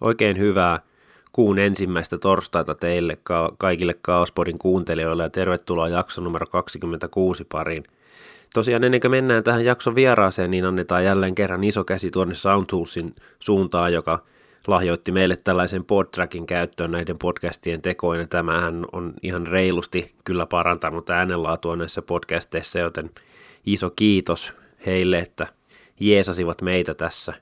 Oikein 0.00 0.38
hyvää 0.38 0.80
kuun 1.32 1.58
ensimmäistä 1.58 2.18
torstaita 2.18 2.74
teille 2.74 3.18
ka- 3.22 3.52
kaikille 3.58 3.94
Kaospodin 4.02 4.58
kuuntelijoille 4.58 5.22
ja 5.22 5.30
tervetuloa 5.30 5.88
jakson 5.88 6.24
numero 6.24 6.46
26 6.46 7.44
pariin. 7.44 7.84
Tosiaan 8.54 8.84
ennen 8.84 9.00
kuin 9.00 9.10
mennään 9.10 9.44
tähän 9.44 9.64
jakson 9.64 9.94
vieraaseen, 9.94 10.50
niin 10.50 10.64
annetaan 10.64 11.04
jälleen 11.04 11.34
kerran 11.34 11.64
iso 11.64 11.84
käsi 11.84 12.10
tuonne 12.10 12.34
Soundtoolsin 12.34 13.14
suuntaan, 13.38 13.92
joka 13.92 14.22
lahjoitti 14.66 15.12
meille 15.12 15.36
tällaisen 15.36 15.84
podtrackin 15.84 16.46
käyttöön 16.46 16.90
näiden 16.90 17.18
podcastien 17.18 17.82
tekoin. 17.82 18.20
Ja 18.20 18.26
tämähän 18.26 18.86
on 18.92 19.14
ihan 19.22 19.46
reilusti 19.46 20.14
kyllä 20.24 20.46
parantanut 20.46 21.10
äänenlaatua 21.10 21.76
näissä 21.76 22.02
podcasteissa, 22.02 22.78
joten 22.78 23.10
iso 23.66 23.90
kiitos 23.90 24.52
heille, 24.86 25.18
että 25.18 25.46
jeesasivat 26.00 26.62
meitä 26.62 26.94
tässä. 26.94 27.34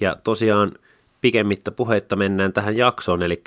Ja 0.00 0.16
tosiaan 0.24 0.72
pikemmittä 1.20 1.70
puheitta 1.70 2.16
mennään 2.16 2.52
tähän 2.52 2.76
jaksoon, 2.76 3.22
eli 3.22 3.42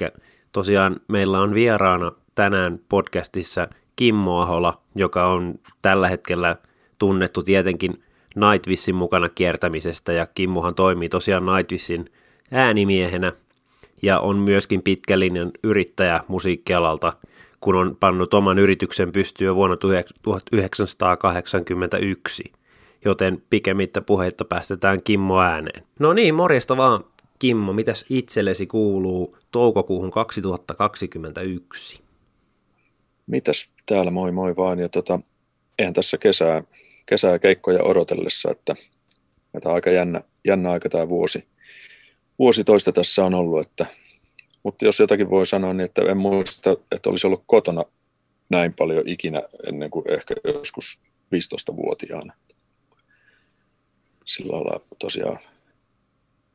tosiaan 0.52 0.96
meillä 1.08 1.40
on 1.40 1.54
vieraana 1.54 2.12
tänään 2.36 2.80
podcastissa 2.90 3.68
Kimmo 3.96 4.40
Ahola, 4.40 4.82
joka 4.96 5.26
on 5.26 5.60
tällä 5.82 6.08
hetkellä 6.08 6.56
tunnettu 6.98 7.44
tietenkin 7.44 8.04
Nightwishin 8.36 8.96
mukana 8.96 9.30
kiertämisestä, 9.30 10.14
ja 10.14 10.28
Kimmohan 10.36 10.76
toimii 10.76 11.10
tosiaan 11.10 11.46
Nightwishin 11.46 12.12
äänimiehenä, 12.52 13.32
ja 14.02 14.20
on 14.20 14.38
myöskin 14.38 14.82
pitkälinjan 14.82 15.52
yrittäjä 15.64 16.20
musiikkialalta, 16.28 17.14
kun 17.62 17.76
on 17.76 17.98
pannut 18.00 18.34
oman 18.34 18.60
yrityksen 18.60 19.12
pystyyn 19.12 19.56
vuonna 19.56 19.78
1981 19.78 22.44
joten 23.06 23.44
pikemmittä 23.50 24.02
puheitta 24.02 24.46
päästetään 24.46 25.04
Kimmo 25.04 25.42
ääneen. 25.42 25.84
No 26.00 26.14
niin, 26.14 26.36
morjesta 26.36 26.78
vaan 26.78 27.04
Kimmo, 27.42 27.74
mitäs 27.74 28.06
itsellesi 28.10 28.68
kuuluu 28.68 29.38
toukokuuhun 29.52 30.12
2021? 30.12 32.02
Mitäs 33.28 33.70
täällä, 33.86 34.12
moi 34.12 34.32
moi 34.32 34.56
vaan. 34.56 34.80
Ja 34.80 34.90
tota, 34.90 35.20
eihän 35.80 35.94
tässä 35.94 36.18
kesää, 36.18 36.64
kesää 37.06 37.40
keikkoja 37.40 37.84
odotellessa, 37.84 38.52
että, 38.52 38.76
että 39.54 39.74
aika 39.74 39.90
jännä, 39.90 40.22
jännä 40.48 40.72
aika 40.72 40.90
tämä 40.90 41.10
vuosi. 41.10 41.48
Vuosi 42.40 42.64
toista 42.64 42.92
tässä 42.92 43.26
on 43.26 43.34
ollut, 43.34 43.62
että, 43.68 43.86
mutta 44.64 44.86
jos 44.86 45.00
jotakin 45.00 45.30
voi 45.30 45.46
sanoa, 45.46 45.74
niin 45.74 45.86
että 45.86 46.02
en 46.02 46.18
muista, 46.18 46.78
että 46.92 47.10
olisi 47.10 47.28
ollut 47.28 47.44
kotona 47.48 47.84
näin 48.50 48.74
paljon 48.74 49.08
ikinä 49.08 49.42
ennen 49.68 49.90
kuin 49.90 50.12
ehkä 50.14 50.36
joskus 50.44 51.02
15-vuotiaana. 51.36 52.34
Sillä 54.26 54.54
lailla 54.54 54.86
tosiaan 55.00 55.40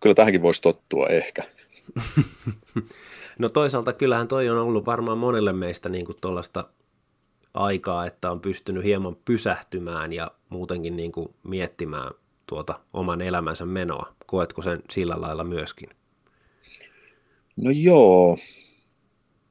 kyllä 0.07 0.15
tähänkin 0.15 0.43
voisi 0.43 0.63
tottua 0.63 1.07
ehkä. 1.07 1.43
no 3.39 3.49
toisaalta 3.49 3.93
kyllähän 3.93 4.29
toi 4.29 4.49
on 4.49 4.59
ollut 4.59 4.87
varmaan 4.87 5.19
monelle 5.19 5.53
meistä 5.53 5.89
niin 5.89 6.07
kuin 6.07 6.19
tuollaista 6.21 6.65
aikaa, 7.55 8.07
että 8.07 8.31
on 8.31 8.41
pystynyt 8.41 8.85
hieman 8.85 9.17
pysähtymään 9.25 10.13
ja 10.13 10.31
muutenkin 10.49 10.97
niin 10.97 11.13
kuin 11.13 11.29
miettimään 11.43 12.11
tuota 12.47 12.81
oman 12.93 13.21
elämänsä 13.21 13.67
menoa. 13.67 14.15
Koetko 14.27 14.63
sen 14.63 14.83
sillä 14.91 15.21
lailla 15.21 15.45
myöskin? 15.45 15.89
No 17.57 17.71
joo, 17.71 18.39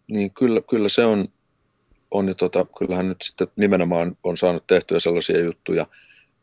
niin 0.07 0.31
kyllä, 0.31 0.61
kyllä 0.69 0.89
se 0.89 1.05
on, 1.05 1.27
on 2.11 2.27
ja 2.27 2.33
tota, 2.33 2.65
kyllähän 2.77 3.09
nyt 3.09 3.21
sitten 3.21 3.47
nimenomaan 3.55 4.17
on 4.23 4.37
saanut 4.37 4.67
tehtyä 4.67 4.99
sellaisia 4.99 5.39
juttuja 5.39 5.87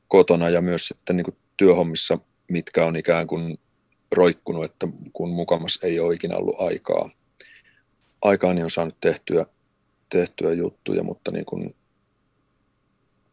kotona 0.09 0.49
ja 0.49 0.63
myös 0.63 0.89
sitten 0.89 1.17
niin 1.17 1.25
kuin 1.25 1.37
työhommissa, 1.57 2.19
mitkä 2.49 2.85
on 2.85 2.97
ikään 2.97 3.27
kuin 3.27 3.59
roikkunut, 4.13 4.65
että 4.65 4.89
kun 5.13 5.31
mukamas 5.31 5.79
ei 5.83 6.01
ole 6.01 6.15
ikinä 6.15 6.37
ollut 6.37 6.61
aikaa. 6.61 7.11
Aikaa 8.23 8.55
niin 8.55 8.65
on 8.65 8.71
saanut 8.71 8.97
tehtyä, 9.01 9.47
tehtyä 10.09 10.53
juttuja, 10.53 11.03
mutta 11.03 11.31
niin 11.31 11.45
kuin, 11.45 11.75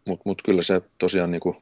mut, 0.05 0.21
mut 0.25 0.41
kyllä 0.41 0.61
se 0.61 0.81
tosiaan 0.97 1.31
niin 1.31 1.41
kuin, 1.41 1.55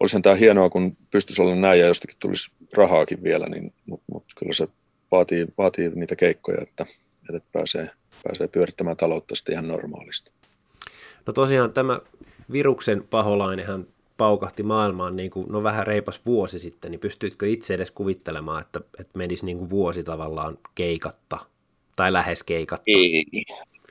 olisihan 0.00 0.22
tämä 0.22 0.34
hienoa, 0.34 0.70
kun 0.70 0.96
pystyisi 1.10 1.42
olla 1.42 1.54
näin 1.54 1.80
ja 1.80 1.86
jostakin 1.86 2.16
tulisi 2.20 2.50
rahaakin 2.72 3.22
vielä, 3.22 3.46
niin, 3.46 3.72
mutta 3.86 4.04
mut 4.12 4.24
kyllä 4.38 4.52
se 4.52 4.68
vaatii, 5.10 5.46
vaatii 5.58 5.90
niitä 5.94 6.16
keikkoja, 6.16 6.62
että, 6.62 6.86
että 7.34 7.48
pääsee, 7.52 7.90
pääsee 8.24 8.48
pyörittämään 8.48 8.96
taloutta 8.96 9.34
sitten 9.34 9.52
ihan 9.52 9.68
normaalisti. 9.68 10.30
No 11.26 11.32
tosiaan 11.32 11.72
tämä 11.72 12.00
viruksen 12.52 13.04
paholainenhan 13.10 13.86
paukahti 14.18 14.62
maailmaan 14.62 15.16
niin 15.16 15.30
kuin, 15.30 15.46
no 15.48 15.62
vähän 15.62 15.86
reipas 15.86 16.20
vuosi 16.26 16.58
sitten, 16.58 16.90
niin 16.90 17.00
pystyitkö 17.00 17.48
itse 17.48 17.74
edes 17.74 17.90
kuvittelemaan, 17.90 18.60
että, 18.60 18.80
että 19.00 19.18
menisi 19.18 19.46
niin 19.46 19.58
kuin 19.58 19.70
vuosi 19.70 20.04
tavallaan 20.04 20.58
keikatta 20.74 21.38
tai 21.96 22.12
lähes 22.12 22.44
keikatta? 22.44 22.84
Ei, 22.86 23.24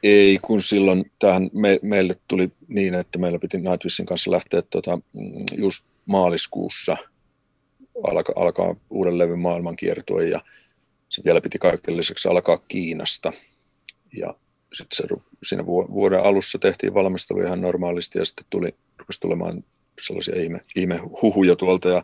ei 0.04 0.40
kun 0.42 0.62
silloin 0.62 1.12
tähän 1.20 1.50
me, 1.54 1.80
meille 1.82 2.16
tuli 2.28 2.52
niin, 2.68 2.94
että 2.94 3.20
meillä 3.20 3.40
piti 3.40 3.58
Nightwishin 3.58 4.06
kanssa 4.06 4.32
lähteä 4.32 4.62
tota, 4.62 5.00
just 5.58 5.86
maaliskuussa 6.06 6.98
alka, 8.04 8.34
alkaa 8.36 8.76
uuden 8.90 9.18
levyn 9.18 9.40
maailmankiertue 9.40 10.28
ja 10.28 10.42
se 11.10 11.22
vielä 11.26 11.42
piti 11.42 11.60
kaiken 11.60 11.98
lisäksi 11.98 12.30
alkaa 12.30 12.58
Kiinasta. 12.68 13.34
Ja 14.18 14.34
sitten 14.74 15.18
siinä 15.44 15.66
vuoden 15.66 16.24
alussa 16.24 16.60
tehtiin 16.60 16.94
valmistelu 16.94 17.42
ihan 17.42 17.62
normaalisti 17.62 18.20
ja 18.20 18.26
sitten 18.26 18.46
tuli, 18.50 18.76
rupesi 18.98 19.20
tulemaan 19.20 19.64
sellaisia 20.02 20.42
ihme, 20.42 20.60
ihme 20.76 21.00
huhuja 21.22 21.56
tuolta 21.56 21.90
ja 21.90 22.04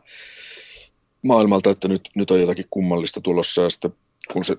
maailmalta, 1.21 1.69
että 1.69 1.87
nyt, 1.87 2.09
nyt 2.15 2.31
on 2.31 2.41
jotakin 2.41 2.65
kummallista 2.69 3.21
tulossa 3.21 3.61
ja 3.61 3.69
sitten 3.69 3.93
kun 4.33 4.45
se 4.45 4.57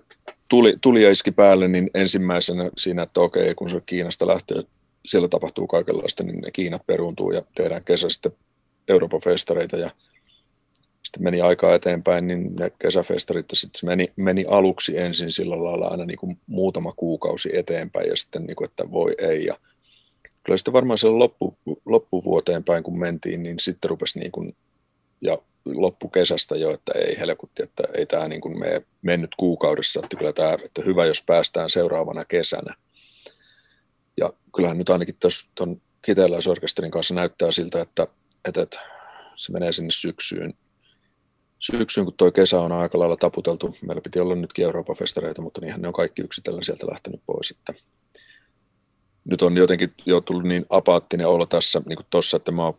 tuli, 0.48 0.76
tuli 0.80 1.02
ja 1.02 1.10
iski 1.10 1.30
päälle, 1.30 1.68
niin 1.68 1.90
ensimmäisenä 1.94 2.70
siinä, 2.76 3.02
että 3.02 3.20
okei, 3.20 3.54
kun 3.54 3.70
se 3.70 3.80
Kiinasta 3.86 4.26
lähtee, 4.26 4.62
siellä 5.04 5.28
tapahtuu 5.28 5.66
kaikenlaista, 5.66 6.22
niin 6.22 6.40
ne 6.40 6.50
Kiinat 6.50 6.86
peruuntuu 6.86 7.32
ja 7.32 7.42
tehdään 7.54 7.84
kesä 7.84 8.08
sitten 8.08 8.32
Euroopan 8.88 9.20
festareita 9.20 9.76
ja 9.76 9.90
sitten 11.04 11.22
meni 11.22 11.40
aikaa 11.40 11.74
eteenpäin, 11.74 12.26
niin 12.26 12.56
ne 12.56 12.72
kesäfestarit 12.78 13.46
sitten 13.52 13.86
meni, 13.86 14.12
meni 14.16 14.44
aluksi 14.50 14.98
ensin 14.98 15.32
sillä 15.32 15.64
lailla 15.64 15.86
aina 15.86 16.04
niin 16.04 16.18
kuin 16.18 16.38
muutama 16.48 16.92
kuukausi 16.96 17.56
eteenpäin 17.56 18.08
ja 18.08 18.16
sitten 18.16 18.44
niin 18.44 18.56
kuin, 18.56 18.68
että 18.68 18.90
voi 18.90 19.14
ei 19.18 19.44
ja 19.44 19.58
kyllä 20.44 20.56
sitten 20.56 20.72
varmaan 20.72 20.98
siellä 20.98 21.18
loppu, 21.18 21.58
loppuvuoteen 21.86 22.64
päin 22.64 22.82
kun 22.82 22.98
mentiin, 22.98 23.42
niin 23.42 23.58
sitten 23.58 23.90
rupesi 23.90 24.18
niin 24.18 24.32
kuin, 24.32 24.56
ja 25.20 25.38
loppukesästä 25.64 26.56
jo, 26.56 26.70
että 26.70 26.92
ei 26.98 27.18
helkutti, 27.18 27.62
että 27.62 27.82
ei 27.94 28.06
tämä 28.06 28.28
niin 28.28 28.40
kuin 28.40 28.58
mene 28.58 28.82
mennyt 29.02 29.30
kuukaudessa, 29.36 30.00
että 30.04 30.16
kyllä 30.16 30.32
tämä, 30.32 30.52
että 30.64 30.82
hyvä, 30.86 31.06
jos 31.06 31.22
päästään 31.26 31.70
seuraavana 31.70 32.24
kesänä. 32.24 32.74
Ja 34.16 34.30
kyllähän 34.56 34.78
nyt 34.78 34.90
ainakin 34.90 35.16
tuon 35.54 35.80
kiteeläisorkesterin 36.02 36.90
kanssa 36.90 37.14
näyttää 37.14 37.50
siltä, 37.50 37.80
että, 37.80 38.06
että, 38.48 38.62
että 38.62 38.80
se 39.36 39.52
menee 39.52 39.72
sinne 39.72 39.90
syksyyn. 39.90 40.54
Syksyyn, 41.58 42.04
kun 42.04 42.14
tuo 42.16 42.32
kesä 42.32 42.60
on 42.60 42.72
aika 42.72 42.98
lailla 42.98 43.16
taputeltu. 43.16 43.76
Meillä 43.86 44.02
piti 44.02 44.20
olla 44.20 44.34
nytkin 44.34 44.64
Euroopan 44.64 44.96
festareita, 44.96 45.42
mutta 45.42 45.60
niinhän 45.60 45.82
ne 45.82 45.88
on 45.88 45.94
kaikki 45.94 46.22
yksitellen 46.22 46.64
sieltä 46.64 46.86
lähtenyt 46.90 47.20
pois. 47.26 47.50
Että 47.50 47.74
nyt 49.24 49.42
on 49.42 49.56
jotenkin 49.56 49.94
jo 50.06 50.20
tullut 50.20 50.44
niin 50.44 50.66
apaattinen 50.70 51.28
olo 51.28 51.46
tässä 51.46 51.82
niin 51.86 51.96
kuin 51.96 52.06
tossa, 52.10 52.36
että 52.36 52.52
mä 52.52 52.64
oon 52.64 52.74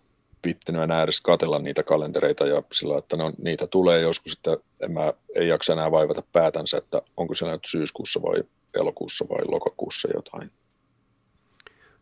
vittinyt 0.45 0.81
enää 0.81 1.03
edes 1.03 1.21
katella 1.21 1.59
niitä 1.59 1.83
kalentereita 1.83 2.45
ja 2.45 2.63
sillä 2.71 2.97
että 2.97 3.17
no, 3.17 3.31
niitä 3.37 3.67
tulee 3.67 4.01
joskus, 4.01 4.33
että 4.33 4.57
en 4.81 4.91
mä 4.91 5.13
ei 5.35 5.47
jaksa 5.47 5.73
enää 5.73 5.91
vaivata 5.91 6.23
päätänsä, 6.33 6.77
että 6.77 7.01
onko 7.17 7.35
se 7.35 7.45
nyt 7.45 7.65
syyskuussa 7.65 8.21
vai 8.21 8.43
elokuussa 8.73 9.25
vai 9.29 9.45
lokakuussa 9.47 10.07
jotain. 10.13 10.51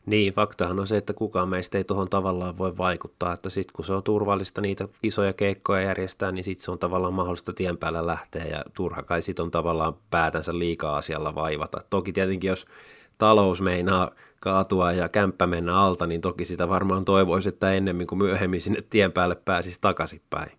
Niin, 0.06 0.34
faktahan 0.34 0.80
on 0.80 0.88
se, 0.88 0.98
että 0.98 1.14
kukaan 1.14 1.50
meistä 1.50 1.78
ei 1.78 1.84
tuohon 1.84 2.10
tavallaan 2.10 2.58
voi 2.58 2.78
vaikuttaa, 2.78 3.34
että 3.34 3.50
sitten 3.50 3.74
kun 3.76 3.86
se 3.86 3.94
on 3.94 4.04
turvallista 4.04 4.62
niitä 4.62 4.88
isoja 5.04 5.34
keikkoja 5.34 5.82
järjestää, 5.82 6.32
niin 6.32 6.44
sitten 6.44 6.66
se 6.66 6.72
on 6.72 6.80
tavallaan 6.80 7.14
mahdollista 7.14 7.54
tien 7.54 7.78
päällä 7.78 8.08
lähteä 8.08 8.46
ja 8.46 8.64
turha 8.74 9.04
kai 9.04 9.22
sitten 9.22 9.44
on 9.44 9.52
tavallaan 9.52 9.94
päätänsä 10.10 10.60
liikaa 10.60 10.98
asialla 10.98 11.36
vaivata. 11.36 11.82
Toki 11.90 12.14
tietenkin 12.14 12.48
jos 12.48 12.66
talous 13.18 13.62
meinaa 13.62 14.12
kaatua 14.44 14.92
ja 14.92 15.10
kämppä 15.10 15.48
mennä 15.48 15.78
alta, 15.78 16.08
niin 16.08 16.22
toki 16.22 16.46
sitä 16.46 16.70
varmaan 16.70 17.06
toivoisi, 17.06 17.50
että 17.50 17.74
ennemmin 17.74 18.08
kuin 18.08 18.20
myöhemmin 18.20 18.62
sinne 18.62 18.84
tien 18.90 19.12
päälle 19.12 19.36
pääsisi 19.36 19.78
takaisinpäin. 19.82 20.52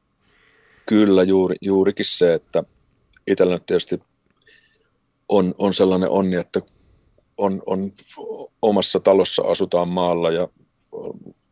Kyllä, 0.87 1.23
juuri, 1.23 1.57
juurikin 1.61 2.05
se, 2.05 2.35
että 2.35 2.65
itsellä 3.27 3.59
tietysti 3.67 4.01
on, 5.29 5.55
on 5.59 5.75
sellainen 5.75 6.11
onni, 6.11 6.37
että 6.37 6.61
on, 7.37 7.63
on 7.67 7.93
omassa 8.63 9.01
talossa 9.01 9.43
asutaan 9.43 9.89
maalla 9.89 10.31
ja 10.31 10.49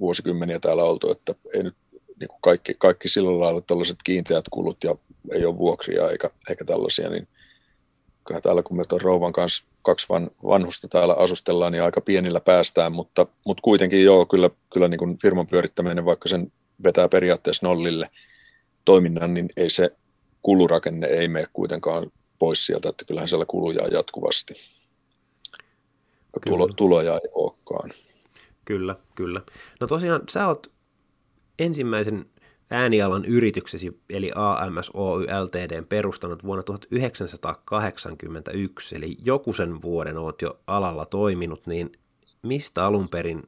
vuosikymmeniä 0.01 0.61
täällä 0.61 0.85
oltu, 0.85 1.11
että 1.11 1.35
ei 1.55 1.63
nyt 1.63 1.77
niin 2.21 2.29
kaikki, 2.43 2.75
kaikki 2.79 3.09
sillä 3.09 3.41
lailla 3.41 3.61
tällaiset 3.61 3.97
kiinteät 4.05 4.45
kulut 4.51 4.85
ja 4.85 4.95
ei 5.33 5.45
ole 5.45 5.59
vuokria 5.59 6.11
eikä, 6.11 6.31
eikä 6.49 6.65
tällaisia, 6.65 7.11
niin 7.11 7.29
kyllä 8.25 8.41
täällä 8.41 8.63
kun 8.63 8.77
me 8.77 8.85
tuon 8.85 9.01
rouvan 9.01 9.33
kanssa 9.33 9.65
kaksi 9.83 10.09
van, 10.09 10.31
vanhusta 10.45 10.89
täällä 10.89 11.15
asustellaan, 11.15 11.73
niin 11.73 11.83
aika 11.83 12.01
pienillä 12.01 12.41
päästään, 12.41 12.93
mutta, 12.93 13.27
mutta 13.47 13.63
kuitenkin 13.63 14.05
joo, 14.05 14.27
kyllä, 14.27 14.51
kyllä 14.73 14.89
niin 14.89 14.99
kuin 14.99 15.19
firman 15.19 15.47
pyörittäminen, 15.47 16.05
vaikka 16.05 16.29
sen 16.29 16.53
vetää 16.85 17.09
periaatteessa 17.09 17.67
nollille 17.67 18.11
toiminnan, 18.85 19.35
niin 19.35 19.49
ei 19.57 19.71
se 19.71 19.97
kulurakenne 20.43 21.07
ei 21.07 21.29
mene 21.29 21.47
kuitenkaan 21.53 22.11
pois 22.39 22.67
sieltä, 22.67 22.89
että 22.89 23.05
kyllähän 23.05 23.29
siellä 23.29 23.45
kuluja 23.45 23.89
jatkuvasti. 23.89 24.55
Tulo, 26.49 26.69
tuloja 26.69 27.15
ei 27.15 27.31
olekaan. 27.33 27.93
Kyllä, 28.65 28.97
kyllä. 29.15 29.41
No 29.81 29.87
tosiaan 29.87 30.23
sä 30.31 30.47
oot 30.47 30.71
ensimmäisen 31.59 32.27
äänialan 32.73 33.25
yrityksesi, 33.25 34.01
eli 34.11 34.31
AMS 34.35 34.91
Oy 34.95 35.27
Ltd, 35.45 35.83
perustanut 35.83 36.45
vuonna 36.45 36.63
1981, 36.63 38.97
eli 38.97 39.17
joku 39.25 39.53
sen 39.53 39.83
vuoden 39.83 40.19
oot 40.19 40.43
jo 40.43 40.59
alalla 40.67 41.07
toiminut, 41.07 41.67
niin 41.67 41.93
mistä 42.43 42.87
alun 42.87 43.09
perin 43.09 43.43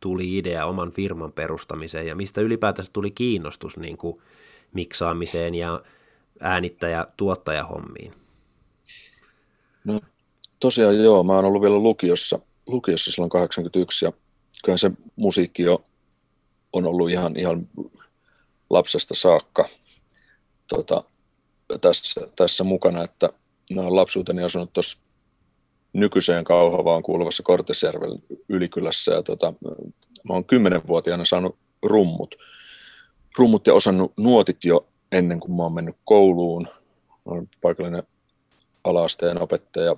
tuli 0.00 0.38
idea 0.38 0.66
oman 0.66 0.92
firman 0.92 1.32
perustamiseen 1.32 2.06
ja 2.06 2.16
mistä 2.16 2.40
ylipäätänsä 2.40 2.90
tuli 2.92 3.10
kiinnostus 3.10 3.76
niin 3.76 3.96
kuin 3.96 4.20
miksaamiseen 4.74 5.54
ja 5.54 5.80
äänittäjä-tuottajahommiin? 6.40 8.14
No 9.84 10.00
tosiaan 10.60 11.02
joo, 11.02 11.22
mä 11.22 11.32
oon 11.32 11.44
ollut 11.44 11.62
vielä 11.62 11.78
lukiossa, 11.78 12.38
lukiossa 12.66 13.12
silloin 13.12 13.30
81 13.30 14.04
ja 14.04 14.12
kyllähän 14.64 14.78
se 14.78 14.90
musiikki 15.16 15.62
jo 15.62 15.84
on 16.72 16.86
ollut 16.86 17.10
ihan, 17.10 17.36
ihan 17.36 17.68
lapsesta 18.70 19.14
saakka 19.14 19.68
tota, 20.68 21.04
tässä, 21.80 22.20
tässä 22.36 22.64
mukana, 22.64 23.04
että 23.04 23.28
mä 23.74 23.80
olen 23.80 23.96
lapsuuteni 23.96 24.42
asunut 24.42 24.72
tuossa 24.72 24.98
nykyiseen 25.92 26.44
Kauhavaan 26.44 27.02
kuuluvassa 27.02 27.42
Kortesjärven 27.42 28.22
ylikylässä 28.48 29.12
ja 29.12 29.22
tota, 29.22 29.52
mä 30.28 30.34
oon 30.34 30.44
kymmenenvuotiaana 30.44 31.24
saanut 31.24 31.58
rummut. 31.82 32.34
Rummut 33.38 33.66
ja 33.66 33.74
osannut 33.74 34.12
nuotit 34.16 34.64
jo 34.64 34.88
ennen 35.12 35.40
kuin 35.40 35.52
mä 35.52 35.62
oon 35.62 35.72
mennyt 35.72 35.96
kouluun. 36.04 36.68
Mä 37.08 37.32
olen 37.32 37.48
paikallinen 37.60 38.02
alaasteen 38.84 39.42
opettaja. 39.42 39.96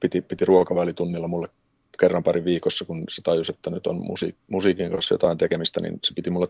Piti, 0.00 0.20
piti 0.22 0.44
ruokavälitunnilla 0.44 1.28
mulle 1.28 1.48
kerran 2.00 2.22
pari 2.22 2.44
viikossa, 2.44 2.84
kun 2.84 3.04
se 3.08 3.22
tajusi, 3.22 3.52
että 3.52 3.70
nyt 3.70 3.86
on 3.86 3.96
musiik- 3.96 4.38
musiikin 4.48 4.90
kanssa 4.90 5.14
jotain 5.14 5.38
tekemistä, 5.38 5.80
niin 5.80 5.98
se 6.04 6.14
piti 6.14 6.30
mulle 6.30 6.48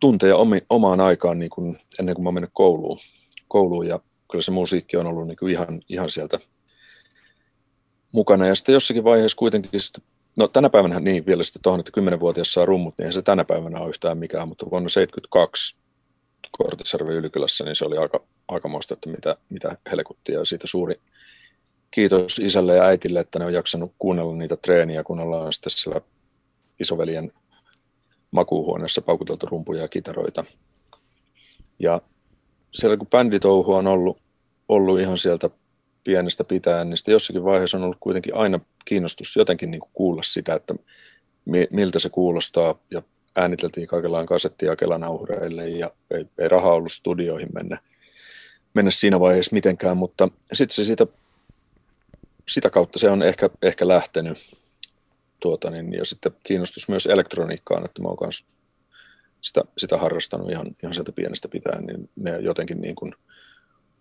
tunteja 0.00 0.36
omi, 0.36 0.62
omaan 0.70 1.00
aikaan 1.00 1.38
niin 1.38 1.50
kuin 1.50 1.78
ennen 1.98 2.14
kuin 2.14 2.24
mä 2.24 2.32
mennyt 2.32 2.50
kouluun. 2.52 2.98
kouluun. 3.48 3.86
Ja 3.86 4.00
kyllä 4.30 4.42
se 4.42 4.50
musiikki 4.50 4.96
on 4.96 5.06
ollut 5.06 5.26
niin 5.26 5.36
kuin 5.36 5.52
ihan, 5.52 5.80
ihan 5.88 6.10
sieltä 6.10 6.38
mukana. 8.12 8.46
Ja 8.46 8.54
sitten 8.54 8.72
jossakin 8.72 9.04
vaiheessa 9.04 9.36
kuitenkin, 9.36 9.80
sitten, 9.80 10.04
no 10.36 10.48
tänä 10.48 10.70
päivänä 10.70 11.00
niin 11.00 11.26
vielä 11.26 11.42
sitten 11.42 11.62
tuohon, 11.62 11.80
että 11.80 12.00
10-vuotias 12.00 12.52
saa 12.52 12.64
rummut, 12.64 12.94
niin 12.98 13.12
se 13.12 13.22
tänä 13.22 13.44
päivänä 13.44 13.80
ole 13.80 13.88
yhtään 13.88 14.18
mikään, 14.18 14.48
mutta 14.48 14.70
vuonna 14.70 14.88
72 14.88 15.76
Kortisarven 16.52 17.16
ylikylässä, 17.16 17.64
niin 17.64 17.76
se 17.76 17.84
oli 17.84 17.96
aika, 17.96 18.20
aikamoista, 18.48 18.94
että 18.94 19.10
mitä, 19.10 19.36
mitä 19.50 19.76
helkuttia. 19.90 20.38
Ja 20.38 20.44
siitä 20.44 20.66
suuri, 20.66 21.00
kiitos 21.90 22.38
isälle 22.38 22.76
ja 22.76 22.84
äitille, 22.84 23.20
että 23.20 23.38
ne 23.38 23.44
on 23.44 23.52
jaksanut 23.52 23.92
kuunnella 23.98 24.36
niitä 24.36 24.56
treeniä, 24.56 25.04
kun 25.04 25.20
ollaan 25.20 25.52
sitten 25.52 25.70
siellä 25.70 26.00
isoveljen 26.80 27.32
makuuhuoneessa 28.30 29.02
paukuteltu 29.02 29.46
rumpuja 29.46 29.82
ja 29.82 29.88
kitaroita. 29.88 30.44
Ja 31.78 32.00
siellä 32.74 32.96
kun 32.96 33.06
bänditouhu 33.06 33.74
on 33.74 33.86
ollut, 33.86 34.18
ollut 34.68 35.00
ihan 35.00 35.18
sieltä 35.18 35.50
pienestä 36.04 36.44
pitäen, 36.44 36.90
niin 36.90 36.96
sitten 36.96 37.12
jossakin 37.12 37.44
vaiheessa 37.44 37.76
on 37.76 37.84
ollut 37.84 37.96
kuitenkin 38.00 38.34
aina 38.34 38.60
kiinnostus 38.84 39.36
jotenkin 39.36 39.70
niin 39.70 39.80
kuin 39.80 39.90
kuulla 39.94 40.22
sitä, 40.22 40.54
että 40.54 40.74
miltä 41.70 41.98
se 41.98 42.08
kuulostaa 42.08 42.74
ja 42.90 43.02
ääniteltiin 43.36 43.86
kaikenlainen 43.86 44.26
kasettia 44.26 44.76
kelanauhureille 44.76 45.68
ja 45.68 45.90
ei, 46.10 46.26
ei 46.38 46.48
rahaa 46.48 46.74
ollut 46.74 46.92
studioihin 46.92 47.48
mennä, 47.54 47.78
mennä 48.74 48.90
siinä 48.90 49.20
vaiheessa 49.20 49.54
mitenkään, 49.54 49.96
mutta 49.96 50.28
sitten 50.52 50.74
se 50.74 50.84
siitä 50.84 51.06
sitä 52.48 52.70
kautta 52.70 52.98
se 52.98 53.10
on 53.10 53.22
ehkä, 53.22 53.50
ehkä 53.62 53.88
lähtenyt. 53.88 54.38
Tuota, 55.40 55.70
niin, 55.70 55.92
ja 55.92 56.04
sitten 56.04 56.32
kiinnostus 56.44 56.88
myös 56.88 57.06
elektroniikkaan, 57.06 57.84
että 57.84 58.02
mä 58.02 58.08
oon 58.08 58.32
sitä, 59.40 59.62
sitä 59.78 59.98
harrastanut 59.98 60.50
ihan, 60.50 60.76
ihan 60.82 60.94
sieltä 60.94 61.12
pienestä 61.12 61.48
pitäen, 61.48 61.86
niin 61.86 62.10
ne 62.16 62.38
jotenkin 62.38 62.80
niin 62.80 62.94
kuin 62.94 63.14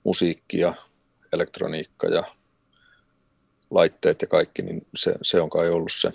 musiikki 0.03 0.59
ja 0.59 0.73
elektroniikka 1.33 2.07
ja 2.07 2.23
laitteet 3.69 4.21
ja 4.21 4.27
kaikki, 4.27 4.61
niin 4.61 4.87
se, 4.95 5.15
se 5.21 5.41
on 5.41 5.49
kai 5.49 5.69
ollut 5.69 5.93
se, 5.93 6.13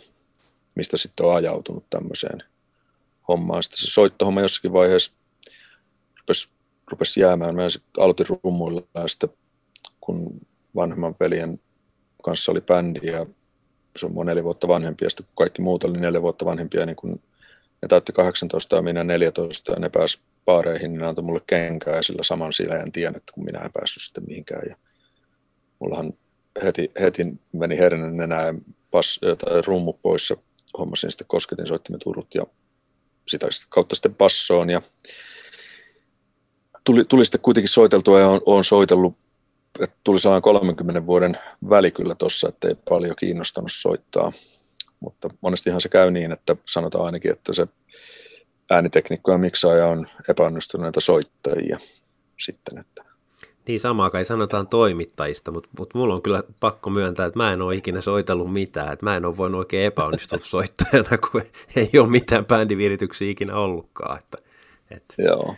mistä 0.77 0.97
sitten 0.97 1.27
on 1.27 1.35
ajautunut 1.35 1.85
tämmöiseen 1.91 2.43
hommaan. 3.29 3.63
Sitten 3.63 3.79
se 3.79 3.91
soittohomma 3.91 4.41
jossakin 4.41 4.73
vaiheessa 4.73 5.13
rupesi, 6.21 6.49
rupesi 6.87 7.21
jäämään. 7.21 7.55
Mä 7.55 7.63
aloitin 7.99 8.27
rummuilla 8.43 8.83
ja 8.95 9.09
sitten 9.09 9.31
kun 10.01 10.41
vanhemman 10.75 11.15
veljen 11.21 11.61
kanssa 12.23 12.53
oli 12.53 12.61
bändi 12.61 13.07
ja 13.07 13.27
se 13.97 14.07
on 14.07 14.27
neljä 14.27 14.45
vuotta 14.45 14.69
vanhempi 14.69 15.05
ja 15.05 15.11
sitten 15.11 15.27
kun 15.27 15.35
kaikki 15.37 15.63
muut 15.63 15.85
oli 15.85 16.01
neljä 16.01 16.23
vuotta 16.23 16.45
vanhempia, 16.45 16.87
niin 16.87 16.97
kun 16.97 17.21
ne 17.83 17.89
täytti 17.89 18.13
18 18.13 18.77
ja 18.77 18.83
minä 18.83 19.05
14 19.05 19.73
ja 19.73 19.79
ne 19.79 19.89
pääsi 19.89 20.21
baareihin, 20.45 20.93
niin 20.93 21.01
ne 21.01 21.07
antoi 21.07 21.25
mulle 21.25 21.41
kenkää 21.47 21.97
ja 21.97 22.03
sillä 22.03 22.23
saman 22.23 22.53
sileän 22.53 22.93
tien, 22.93 23.17
että 23.17 23.33
kun 23.33 23.45
minä 23.45 23.59
en 23.59 23.73
päässyt 23.73 24.03
sitten 24.03 24.25
mihinkään. 24.27 24.63
Ja 24.69 24.77
mullahan 25.79 26.13
heti, 26.63 26.91
heti 27.01 27.27
meni 27.53 27.79
hernen 27.79 28.21
enää 28.21 28.47
ja 28.47 28.55
pas, 28.91 29.21
tai 29.39 29.63
rummu 29.67 29.93
pois 29.93 30.31
ja 30.31 30.37
hommasin 30.79 31.11
sitten 31.11 31.27
kosketin 31.27 31.67
soittimet 31.67 32.07
urut 32.07 32.35
ja 32.35 32.43
sitä 33.29 33.47
kautta 33.69 33.95
sitten 33.95 34.15
passoon 34.15 34.71
ja 34.71 34.83
tuli, 36.85 37.05
tuli 37.05 37.25
sitten 37.25 37.41
kuitenkin 37.41 37.69
soiteltua 37.69 38.21
ja 38.21 38.29
olen 38.47 38.65
soitellut 38.65 39.17
että 39.81 39.97
tuli 40.05 40.19
sellainen 40.19 40.43
30 40.43 41.07
vuoden 41.07 41.39
väli 41.71 41.91
kyllä 41.91 42.15
tuossa, 42.15 42.49
että 42.49 42.69
ei 42.69 42.75
paljon 42.89 43.17
kiinnostanut 43.17 43.73
soittaa. 43.73 44.33
Mutta 45.01 45.29
monestihan 45.41 45.81
se 45.81 45.89
käy 45.89 46.11
niin, 46.11 46.33
että 46.33 46.57
sanotaan 46.67 47.05
ainakin, 47.05 47.33
että 47.33 47.55
se 47.55 47.67
äänitekniikko 48.71 49.33
ja 49.33 49.39
miksaaja 49.39 49.87
on 49.87 50.07
epäonnistuneita 50.29 51.01
soittajia 51.01 51.79
sitten. 52.41 52.79
Että. 52.79 53.05
Niin 53.69 53.81
samaa 53.81 54.11
kai 54.11 54.25
sanotaan 54.25 54.69
toimittajista, 54.69 55.51
mutta, 55.51 55.69
mutta 55.79 55.99
mulla 55.99 56.15
on 56.15 56.23
kyllä 56.23 56.43
pakko 56.61 56.91
myöntää, 56.91 57.27
että 57.27 57.39
mä 57.39 57.53
en 57.53 57.63
ole 57.63 57.75
ikinä 57.75 58.01
soitellut 58.01 58.53
mitään, 58.53 58.93
että 58.93 59.07
mä 59.07 59.17
en 59.17 59.25
ole 59.25 59.37
voinut 59.37 59.59
oikein 59.59 59.87
epäonnistua 59.87 60.39
soittajana, 60.57 61.19
kun 61.19 61.43
ei 61.77 61.91
ole 61.99 62.09
mitään 62.09 62.47
bändivirityksiä 62.47 63.31
ikinä 63.31 63.57
ollutkaan. 63.57 64.19
Että, 64.19 64.39
että. 64.91 65.15
Joo. 65.19 65.57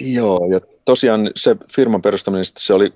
Joo, 0.00 0.48
ja 0.50 0.75
tosiaan 0.86 1.30
se 1.36 1.56
firman 1.72 2.02
perustaminen, 2.02 2.44
se 2.44 2.74
oli 2.74 2.92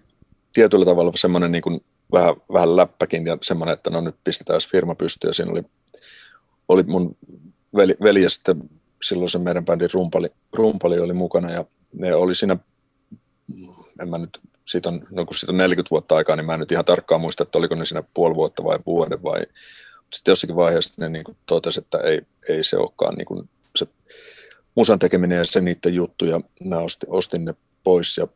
tietyllä 0.52 0.84
tavalla 0.84 1.12
semmoinen 1.14 1.52
niin 1.52 1.62
kuin 1.62 1.84
vähän, 2.12 2.34
vähän 2.52 2.76
läppäkin 2.76 3.26
ja 3.26 3.38
semmoinen, 3.42 3.72
että 3.72 3.90
no 3.90 4.00
nyt 4.00 4.16
pistetään 4.24 4.60
firma 4.70 4.94
pystyyn. 4.94 5.28
Ja 5.28 5.34
siinä 5.34 5.52
oli, 5.52 5.62
oli 6.68 6.82
mun 6.82 7.16
veli, 7.76 7.96
veli 8.02 8.22
ja 8.22 8.30
sitten 8.30 8.70
silloin 9.02 9.30
se 9.30 9.38
meidän 9.38 9.64
bändin 9.64 9.88
rumpali, 9.94 10.28
rumpali 10.52 10.98
oli 10.98 11.12
mukana 11.12 11.50
ja 11.50 11.64
ne 11.92 12.14
oli 12.14 12.34
siinä, 12.34 12.56
en 14.00 14.08
mä 14.08 14.18
nyt, 14.18 14.40
siitä 14.64 14.88
on, 14.88 15.06
no 15.10 15.26
kun 15.26 15.34
siitä 15.34 15.52
on 15.52 15.58
40 15.58 15.90
vuotta 15.90 16.16
aikaa, 16.16 16.36
niin 16.36 16.46
mä 16.46 16.54
en 16.54 16.60
nyt 16.60 16.72
ihan 16.72 16.84
tarkkaan 16.84 17.20
muista, 17.20 17.42
että 17.42 17.58
oliko 17.58 17.74
ne 17.74 17.84
siinä 17.84 18.02
puoli 18.14 18.34
vuotta 18.34 18.64
vai 18.64 18.78
vuoden 18.86 19.22
vai 19.22 19.40
sitten 20.12 20.32
jossakin 20.32 20.56
vaiheessa 20.56 20.94
ne 20.96 21.08
niin 21.08 21.24
totesi, 21.46 21.80
että 21.80 21.98
ei, 21.98 22.20
ei 22.48 22.64
se 22.64 22.76
olekaan 22.76 23.14
niin 23.14 23.26
kuin 23.26 23.48
se 23.76 23.86
musan 24.74 24.98
tekeminen 24.98 25.38
ja 25.38 25.44
se 25.44 25.60
niiden 25.60 25.94
juttu 25.94 26.24
ja 26.24 26.40
mä 26.64 26.78
ostin, 26.78 27.10
ostin 27.12 27.44
ne 27.44 27.54
pois 27.84 28.18
ja 28.18 28.28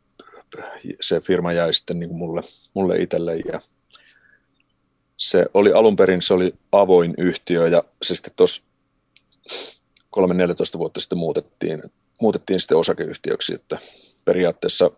se 1.01 1.21
firma 1.21 1.53
jäi 1.53 1.75
sitten 1.75 1.99
niin 1.99 2.09
kuin 2.09 2.19
mulle, 2.19 2.41
mulle 2.75 2.99
itselle 2.99 3.37
ja 3.37 3.61
se 5.17 5.47
oli 5.55 5.73
alun 5.73 5.97
perin 5.97 6.23
se 6.23 6.35
oli 6.35 6.55
avoin 6.73 7.15
yhtiö 7.19 7.69
ja 7.69 7.85
se 8.03 8.15
sitten 8.15 8.33
tuossa 8.37 8.63
3-14 10.17 10.79
vuotta 10.79 11.01
sitten 11.01 11.19
muutettiin, 11.19 11.83
muutettiin 12.21 12.61
sitten 12.61 12.79
osakeyhtiöksi, 12.79 13.55
että 13.55 13.79
periaatteessa 14.25 14.91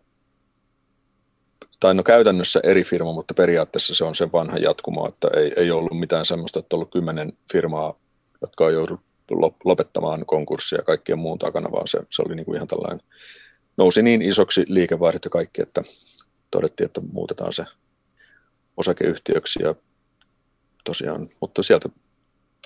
tai 1.80 1.94
no 1.94 2.02
käytännössä 2.02 2.60
eri 2.62 2.84
firma, 2.84 3.12
mutta 3.12 3.34
periaatteessa 3.34 3.94
se 3.94 4.04
on 4.04 4.14
sen 4.14 4.32
vanha 4.32 4.58
jatkumo, 4.58 5.08
että 5.08 5.28
ei, 5.36 5.52
ei 5.56 5.70
ollut 5.70 5.98
mitään 5.98 6.26
semmoista, 6.26 6.58
että 6.58 6.76
on 6.76 6.78
ollut 6.78 6.92
kymmenen 6.92 7.32
firmaa, 7.52 7.94
jotka 8.40 8.64
on 8.64 8.72
jouduttu 8.72 9.04
lopettamaan 9.64 10.26
konkurssia 10.26 10.78
ja 10.78 10.84
kaikkien 10.84 11.18
muun 11.18 11.38
takana, 11.38 11.72
vaan 11.72 11.88
se, 11.88 12.00
se 12.10 12.22
oli 12.22 12.34
niin 12.34 12.44
kuin 12.44 12.56
ihan 12.56 12.68
tällainen 12.68 13.00
nousi 13.76 14.02
niin 14.02 14.22
isoksi 14.22 14.64
liikevaihdot 14.68 15.24
ja 15.24 15.30
kaikki, 15.30 15.62
että 15.62 15.82
todettiin, 16.50 16.86
että 16.86 17.00
muutetaan 17.12 17.52
se 17.52 17.64
osakeyhtiöksi 18.76 19.62
ja 19.62 19.74
tosiaan, 20.84 21.28
mutta 21.40 21.62
sieltä 21.62 21.88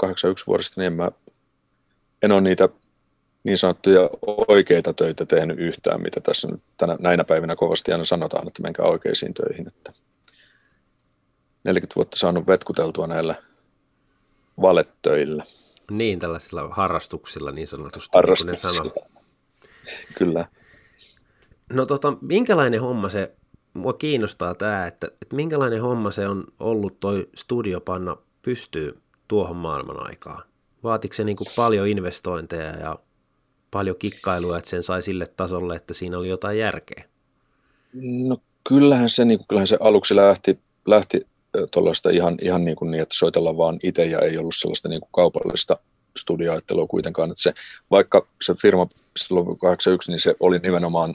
81 0.01 0.47
vuodesta 0.47 0.81
niin 0.81 0.87
en, 0.87 0.93
mä, 0.93 1.11
en 2.23 2.33
ole 2.33 2.41
niitä 2.41 2.69
niin 3.45 3.59
sanottuja 3.59 4.11
oikeita 4.49 4.93
töitä 4.93 5.27
tehnyt 5.27 5.59
yhtään, 5.59 6.03
mitä 6.03 6.21
tässä 6.21 6.49
nyt 6.49 6.63
tänä, 6.77 6.97
näinä 7.01 7.25
päivinä 7.25 7.57
kovasti 7.57 7.93
aina 7.93 8.05
sanotaan, 8.05 8.49
että 8.49 8.63
menkää 8.63 8.87
oikeisiin 8.87 9.35
töihin. 9.35 9.69
Että 9.69 9.93
40 11.65 11.97
vuotta 11.97 12.19
saanut 12.19 12.47
vetkuteltua 12.47 13.07
näillä 13.07 13.35
valettöillä. 14.61 15.45
Niin, 15.91 16.19
tällaisilla 16.19 16.69
harrastuksilla 16.69 17.53
niin 17.53 17.69
sanotusti, 17.69 18.11
Harrastuksilla. 18.15 18.83
niin 18.83 18.93
kuin 18.93 18.99
ne 18.99 19.05
sanoo. 19.05 19.21
Kyllä. 20.19 20.49
No 21.73 21.87
tota, 21.87 22.17
minkälainen 22.21 22.81
homma 22.81 23.09
se, 23.09 23.33
mua 23.75 23.93
kiinnostaa 23.93 24.55
tämä, 24.55 24.87
että, 24.87 25.07
että 25.23 25.37
minkälainen 25.37 25.83
homma 25.83 26.11
se 26.11 26.29
on 26.29 26.45
ollut 26.61 27.01
toi 27.01 27.29
studiopanna 27.35 28.17
pystyy 28.43 28.99
tuohon 29.29 29.57
maailman 29.57 30.07
aikaan? 30.07 30.43
Vaatiko 30.83 31.15
se 31.15 31.25
niin 31.25 31.37
kuin 31.37 31.49
paljon 31.57 31.89
investointeja 31.89 32.77
ja 32.77 32.99
paljon 33.71 33.97
kikkailua, 33.99 34.59
että 34.59 34.71
sen 34.71 34.83
sai 34.83 35.03
sille 35.03 35.27
tasolle, 35.27 35.77
että 35.77 35.95
siinä 35.95 36.19
oli 36.19 36.29
jotain 36.29 36.59
järkeä? 36.59 37.05
No 38.27 38.39
kyllähän 38.69 39.09
se, 39.09 39.25
niin 39.25 39.39
kuin, 39.39 39.47
kyllähän 39.49 39.67
se 39.67 39.77
aluksi 39.81 40.17
lähti, 40.17 40.59
lähti 40.87 41.27
tuollaista 41.73 42.11
ihan, 42.11 42.37
ihan 42.43 42.65
niin, 42.65 42.77
kuin 42.77 42.91
niin, 42.91 43.03
että 43.03 43.15
soitellaan 43.15 43.57
vaan 43.57 43.79
itse 43.83 44.05
ja 44.05 44.19
ei 44.19 44.39
ollut 44.39 44.55
sellaista 44.57 44.89
niin 44.89 45.01
kuin 45.01 45.11
kaupallista 45.13 45.77
studioajattelua 46.17 46.87
kuitenkaan. 46.87 47.31
Että 47.31 47.43
se, 47.43 47.55
vaikka 47.91 48.27
se 48.43 48.55
firma 48.55 48.87
silloin 49.17 49.59
81, 49.59 50.13
niin 50.13 50.21
se 50.21 50.35
oli 50.41 50.59
nimenomaan 50.59 51.15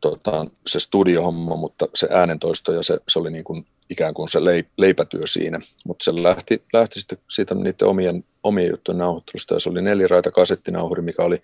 tota, 0.00 0.46
se 0.66 0.80
studiohomma, 0.80 1.56
mutta 1.56 1.88
se 1.94 2.08
äänentoisto 2.10 2.72
ja 2.72 2.82
se, 2.82 2.96
se 3.08 3.18
oli 3.18 3.30
niin 3.30 3.44
kuin 3.44 3.66
ikään 3.90 4.14
kuin 4.14 4.28
se 4.28 4.38
leipätyö 4.78 5.26
siinä. 5.26 5.58
Mutta 5.86 6.04
se 6.04 6.22
lähti, 6.22 6.62
lähti 6.72 7.00
sitten 7.00 7.18
siitä 7.30 7.54
niiden 7.54 7.88
omien, 7.88 8.24
omien 8.42 8.70
juttujen 8.70 8.98
nauhoittelusta 8.98 9.54
ja 9.54 9.60
se 9.60 9.70
oli 9.70 9.82
neliraita 9.82 10.30
kasettinauhuri, 10.30 11.02
mikä 11.02 11.22
oli 11.22 11.42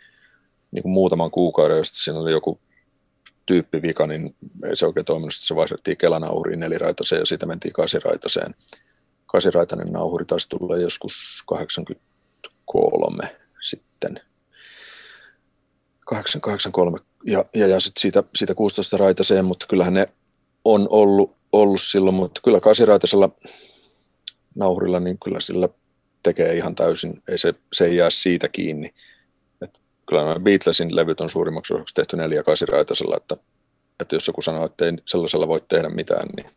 niin 0.71 0.83
kuin 0.83 0.93
muutaman 0.93 1.31
kuukauden, 1.31 1.77
josta 1.77 1.99
siinä 1.99 2.21
oli 2.21 2.33
joku 2.33 2.61
tyyppivika, 3.47 4.07
niin 4.07 4.37
ei 4.65 4.77
se 4.77 4.87
oikein 4.87 5.07
toiminut. 5.07 5.35
Sitten 5.35 5.47
se 5.47 5.57
vaihdettiin 5.57 5.97
kelanauhuriin 5.97 6.61
neliraitaseen 6.61 7.21
ja 7.21 7.27
siitä 7.27 7.47
mentiin 7.47 7.73
kasiraitaseen. 7.73 8.55
Kasiraitainen 9.27 9.93
nauhuri 9.93 10.25
taisi 10.25 10.49
tulla 10.49 10.77
joskus 10.77 11.43
83 11.47 13.37
sitten. 13.61 14.21
883 16.07 16.99
ja, 17.27 17.45
ja, 17.55 17.67
ja 17.67 17.81
sitten 17.81 18.01
siitä, 18.01 18.23
siitä 18.35 18.55
16 18.55 18.97
raitaseen, 18.97 19.45
mutta 19.45 19.67
kyllähän 19.69 19.95
ne 19.95 20.09
on 20.65 20.87
ollut, 20.91 21.37
ollut 21.53 21.83
silloin, 21.83 22.17
mutta 22.17 22.41
kyllä 22.45 22.61
kasiraitasella 22.61 23.31
nauhurilla, 24.55 25.01
niin 25.01 25.19
kyllä 25.25 25.41
sillä 25.41 25.69
tekee 26.23 26.57
ihan 26.57 26.75
täysin, 26.75 27.23
ei 27.29 27.39
se, 27.39 27.55
se 27.73 27.85
ei 27.85 27.97
jää 27.97 28.11
siitä 28.11 28.49
kiinni 28.49 28.95
kyllä 30.09 30.25
nämä 30.25 30.41
Beatlesin 30.41 30.97
levyt 30.97 31.21
on 31.21 31.31
suurimmaksi 31.31 31.75
osaksi 31.75 31.95
tehty 31.95 32.17
neljä 32.17 32.43
kasiraitasella, 32.43 33.17
että, 33.17 33.37
että 34.01 34.17
jos 34.17 34.27
joku 34.27 34.43
sanoo, 34.43 34.67
että 34.67 34.87
ei 34.87 34.93
sellaisella 35.07 35.49
voi 35.49 35.63
tehdä 35.69 35.89
mitään, 35.89 36.29
niin 36.37 36.51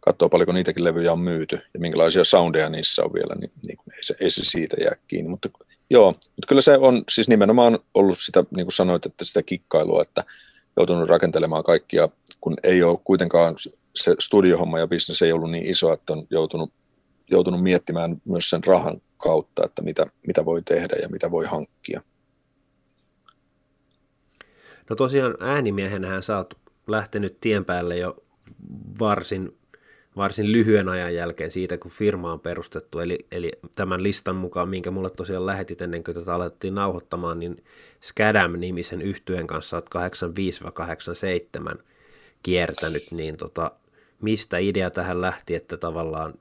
katsoo 0.00 0.28
paljonko 0.28 0.52
niitäkin 0.52 0.84
levyjä 0.84 1.12
on 1.12 1.20
myyty 1.20 1.58
ja 1.74 1.80
minkälaisia 1.80 2.24
soundeja 2.24 2.68
niissä 2.68 3.02
on 3.04 3.12
vielä, 3.12 3.34
niin, 3.34 3.50
niin 3.66 3.78
ei, 3.96 4.02
se, 4.02 4.14
ei 4.20 4.30
se 4.30 4.44
siitä 4.44 4.76
jää 4.80 4.96
kiinni. 5.08 5.30
Mutta 5.30 5.48
joo, 5.90 6.12
mutta 6.12 6.46
kyllä 6.48 6.60
se 6.60 6.76
on 6.76 7.04
siis 7.08 7.28
nimenomaan 7.28 7.78
ollut 7.94 8.18
sitä, 8.18 8.44
niin 8.50 8.66
kuin 8.66 8.72
sanoit, 8.72 9.06
että 9.06 9.24
sitä 9.24 9.42
kikkailua, 9.42 10.02
että 10.02 10.24
joutunut 10.76 11.08
rakentelemaan 11.08 11.64
kaikkia, 11.64 12.08
kun 12.40 12.56
ei 12.62 12.82
ole 12.82 12.98
kuitenkaan 13.04 13.54
se 13.94 14.14
studiohomma 14.18 14.78
ja 14.78 14.86
bisnes 14.86 15.22
ei 15.22 15.32
ollut 15.32 15.50
niin 15.50 15.70
iso, 15.70 15.92
että 15.92 16.12
on 16.12 16.26
joutunut, 16.30 16.72
joutunut 17.30 17.62
miettimään 17.62 18.20
myös 18.28 18.50
sen 18.50 18.64
rahan 18.64 19.02
kautta, 19.16 19.64
että 19.64 19.82
mitä, 19.82 20.06
mitä 20.26 20.44
voi 20.44 20.62
tehdä 20.62 20.96
ja 21.02 21.08
mitä 21.08 21.30
voi 21.30 21.46
hankkia. 21.46 22.02
No 24.90 24.96
tosiaan 24.96 25.34
äänimiehenähän 25.40 26.22
sä 26.22 26.36
oot 26.36 26.54
lähtenyt 26.86 27.40
tien 27.40 27.64
päälle 27.64 27.96
jo 27.96 28.16
varsin, 28.98 29.59
varsin 30.16 30.52
lyhyen 30.52 30.88
ajan 30.88 31.14
jälkeen 31.14 31.50
siitä, 31.50 31.78
kun 31.78 31.90
firma 31.90 32.32
on 32.32 32.40
perustettu. 32.40 32.98
Eli, 32.98 33.18
eli 33.32 33.50
tämän 33.76 34.02
listan 34.02 34.36
mukaan, 34.36 34.68
minkä 34.68 34.90
mulle 34.90 35.10
tosiaan 35.10 35.46
lähetit 35.46 35.82
ennen 35.82 36.04
kuin 36.04 36.14
tätä 36.14 36.34
alettiin 36.34 36.74
nauhoittamaan, 36.74 37.40
niin 37.40 37.64
Skadam-nimisen 38.00 39.02
yhtyeen 39.02 39.46
kanssa 39.46 39.76
oot 39.76 39.90
85-87 41.74 41.78
kiertänyt, 42.42 43.10
niin 43.10 43.36
tota, 43.36 43.70
mistä 44.22 44.58
idea 44.58 44.90
tähän 44.90 45.20
lähti, 45.20 45.54
että 45.54 45.76
tavallaan 45.76 46.34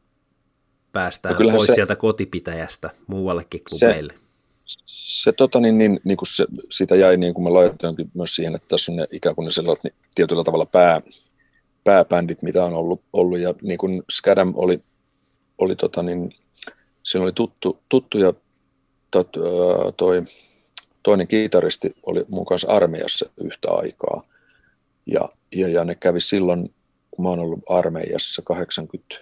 päästään 0.91 1.35
no 1.39 1.51
pois 1.51 1.65
se, 1.65 1.73
sieltä 1.73 1.95
kotipitäjästä 1.95 2.89
muuallekin 3.07 3.63
klubeille? 3.69 4.13
Se, 4.65 4.79
se, 4.85 5.31
tota, 5.31 5.59
niin, 5.59 5.77
niin, 5.77 5.99
niin 6.03 6.17
se, 6.27 6.45
sitä 6.69 6.95
jäi, 6.95 7.17
niin 7.17 7.33
kuin 7.33 7.43
mä 7.43 7.53
laitoinkin 7.53 8.11
myös 8.13 8.35
siihen, 8.35 8.55
että 8.55 8.67
tässä 8.67 8.91
on 8.91 8.95
ne, 8.95 9.07
ikään 9.11 9.35
kuin 9.35 9.45
ne 9.45 9.51
sellaiset 9.51 9.83
niin, 9.83 9.93
tietyllä 10.15 10.43
tavalla 10.43 10.65
pää, 10.65 11.01
pääbändit, 11.89 12.41
mitä 12.41 12.65
on 12.65 12.73
ollut, 12.73 13.01
ollut 13.13 13.39
ja 13.39 13.53
niin 13.61 13.77
kuin 13.77 14.03
Skadam 14.09 14.53
oli, 14.55 14.81
oli 15.57 15.75
tota, 15.75 16.03
niin, 16.03 16.31
siinä 17.03 17.23
oli 17.23 17.31
tuttu, 17.31 17.79
tuttu 17.89 18.17
ja 18.17 18.33
tot, 19.11 19.29
toi, 19.97 20.23
toinen 21.03 21.27
kitaristi 21.27 21.95
oli 22.05 22.25
mun 22.29 22.45
kanssa 22.45 22.71
armeijassa 22.71 23.29
yhtä 23.37 23.71
aikaa. 23.71 24.23
Ja, 25.05 25.29
ja, 25.55 25.67
ja 25.67 25.83
ne 25.83 25.95
kävi 25.95 26.21
silloin, 26.21 26.73
kun 27.11 27.25
mä 27.25 27.29
oon 27.29 27.39
ollut 27.39 27.59
armeijassa 27.69 28.41
80, 28.41 29.15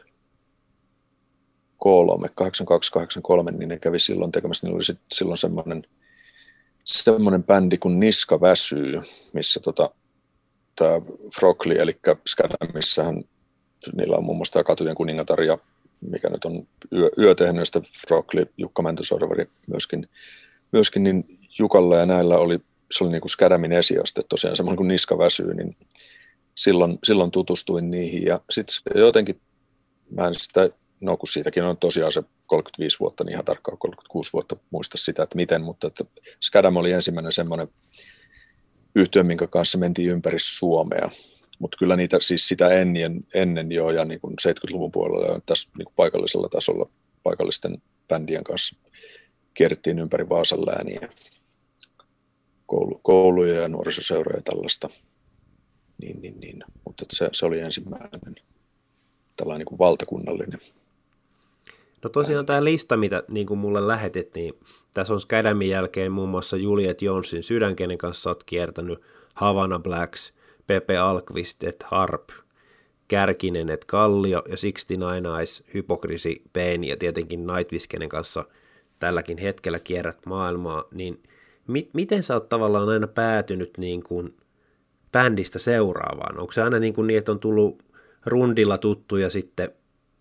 8283, 2.35 3.51
niin 3.51 3.69
ne 3.69 3.79
kävi 3.79 3.99
silloin 3.99 4.31
tekemässä, 4.31 4.67
niin 4.67 4.75
oli 4.75 4.83
sit 4.83 4.99
silloin 5.11 5.37
semmoinen, 5.37 5.81
semmoinen 6.85 7.43
bändi 7.43 7.77
kuin 7.77 7.99
Niska 7.99 8.41
väsyy, 8.41 9.01
missä 9.33 9.59
tota, 9.59 9.89
tämä 10.77 11.01
Frokli, 11.39 11.77
eli 11.77 11.99
Skadamissahan 12.27 13.23
niillä 13.95 14.17
on 14.17 14.23
muun 14.23 14.37
muassa 14.37 14.53
tämä 14.53 14.63
Katujen 14.63 14.95
kuningatar 14.95 15.41
ja 15.41 15.57
mikä 16.01 16.29
nyt 16.29 16.45
on 16.45 16.67
yö, 16.93 17.09
yö 17.17 17.35
tehnyt, 17.35 17.65
sitä 17.65 17.81
Frokli, 18.07 18.45
Jukka 18.57 18.81
Mäntösorvari 18.81 19.45
myöskin, 19.67 20.09
myöskin, 20.71 21.03
niin 21.03 21.39
Jukalla 21.59 21.97
ja 21.97 22.05
näillä 22.05 22.37
oli, 22.37 22.59
se 22.91 23.03
oli 23.03 23.11
niin 23.11 23.21
kuin 23.21 23.29
Skadamin 23.29 23.71
esiaste, 23.71 24.23
tosiaan 24.29 24.55
semmoinen 24.55 24.77
kuin 24.77 24.87
Niska 24.87 25.17
väsyy, 25.17 25.53
niin 25.53 25.77
silloin, 26.55 26.99
silloin 27.03 27.31
tutustuin 27.31 27.91
niihin 27.91 28.23
ja 28.23 28.39
sitten 28.49 29.01
jotenkin, 29.01 29.41
mä 30.11 30.27
en 30.27 30.35
sitä 30.35 30.69
no 31.01 31.17
kun 31.17 31.27
siitäkin 31.27 31.63
on 31.63 31.77
tosiaan 31.77 32.11
se 32.11 32.23
35 32.45 32.99
vuotta, 32.99 33.23
niin 33.23 33.33
ihan 33.33 33.45
tarkkaan 33.45 33.77
36 33.77 34.33
vuotta 34.33 34.55
muista 34.71 34.97
sitä, 34.97 35.23
että 35.23 35.35
miten, 35.35 35.61
mutta 35.61 35.87
että 35.87 36.05
Skadam 36.41 36.75
oli 36.75 36.91
ensimmäinen 36.91 37.31
semmoinen 37.31 37.67
yhtiö, 38.95 39.23
minkä 39.23 39.47
kanssa 39.47 39.77
mentiin 39.77 40.09
ympäri 40.09 40.39
Suomea. 40.39 41.09
Mutta 41.59 41.77
kyllä 41.77 41.95
niitä 41.95 42.17
siis 42.21 42.47
sitä 42.47 42.69
ennen, 42.69 43.19
ennen 43.33 43.71
jo 43.71 43.89
ja 43.89 44.05
niin 44.05 44.21
kuin 44.21 44.35
70-luvun 44.47 44.91
puolella 44.91 45.33
ja 45.33 45.39
tässä 45.45 45.71
niin 45.77 45.87
paikallisella 45.95 46.49
tasolla 46.49 46.89
paikallisten 47.23 47.81
bändien 48.07 48.43
kanssa 48.43 48.75
kierrettiin 49.53 49.99
ympäri 49.99 50.29
Vaasan 50.29 50.65
lääniä, 50.65 51.09
koulu, 52.65 52.99
kouluja 53.03 53.61
ja 53.61 53.67
nuorisoseuroja 53.67 54.37
ja 54.37 54.41
tällaista. 54.41 54.89
Niin, 56.01 56.21
niin, 56.21 56.39
niin. 56.39 56.63
Mutta 56.85 57.05
se, 57.11 57.29
se 57.33 57.45
oli 57.45 57.59
ensimmäinen 57.59 58.35
tällainen 59.35 59.59
niin 59.59 59.65
kuin 59.65 59.79
valtakunnallinen 59.79 60.59
No 62.03 62.09
tosiaan 62.09 62.45
tämä 62.45 62.63
lista, 62.63 62.97
mitä 62.97 63.23
niin 63.27 63.47
kuin 63.47 63.57
mulle 63.57 63.87
lähetit, 63.87 64.35
niin 64.35 64.53
tässä 64.93 65.13
on 65.13 65.19
Skadamin 65.19 65.69
jälkeen 65.69 66.11
muun 66.11 66.29
muassa 66.29 66.57
Juliet 66.57 67.01
Jonesin 67.01 67.43
sydän, 67.43 67.75
kenen 67.75 67.97
kanssa 67.97 68.29
olet 68.29 68.43
kiertänyt, 68.43 68.99
Havana 69.33 69.79
Blacks, 69.79 70.33
Pepe 70.67 70.97
Alkvist, 70.97 71.63
et 71.63 71.83
Harp, 71.83 72.29
Kärkinen, 73.07 73.69
et 73.69 73.85
Kallio 73.85 74.37
ja 74.37 74.57
69 74.57 75.39
Eyes, 75.39 75.63
Hypokrisi, 75.73 76.41
Pain 76.53 76.83
ja 76.83 76.97
tietenkin 76.97 77.47
Nightwish, 77.47 77.87
kenen 77.87 78.09
kanssa 78.09 78.43
tälläkin 78.99 79.37
hetkellä 79.37 79.79
kierrät 79.79 80.25
maailmaa, 80.25 80.83
niin 80.91 81.23
mi- 81.67 81.89
miten 81.93 82.23
sä 82.23 82.33
oot 82.33 82.49
tavallaan 82.49 82.89
aina 82.89 83.07
päätynyt 83.07 83.77
niin 83.77 84.03
kuin 84.03 84.37
bändistä 85.11 85.59
seuraavaan? 85.59 86.39
Onko 86.39 86.51
se 86.51 86.61
aina 86.61 86.79
niin, 86.79 86.93
kuin 86.93 87.07
niin 87.07 87.17
että 87.17 87.31
on 87.31 87.39
tullut 87.39 87.83
rundilla 88.25 88.77
tuttu 88.77 89.17
ja 89.17 89.29
sitten 89.29 89.71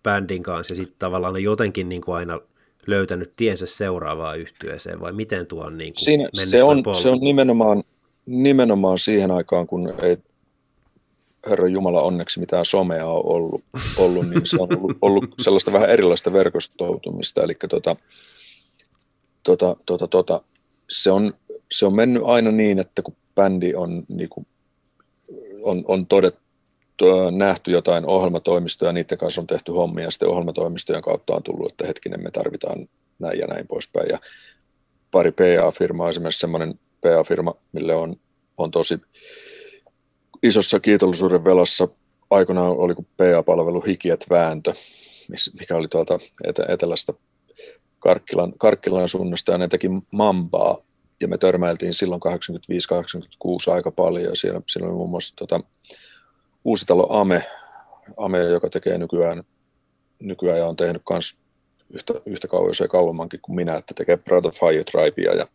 bändin 0.06 0.42
kanssa 0.42 0.72
ja 0.72 0.76
sitten 0.76 0.96
tavallaan 0.98 1.34
on 1.34 1.42
jotenkin 1.42 1.88
niin 1.88 2.02
kuin 2.02 2.16
aina 2.16 2.40
löytänyt 2.86 3.32
tiensä 3.36 3.66
seuraavaan 3.66 4.38
yhtyeeseen 4.38 5.00
vai 5.00 5.12
miten 5.12 5.46
tuo 5.46 5.64
on 5.64 5.78
niin 5.78 5.92
kuin 5.92 6.04
Siinä, 6.04 6.28
se, 6.50 6.62
on, 6.62 6.82
se 6.92 7.08
on 7.08 7.18
nimenomaan, 7.18 7.84
nimenomaan 8.26 8.98
siihen 8.98 9.30
aikaan, 9.30 9.66
kun 9.66 9.94
ei 10.02 10.16
Herran 11.50 11.72
Jumala 11.72 12.02
onneksi 12.02 12.40
mitään 12.40 12.64
somea 12.64 13.06
on 13.06 13.22
ollut, 13.24 13.64
ollut 13.98 14.30
niin 14.30 14.46
se 14.46 14.56
on 14.60 14.68
ollut, 14.78 14.96
ollut 15.02 15.34
sellaista 15.38 15.72
vähän 15.72 15.90
erilaista 15.90 16.32
verkostoutumista, 16.32 17.42
eli 17.42 17.54
tota, 17.68 17.96
tota, 19.42 19.76
tota, 19.86 20.08
tota, 20.08 20.40
se, 20.90 21.10
on, 21.10 21.34
se 21.72 21.86
on 21.86 21.94
mennyt 21.94 22.22
aina 22.26 22.50
niin, 22.50 22.78
että 22.78 23.02
kun 23.02 23.14
bändi 23.34 23.74
on, 23.74 24.04
niin 24.08 24.28
kuin, 24.28 24.46
on, 25.62 25.84
on 25.88 26.06
todettu, 26.06 26.45
nähty 27.30 27.70
jotain 27.70 28.06
ohjelmatoimistoja, 28.06 28.92
niiden 28.92 29.18
kanssa 29.18 29.40
on 29.40 29.46
tehty 29.46 29.72
hommia, 29.72 30.04
ja 30.04 30.10
sitten 30.10 30.28
ohjelmatoimistojen 30.28 31.02
kautta 31.02 31.34
on 31.34 31.42
tullut, 31.42 31.70
että 31.70 31.86
hetkinen, 31.86 32.22
me 32.22 32.30
tarvitaan 32.30 32.88
näin 33.18 33.38
ja 33.38 33.46
näin 33.46 33.66
poispäin. 33.66 34.08
Ja 34.08 34.18
pari 35.10 35.32
PA-firmaa, 35.32 36.08
esimerkiksi 36.08 36.40
semmoinen 36.40 36.78
PA-firma, 37.00 37.54
mille 37.72 37.94
on, 37.94 38.16
on 38.56 38.70
tosi 38.70 39.00
isossa 40.42 40.80
kiitollisuuden 40.80 41.44
velassa 41.44 41.88
aikoinaan 42.30 42.70
oli 42.70 42.94
kuin 42.94 43.08
PA-palvelu 43.16 43.80
Hikiet 43.80 44.26
vääntö, 44.30 44.72
mikä 45.58 45.76
oli 45.76 45.88
tuolta 45.88 46.18
etelästä 46.68 47.12
Karkkilan, 47.98 48.52
Karkkilan 48.58 49.08
suunnasta, 49.08 49.52
ja 49.52 49.58
ne 49.58 49.68
teki 49.68 49.88
Mambaa 50.12 50.78
ja 51.20 51.28
me 51.28 51.38
törmäiltiin 51.38 51.94
silloin 51.94 52.20
85-86 53.70 53.72
aika 53.72 53.90
paljon, 53.90 54.24
ja 54.30 54.36
siellä, 54.36 54.60
siellä 54.66 54.88
oli 54.88 54.96
muun 54.96 55.10
muassa 55.10 55.36
tota, 55.36 55.60
Uusitalo 56.66 57.06
Ame, 57.10 57.46
Ame, 58.16 58.38
joka 58.44 58.70
tekee 58.70 58.98
nykyään, 58.98 59.44
nykyään 60.22 60.58
ja 60.58 60.66
on 60.66 60.76
tehnyt 60.76 61.02
myös 61.10 61.36
yhtä, 61.90 62.14
yhtä 62.26 62.48
kauan, 62.48 62.72
ei 62.82 62.88
kauemmankin 62.88 63.40
kuin 63.42 63.56
minä, 63.56 63.76
että 63.76 63.94
tekee 63.94 64.16
Brother 64.16 64.52
Fire 64.52 64.84
Tribea 64.84 65.34
ja 65.34 65.46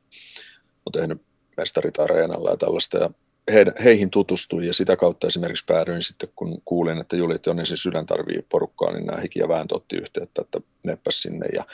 on 0.86 0.91
tehnyt 0.91 1.22
Mestarit 1.58 2.00
Areenalla 2.00 2.50
ja 2.50 2.58
tällaista. 2.58 2.98
Ja 2.98 3.10
he, 3.53 3.65
heihin 3.84 4.10
tutustuin 4.10 4.68
ja 4.68 4.74
sitä 4.74 4.96
kautta 4.96 5.27
esimerkiksi 5.27 5.65
päädyin 5.68 6.01
sitten, 6.01 6.30
kun 6.36 6.62
kuulin, 6.65 7.01
että 7.01 7.15
Juliet 7.15 7.46
Jonnisin 7.46 7.77
sydän 7.77 8.06
tarvii 8.06 8.46
porukkaa, 8.50 8.91
niin 8.91 9.06
nämä 9.06 9.22
Hiki 9.22 9.39
ja 9.39 9.48
Vääntö 9.48 9.75
otti 9.75 9.96
yhteyttä, 9.96 10.41
että 10.41 10.62
neppäs 10.84 11.22
sinne. 11.22 11.46
Ja 11.53 11.65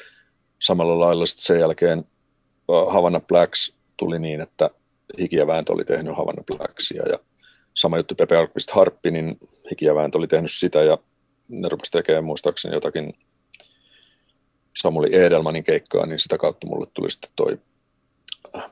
samalla 0.60 1.00
lailla 1.00 1.25
sitten 1.25 1.46
sen 1.46 1.60
jälkeen 1.60 2.06
Havana 2.89 3.20
Blacks 3.20 3.75
tuli 3.98 4.20
niin, 4.20 4.41
että 4.41 4.70
Hiki 5.20 5.36
ja 5.36 5.48
Vääntö 5.48 5.74
oli 5.74 5.86
tehnyt 5.86 6.17
Havana 6.17 6.44
Blacksia 6.44 7.03
ja 7.10 7.20
sama 7.77 7.98
juttu 7.98 8.15
Pepe 8.15 8.38
Alkvist 8.38 8.72
Harppi, 8.72 9.12
niin 9.12 9.38
Hiki 9.72 9.86
ja 9.86 9.96
Vääntö 9.96 10.17
oli 10.17 10.27
tehnyt 10.27 10.51
sitä 10.51 10.84
ja 10.84 10.98
ne 11.48 11.69
rupesi 11.69 11.91
tekemään 11.91 12.24
muistaakseni 12.24 12.75
jotakin 12.75 13.13
Samuli 14.77 15.15
Edelmanin 15.15 15.63
keikkaa, 15.63 16.05
niin 16.05 16.19
sitä 16.19 16.38
kautta 16.38 16.67
mulle 16.67 16.88
tuli 16.93 17.10
sitten 17.10 17.29
toi 17.36 17.57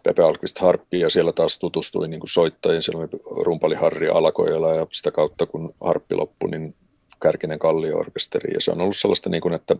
Pepe 0.03 0.23
Alkvist 0.23 0.59
Harppi 0.59 0.99
ja 0.99 1.09
siellä 1.09 1.33
taas 1.33 1.59
tutustuin 1.59 2.11
niin 2.11 2.21
soittajiin. 2.25 2.81
Siellä 2.81 3.01
oli 3.01 3.43
rumpali 3.43 3.75
Harri 3.75 4.09
Alakojala 4.09 4.75
ja 4.75 4.87
sitä 4.91 5.11
kautta 5.11 5.45
kun 5.45 5.73
Harppi 5.81 6.15
loppui, 6.15 6.49
niin 6.49 6.75
Kärkinen 7.21 7.59
Kallio-orkesteri. 7.59 8.53
Ja 8.53 8.61
se 8.61 8.71
on 8.71 8.81
ollut 8.81 8.97
sellaista, 8.97 9.29
niin 9.29 9.41
kuin, 9.41 9.53
että 9.53 9.75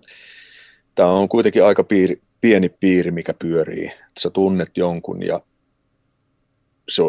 tämä 0.95 1.09
on 1.09 1.29
kuitenkin 1.29 1.63
aika 1.63 1.83
piiri, 1.83 2.21
pieni 2.41 2.69
piiri, 2.69 3.11
mikä 3.11 3.33
pyörii. 3.33 3.91
Sä 4.19 4.29
tunnet 4.29 4.77
jonkun 4.77 5.23
ja 5.23 5.39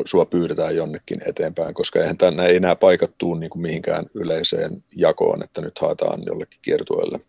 sua 0.06 0.24
pyydetään 0.24 0.76
jonnekin 0.76 1.18
eteenpäin, 1.28 1.74
koska 1.74 1.98
eihän 1.98 2.18
tänne, 2.18 2.46
ei 2.46 2.60
nämä 2.60 2.76
paikat 2.76 3.10
tule 3.18 3.40
niin 3.40 3.50
kuin 3.50 3.62
mihinkään 3.62 4.06
yleiseen 4.14 4.84
jakoon, 4.96 5.42
että 5.44 5.60
nyt 5.60 5.78
haetaan 5.78 6.22
jollekin 6.26 6.58
kiertueelle, 6.62 7.20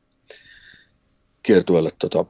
kiertueelle 1.44 1.90
tota, 2.00 2.26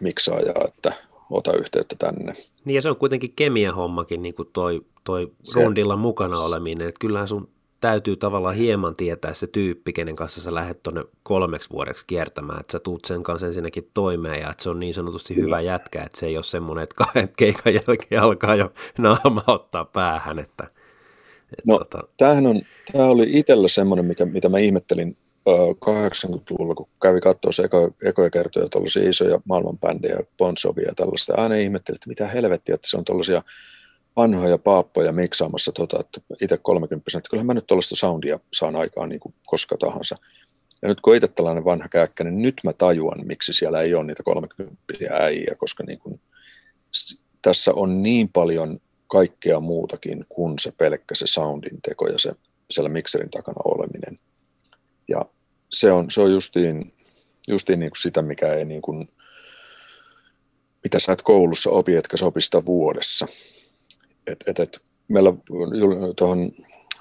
miksaajaa, 0.00 0.64
että 0.68 0.92
ota 1.30 1.52
yhteyttä 1.52 1.96
tänne. 1.98 2.32
Niin 2.64 2.74
ja 2.74 2.82
se 2.82 2.90
on 2.90 2.96
kuitenkin 2.96 3.32
kemia-hommakin, 3.36 4.22
niin 4.22 4.34
kuin 4.34 4.48
toi, 4.52 4.80
toi 5.04 5.32
rundilla 5.54 5.96
mukana 5.96 6.40
oleminen, 6.40 6.88
että 6.88 7.00
kyllähän 7.00 7.28
sun 7.28 7.48
täytyy 7.80 8.16
tavallaan 8.16 8.54
hieman 8.54 8.96
tietää 8.96 9.34
se 9.34 9.46
tyyppi, 9.46 9.92
kenen 9.92 10.16
kanssa 10.16 10.40
sä 10.40 10.54
lähdet 10.54 10.82
tuonne 10.82 11.04
kolmeksi 11.22 11.70
vuodeksi 11.70 12.04
kiertämään, 12.06 12.60
että 12.60 12.72
sä 12.72 12.78
tuut 12.78 13.04
sen 13.04 13.22
kanssa 13.22 13.46
ensinnäkin 13.46 13.88
toimeen 13.94 14.40
ja 14.40 14.50
että 14.50 14.62
se 14.62 14.70
on 14.70 14.80
niin 14.80 14.94
sanotusti 14.94 15.36
hyvä 15.36 15.60
jätkä, 15.60 16.02
että 16.02 16.20
se 16.20 16.26
ei 16.26 16.36
ole 16.36 16.44
semmoinen, 16.44 16.82
että 16.82 16.94
kahden 17.04 17.28
keikan 17.36 17.74
jälkeen 17.74 18.22
alkaa 18.22 18.54
jo 18.54 18.72
naama 18.98 19.44
ottaa 19.46 19.84
päähän. 19.84 20.38
Että, 20.38 20.64
että 21.42 21.62
no, 21.66 21.78
tota... 21.78 22.02
tämähän 22.16 22.46
on, 22.46 22.62
tämä 22.92 23.04
oli 23.04 23.26
itsellä 23.38 23.68
semmoinen, 23.68 24.04
mikä, 24.04 24.24
mitä 24.24 24.48
mä 24.48 24.58
ihmettelin 24.58 25.16
80-luvulla, 25.48 26.74
kun 26.74 26.88
kävi 27.02 27.20
katsoa 27.20 27.52
se 27.52 27.62
eko, 27.62 27.90
ekoja 28.04 28.30
kertoja 28.30 28.68
tuollaisia 28.68 29.08
isoja 29.08 29.40
maailmanbändejä, 29.44 30.18
Bon 30.38 30.54
Jovia 30.64 30.88
ja 30.88 30.94
tällaista, 30.94 31.34
aina 31.36 31.54
ihmettelin, 31.54 31.96
että 31.96 32.08
mitä 32.08 32.28
helvettiä, 32.28 32.74
että 32.74 32.90
se 32.90 32.96
on 32.96 33.04
tuollaisia 33.04 33.42
vanhoja 34.16 34.58
paappoja 34.58 35.12
miksaamassa, 35.12 35.72
tota, 35.72 36.00
että 36.00 36.20
itse 36.42 36.58
30 36.62 37.10
että 37.18 37.30
kyllähän 37.30 37.46
mä 37.46 37.54
nyt 37.54 37.66
tuollaista 37.66 37.96
soundia 37.96 38.40
saan 38.52 38.76
aikaan 38.76 39.08
niin 39.08 39.20
kuin 39.20 39.34
koska 39.46 39.76
tahansa. 39.76 40.16
Ja 40.82 40.88
nyt 40.88 41.00
kun 41.00 41.16
itse 41.16 41.28
tällainen 41.28 41.64
vanha 41.64 41.88
kääkkä, 41.88 42.24
niin 42.24 42.42
nyt 42.42 42.54
mä 42.64 42.72
tajuan, 42.72 43.26
miksi 43.26 43.52
siellä 43.52 43.80
ei 43.80 43.94
ole 43.94 44.04
niitä 44.04 44.22
30 44.22 44.82
äijä, 45.10 45.54
koska 45.58 45.84
niin 45.86 45.98
kuin, 45.98 46.20
tässä 47.42 47.72
on 47.74 48.02
niin 48.02 48.28
paljon 48.28 48.80
kaikkea 49.06 49.60
muutakin 49.60 50.26
kuin 50.28 50.58
se 50.58 50.72
pelkkä 50.78 51.14
se 51.14 51.26
soundin 51.26 51.82
teko 51.82 52.06
ja 52.08 52.18
se 52.18 52.32
siellä 52.70 52.88
mikserin 52.88 53.30
takana 53.30 53.60
oleminen. 53.64 54.18
Ja 55.08 55.24
se 55.70 55.92
on, 55.92 56.10
se 56.10 56.20
on 56.20 56.32
justiin, 56.32 56.94
justiin 57.48 57.80
niin 57.80 57.90
kuin 57.90 58.00
sitä, 58.00 58.22
mikä 58.22 58.54
ei 58.54 58.64
niin 58.64 58.82
kuin, 58.82 59.08
mitä 60.84 60.98
sä 60.98 61.12
et 61.12 61.22
koulussa 61.22 61.70
opi, 61.70 61.96
etkä 61.96 62.16
sä 62.16 62.26
opi 62.26 62.40
sitä 62.40 62.62
vuodessa. 62.66 63.26
Et, 64.26 64.44
et, 64.46 64.60
et, 64.60 64.80
meillä 65.08 65.32
tuohon 66.16 66.50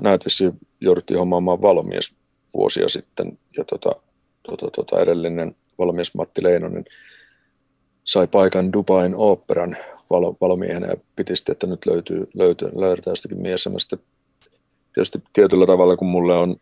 näytössä 0.02 0.52
jouduttiin 0.82 1.20
hommaamaan 1.20 1.62
valomies 1.62 2.16
vuosia 2.54 2.88
sitten, 2.88 3.40
ja 3.58 3.64
tota, 3.64 3.92
tota, 4.44 4.72
tota 4.76 5.00
edellinen 5.00 5.56
valomies 5.80 6.16
Matti 6.16 6.44
Leinonen 6.44 6.84
sai 8.04 8.28
paikan 8.28 8.74
Dubain 8.74 9.16
oopperan 9.16 9.78
valo, 10.10 10.38
valomiehenä 10.42 10.88
ja 10.88 10.96
piti 11.16 11.36
sitten, 11.36 11.54
että 11.54 11.68
nyt 11.68 11.86
löytyy, 11.86 12.28
löytyy 12.34 12.70
löydetään 12.76 13.12
jostakin 13.12 13.42
mies. 13.42 13.70
Sitten 13.78 14.00
tietysti 14.94 15.24
tietyllä 15.34 15.66
tavalla, 15.66 15.98
kun 15.98 16.08
mulle 16.08 16.38
on, 16.38 16.56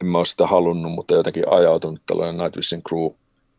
en 0.00 0.06
mä 0.06 0.18
ole 0.18 0.26
sitä 0.26 0.46
halunnut, 0.46 0.92
mutta 0.92 1.14
jotenkin 1.14 1.48
ajautunut 1.50 2.02
tällainen 2.06 2.36
Nightwishin 2.36 2.82
crew, 2.82 3.10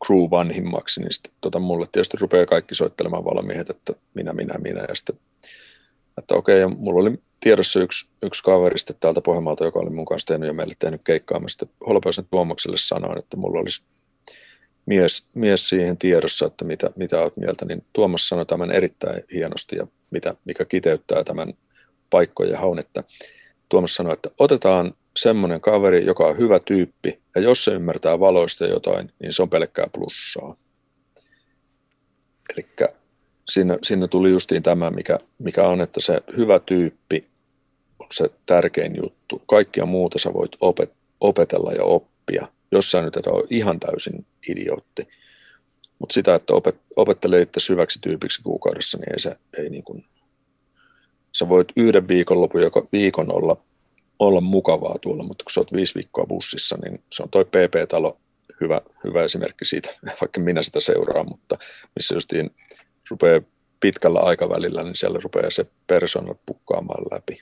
crew 0.06 0.30
vanhimmaksi, 0.32 1.02
niin 1.02 1.14
sitten 1.14 1.34
tota, 1.42 1.60
mulle 1.60 1.88
tietysti 1.92 2.18
rupeaa 2.22 2.46
kaikki 2.46 2.76
soittelemaan 2.76 3.26
valomiehet, 3.26 3.70
että 3.70 3.94
minä, 4.16 4.34
minä, 4.34 4.54
minä, 4.58 4.82
ja 4.82 4.96
sitten 4.96 5.20
että 6.18 6.36
okei, 6.36 6.60
ja 6.60 6.68
mulla 6.68 7.02
oli 7.02 7.20
tiedossa 7.40 7.80
yksi, 7.80 8.10
yksi 8.24 8.44
kaveri 8.44 8.78
sitten 8.78 8.96
täältä 9.00 9.22
Pohjanmaalta, 9.22 9.66
joka 9.66 9.80
oli 9.80 9.90
mun 9.90 10.06
kanssa 10.06 10.28
tehnyt 10.28 10.48
ja 10.48 10.54
meille 10.54 10.74
tehnyt 10.80 11.02
keikkaa. 11.04 11.40
Mä 11.40 11.48
sitten 11.48 11.70
Holopaisen 11.88 12.26
Tuomakselle 12.32 12.78
sanoin, 12.78 13.20
että 13.20 13.38
mulla 13.38 13.60
olisi 13.60 13.84
mies, 14.86 15.30
mies 15.34 15.70
siihen 15.70 15.98
tiedossa, 15.98 16.46
että 16.46 16.66
mitä, 16.66 16.90
mitä 16.96 17.22
olet 17.22 17.38
mieltä, 17.38 17.66
niin 17.66 17.86
Tuomas 17.94 18.30
sanoi 18.30 18.46
tämän 18.46 18.72
erittäin 18.72 19.24
hienosti 19.34 19.76
ja 19.76 19.88
mitä, 20.12 20.36
mikä 20.46 20.66
kiteyttää 20.66 21.24
tämän 21.24 21.54
paikkojen 22.10 22.60
haun, 22.60 22.80
että 22.80 23.04
Tuomas 23.70 23.96
sanoi, 23.96 24.14
että 24.14 24.30
otetaan 24.40 24.94
semmoinen 25.18 25.62
kaveri, 25.62 26.06
joka 26.06 26.28
on 26.28 26.38
hyvä 26.38 26.60
tyyppi, 26.60 27.20
ja 27.36 27.42
jos 27.42 27.66
se 27.66 27.72
ymmärtää 27.72 28.20
valoista 28.20 28.66
jotain, 28.66 29.12
niin 29.20 29.34
se 29.34 29.42
on 29.42 29.50
pelkkää 29.50 29.88
plussaa. 29.94 30.56
Eli 32.54 32.66
siinä, 33.52 33.78
siinä 33.84 34.08
tuli 34.08 34.32
justiin 34.32 34.64
tämä, 34.64 34.90
mikä, 34.92 35.20
mikä 35.40 35.64
on, 35.64 35.82
että 35.82 36.02
se 36.02 36.22
hyvä 36.38 36.60
tyyppi 36.60 37.28
on 38.00 38.08
se 38.12 38.30
tärkein 38.46 38.96
juttu. 38.96 39.42
Kaikkia 39.46 39.86
muuta 39.86 40.20
sä 40.20 40.34
voit 40.34 40.52
opet, 40.62 40.92
opetella 41.20 41.72
ja 41.72 41.84
oppia, 41.84 42.48
jos 42.72 42.92
sä 42.92 43.02
nyt 43.02 43.18
et 43.18 43.28
ole 43.28 43.48
ihan 43.50 43.80
täysin 43.80 44.26
idiootti. 44.50 45.08
Mutta 46.00 46.14
sitä, 46.14 46.36
että 46.36 46.54
opet, 46.54 46.76
opettelee 46.96 47.42
itse 47.42 47.60
hyväksi 47.74 48.00
tyypiksi 48.02 48.44
kuukaudessa, 48.44 48.98
niin 48.98 49.14
ei 49.14 49.20
se 49.20 49.38
ei 49.58 49.70
niin 49.70 49.84
kuin, 49.84 50.06
sä 51.38 51.50
voit 51.50 51.68
yhden 51.76 52.08
viikonlopun 52.08 52.62
joka 52.62 52.86
viikon 52.92 53.34
olla, 53.34 53.58
olla 54.20 54.42
mukavaa 54.42 54.96
tuolla, 55.02 55.24
mutta 55.24 55.44
kun 55.44 55.52
sä 55.52 55.60
oot 55.60 55.74
viisi 55.74 55.96
viikkoa 55.96 56.26
bussissa, 56.26 56.78
niin 56.84 57.04
se 57.12 57.24
on 57.24 57.30
toi 57.30 57.46
PP-talo 57.46 58.18
hyvä, 58.62 58.82
hyvä 59.04 59.24
esimerkki 59.24 59.66
siitä, 59.66 59.90
vaikka 60.22 60.42
minä 60.42 60.62
sitä 60.62 60.80
seuraan, 60.80 61.28
mutta 61.30 61.58
missä 61.96 62.16
justiin 62.16 62.52
rupeaa 63.10 63.42
pitkällä 63.80 64.20
aikavälillä, 64.20 64.84
niin 64.84 64.96
siellä 64.96 65.20
rupeaa 65.24 65.50
se 65.50 65.66
persona 65.88 66.36
pukkaamaan 66.46 67.04
läpi. 67.12 67.38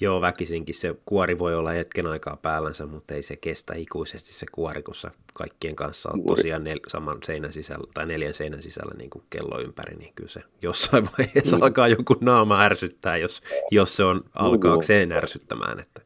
Joo, 0.00 0.20
väkisinkin 0.20 0.74
se 0.74 0.96
kuori 1.04 1.38
voi 1.38 1.54
olla 1.54 1.70
hetken 1.70 2.06
aikaa 2.06 2.36
päällänsä, 2.42 2.86
mutta 2.86 3.14
ei 3.14 3.22
se 3.22 3.36
kestä 3.36 3.74
ikuisesti 3.76 4.32
se 4.32 4.46
kuori, 4.52 4.82
kun 4.82 4.94
sä 4.94 5.10
kaikkien 5.34 5.76
kanssa 5.76 6.10
on 6.12 6.24
tosiaan 6.24 6.64
nel, 6.64 6.80
saman 6.88 7.18
seinän 7.24 7.52
sisällä 7.52 7.90
tai 7.94 8.06
neljän 8.06 8.34
seinän 8.34 8.62
sisällä 8.62 8.94
niin 8.98 9.10
kuin 9.10 9.24
kello 9.30 9.60
ympäri, 9.60 9.96
niin 9.96 10.12
kyllä 10.14 10.30
se 10.30 10.40
jossain 10.62 11.08
vaiheessa 11.18 11.56
mm. 11.56 11.62
alkaa 11.62 11.88
joku 11.88 12.16
naama 12.20 12.62
ärsyttää, 12.62 13.16
jos, 13.16 13.42
jos 13.70 13.96
se 13.96 14.04
on 14.04 14.24
alkaakseen 14.34 15.12
ärsyttämään. 15.12 15.78
Että 15.78 16.02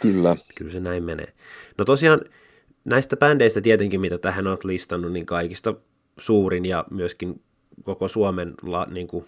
kyllä. 0.00 0.36
Kyllä 0.54 0.72
se 0.72 0.80
näin 0.80 1.04
menee. 1.04 1.32
No 1.78 1.84
tosiaan 1.84 2.20
näistä 2.84 3.16
bändeistä 3.16 3.60
tietenkin, 3.60 4.00
mitä 4.00 4.18
tähän 4.18 4.46
olet 4.46 4.64
listannut, 4.64 5.12
niin 5.12 5.26
kaikista 5.26 5.74
suurin 6.20 6.66
ja 6.66 6.84
myöskin 6.90 7.42
koko 7.82 8.08
Suomen 8.08 8.54
la, 8.62 8.86
niin 8.90 9.08
kuin, 9.08 9.24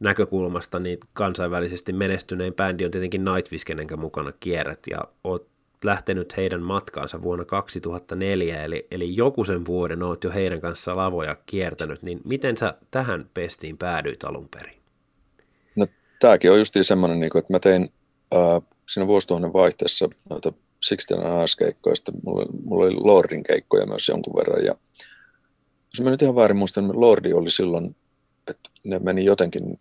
näkökulmasta 0.00 0.78
niin 0.78 0.98
kansainvälisesti 1.12 1.92
menestynein 1.92 2.54
bändi 2.54 2.84
on 2.84 2.90
tietenkin 2.90 3.24
Nightwish, 3.24 3.64
kenenkä 3.64 3.96
mukana 3.96 4.32
kierrät, 4.32 4.80
ja 4.90 4.98
oot 5.24 5.48
lähtenyt 5.84 6.36
heidän 6.36 6.62
matkaansa 6.62 7.22
vuonna 7.22 7.44
2004, 7.44 8.62
eli, 8.62 8.86
eli 8.90 9.16
joku 9.16 9.44
sen 9.44 9.66
vuoden 9.66 10.02
oot 10.02 10.24
jo 10.24 10.30
heidän 10.30 10.60
kanssa 10.60 10.96
lavoja 10.96 11.36
kiertänyt, 11.46 12.02
niin 12.02 12.20
miten 12.24 12.56
sä 12.56 12.74
tähän 12.90 13.30
pestiin 13.34 13.78
päädyit 13.78 14.24
alun 14.24 14.48
perin? 14.48 14.74
No 15.76 15.86
tämäkin 16.20 16.52
on 16.52 16.58
justiin 16.58 16.84
semmoinen, 16.84 17.20
niin 17.20 17.38
että 17.38 17.52
mä 17.52 17.60
tein 17.60 17.92
äh, 18.34 18.62
siinä 18.88 19.06
vuosituhannen 19.06 19.52
vaihteessa 19.52 20.08
noita 20.30 20.52
Sixteen 20.82 21.20
keikkoja, 21.58 21.96
sitten 21.96 22.14
mulla, 22.24 22.46
mulla 22.64 22.84
oli 22.84 22.94
Lordin 22.94 23.42
keikkoja 23.42 23.86
myös 23.86 24.08
jonkun 24.08 24.34
verran, 24.36 24.64
ja 24.64 24.74
jos 25.94 26.04
mä 26.04 26.10
nyt 26.10 26.22
ihan 26.22 26.36
väärin 26.36 26.56
muistan, 26.56 26.88
niin 26.88 27.00
Lordi 27.00 27.32
oli 27.32 27.50
silloin, 27.50 27.96
että 28.46 28.70
ne 28.84 28.98
meni 28.98 29.24
jotenkin, 29.24 29.80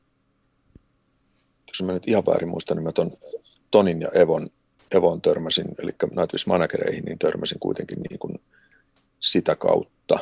jos 1.67 1.81
mä 1.85 1.93
nyt 1.93 2.07
ihan 2.07 2.25
väärin 2.25 2.49
muistan, 2.49 2.77
niin 2.77 2.83
mä 2.83 2.91
ton 2.91 3.11
Tonin 3.71 4.01
ja 4.01 4.09
Evon, 4.09 4.49
Evon 4.91 5.21
törmäsin, 5.21 5.67
eli 5.83 5.91
Nightwish 6.15 6.47
managereihin, 6.47 7.05
niin 7.05 7.19
törmäsin 7.19 7.59
kuitenkin 7.59 8.01
niin 8.09 8.19
kuin 8.19 8.39
sitä 9.19 9.55
kautta. 9.55 10.19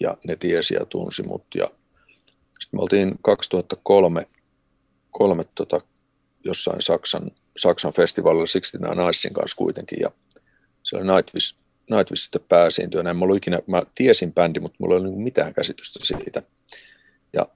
Ja 0.00 0.16
ne 0.26 0.36
tiesi 0.36 0.74
ja 0.74 0.86
tunsi 0.86 1.22
mut. 1.22 1.44
Ja 1.54 1.66
Sitten 2.60 2.78
me 2.78 2.82
oltiin 2.82 3.14
2003 3.22 4.26
kolme, 5.10 5.44
tota, 5.54 5.80
jossain 6.44 6.82
Saksan, 6.82 7.30
Saksan 7.56 7.92
festivaalilla 7.92 8.46
69 8.46 9.06
Nicein 9.06 9.34
kanssa 9.34 9.56
kuitenkin, 9.56 9.98
ja 10.00 10.10
se 10.82 10.96
oli 10.96 11.04
Nightwish, 11.14 11.58
Nightwish 11.90 12.22
sitten 12.22 12.44
pääsiintyönä. 12.48 13.10
En 13.10 13.16
mä, 13.16 13.24
ikinä, 13.36 13.58
mä 13.66 13.82
tiesin 13.94 14.34
bändi, 14.34 14.60
mutta 14.60 14.76
mulla 14.80 14.94
ei 14.94 15.00
ollut 15.00 15.22
mitään 15.22 15.54
käsitystä 15.54 15.98
siitä. 16.02 16.42
Ja 17.32 17.46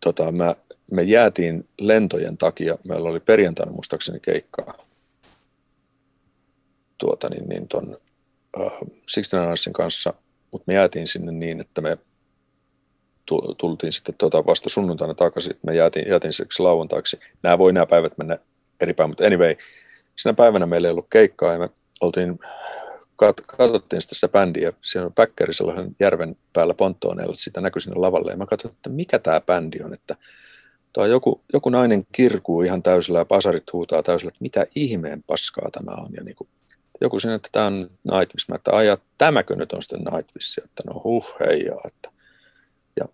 tota, 0.00 0.32
mä, 0.32 0.56
me 0.90 1.02
jäätiin 1.02 1.68
lentojen 1.78 2.38
takia, 2.38 2.78
meillä 2.88 3.08
oli 3.08 3.20
perjantaina 3.20 3.72
muistaakseni 3.72 4.20
keikkaa 4.20 4.88
tuota, 6.98 7.28
niin, 7.28 7.48
niin 7.48 7.68
ton, 7.68 7.96
uh, 8.56 8.72
Sixteen 9.08 9.72
kanssa, 9.72 10.14
mutta 10.52 10.64
me 10.66 10.74
jäätiin 10.74 11.06
sinne 11.06 11.32
niin, 11.32 11.60
että 11.60 11.80
me 11.80 11.98
tultiin 13.58 13.92
sitten 13.92 14.14
tota 14.14 14.46
vasta 14.46 14.68
sunnuntaina 14.68 15.14
takaisin, 15.14 15.58
me 15.62 15.74
jäätiin, 15.74 16.08
jäätiin 16.08 16.32
siksi 16.32 16.62
lauantaiksi. 16.62 17.20
Nämä 17.42 17.58
voi 17.58 17.72
nämä 17.72 17.86
päivät 17.86 18.18
mennä 18.18 18.38
eri 18.80 18.94
päin, 18.94 19.10
mutta 19.10 19.26
anyway, 19.26 19.56
sinä 20.16 20.34
päivänä 20.34 20.66
meillä 20.66 20.88
ei 20.88 20.92
ollut 20.92 21.06
keikkaa 21.10 21.52
ja 21.52 21.58
me 21.58 21.68
oltiin, 22.00 22.38
kat, 23.16 23.40
katsottiin 23.40 24.02
sitä, 24.02 24.14
sitä 24.14 24.28
bändiä, 24.28 24.72
siellä 24.82 25.06
on 25.06 25.12
päkkäri 25.12 25.52
järven 26.00 26.36
päällä 26.52 26.74
ponttooneella, 26.74 27.34
sitä 27.36 27.60
näkyi 27.60 27.80
sinne 27.80 28.00
lavalle 28.00 28.30
ja 28.30 28.36
mä 28.36 28.46
katsoin, 28.46 28.74
että 28.74 28.90
mikä 28.90 29.18
tämä 29.18 29.40
bändi 29.40 29.82
on, 29.84 29.94
että 29.94 30.16
tuo 30.92 31.06
joku, 31.06 31.40
joku 31.52 31.70
nainen 31.70 32.06
kirkuu 32.12 32.62
ihan 32.62 32.82
täysillä 32.82 33.18
ja 33.18 33.24
pasarit 33.24 33.72
huutaa 33.72 34.02
täysillä, 34.02 34.28
että 34.28 34.42
mitä 34.42 34.66
ihmeen 34.74 35.22
paskaa 35.26 35.68
tämä 35.72 36.02
on 36.02 36.10
ja 36.16 36.24
niin 36.24 36.36
kuin, 36.36 36.48
joku 37.00 37.20
sinne, 37.20 37.34
että 37.34 37.48
tämä 37.52 37.66
on 37.66 37.90
Nightwish. 38.12 38.48
Mä 38.48 38.56
että 38.56 38.76
aja, 38.76 38.98
tämäkö 39.18 39.56
nyt 39.56 39.72
on 39.72 39.82
sitten 39.82 40.00
Nightwish? 40.00 40.58
Että 40.64 40.82
no 40.86 41.00
huh, 41.04 41.34
heijaa. 41.40 41.80
Että. 41.84 42.10
Ja 42.96 43.04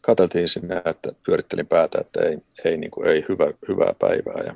katseltiin 0.00 0.48
sinne, 0.48 0.82
että 0.84 1.12
pyörittelin 1.26 1.66
päätä, 1.66 2.00
että 2.00 2.20
ei, 2.20 2.38
ei, 2.64 2.76
niin 2.76 2.90
kuin, 2.90 3.08
ei 3.08 3.24
hyvä, 3.28 3.52
hyvää 3.68 3.94
päivää. 3.98 4.42
Ja 4.46 4.54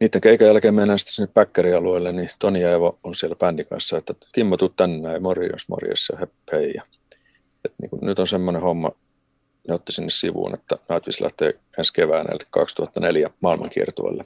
niiden 0.00 0.20
keikan 0.20 0.46
jälkeen 0.46 0.74
mennään 0.74 0.98
sitten 0.98 1.14
sinne 1.14 1.30
päkkärialueelle, 1.34 2.12
niin 2.12 2.30
Toni 2.38 2.60
ja 2.60 2.72
Evo 2.72 2.98
on 3.02 3.14
siellä 3.14 3.36
bändin 3.36 3.66
kanssa, 3.66 3.98
että 3.98 4.14
Kimmo, 4.32 4.56
tuu 4.56 4.68
tänne 4.68 5.08
näin, 5.08 5.22
morjes, 5.22 5.68
morjes 5.68 6.12
ja 6.12 6.26
hei. 6.52 6.72
Ja, 6.74 6.82
että 7.64 7.76
niin 7.82 7.90
kuin, 7.90 8.00
nyt 8.06 8.18
on 8.18 8.26
semmoinen 8.26 8.62
homma, 8.62 8.90
ne 9.68 9.74
otti 9.74 9.92
sinne 9.92 10.10
sivuun, 10.10 10.54
että 10.54 10.76
Nightwish 10.88 11.22
lähtee 11.22 11.54
ensi 11.78 11.92
keväänä, 11.92 12.28
eli 12.30 12.46
2004 12.50 13.30
maailmankiertueelle. 13.40 14.24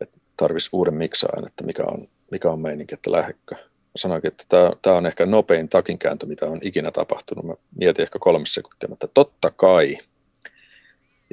Että 0.00 0.18
tarvitsisi 0.36 0.70
uuden 0.72 0.94
miksaajan, 0.94 1.46
että 1.46 1.64
mikä 1.64 1.82
on 1.82 2.08
mikä 2.30 2.50
on 2.50 2.60
meininki, 2.60 2.94
että 2.94 3.12
lähdekö. 3.12 3.54
Sanoinkin, 3.96 4.28
että 4.28 4.44
tämä, 4.48 4.72
tämä 4.82 4.96
on 4.96 5.06
ehkä 5.06 5.26
nopein 5.26 5.68
takinkääntö, 5.68 6.26
mitä 6.26 6.46
on 6.46 6.58
ikinä 6.62 6.90
tapahtunut. 6.90 7.44
Mä 7.44 7.54
mietin 7.78 8.02
ehkä 8.02 8.18
kolme 8.18 8.46
sekuntia, 8.46 8.88
mutta 8.88 9.08
totta 9.08 9.50
kai. 9.50 9.98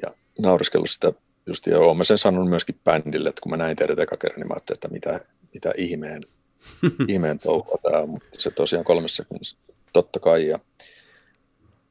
Ja 0.01 0.13
nauriskellut 0.39 0.89
sitä 0.89 1.13
just, 1.45 1.67
ja 1.67 1.79
olen 1.79 2.05
sen 2.05 2.17
sanonut 2.17 2.49
myöskin 2.49 2.79
bändille, 2.83 3.29
että 3.29 3.41
kun 3.41 3.49
mä 3.49 3.57
näin 3.57 3.75
teidät 3.75 3.99
eka 3.99 4.17
kerran, 4.17 4.39
niin 4.39 4.47
mä 4.47 4.53
ajattelin, 4.53 4.77
että 4.77 4.87
mitä, 4.87 5.19
mitä 5.53 5.73
ihmeen, 5.77 6.21
ihmeen 7.07 7.39
touhua 7.39 7.77
tämä 7.81 7.97
on, 7.97 8.09
mutta 8.09 8.27
se 8.37 8.51
tosiaan 8.51 8.85
kolmessa 8.85 9.23
sekunnissa, 9.23 9.57
totta 9.93 10.19
kai. 10.19 10.47
Ja 10.47 10.59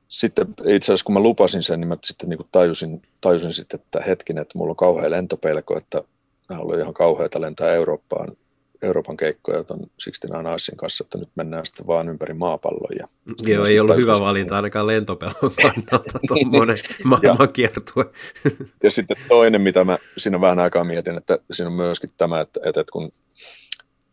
sitten 0.08 0.46
itse 0.66 0.86
asiassa 0.86 1.04
kun 1.04 1.14
mä 1.14 1.20
lupasin 1.20 1.62
sen, 1.62 1.80
niin 1.80 1.88
mä 1.88 1.96
sitten 2.04 2.28
niin 2.28 2.38
tajusin, 2.52 3.02
tajusin 3.20 3.52
sitten, 3.52 3.80
että 3.80 4.00
hetken, 4.00 4.38
että 4.38 4.58
mulla 4.58 4.70
on 4.70 4.76
kauhea 4.76 5.10
lentopelko, 5.10 5.78
että 5.78 6.02
mä 6.48 6.58
ollut 6.58 6.78
ihan 6.78 6.94
kauheata 6.94 7.40
lentää 7.40 7.74
Eurooppaan 7.74 8.36
Euroopan 8.82 9.16
keikkoja 9.16 9.64
tuon 9.64 9.80
Sixteen 9.98 10.46
Arsin 10.46 10.76
kanssa, 10.76 11.04
että 11.04 11.18
nyt 11.18 11.28
mennään 11.34 11.66
sitten 11.66 11.86
vaan 11.86 12.08
ympäri 12.08 12.34
maapallon. 12.34 12.96
Ja 12.98 13.08
Joo, 13.42 13.64
ei 13.64 13.80
ollut 13.80 13.96
hyvä 13.96 14.20
valinta 14.20 14.56
ainakaan 14.56 14.86
lentopelon 14.86 15.34
kannalta 15.62 16.18
tuommoinen 16.26 16.78
maailmankiertue. 17.04 18.04
ja 18.82 18.90
sitten 18.90 19.16
toinen, 19.28 19.60
mitä 19.60 19.84
mä 19.84 19.98
siinä 20.18 20.40
vähän 20.40 20.58
aikaa 20.58 20.84
mietin, 20.84 21.16
että 21.16 21.38
siinä 21.52 21.68
on 21.68 21.76
myöskin 21.76 22.10
tämä, 22.18 22.40
että, 22.40 22.60
että 22.64 22.84
kun 22.92 23.10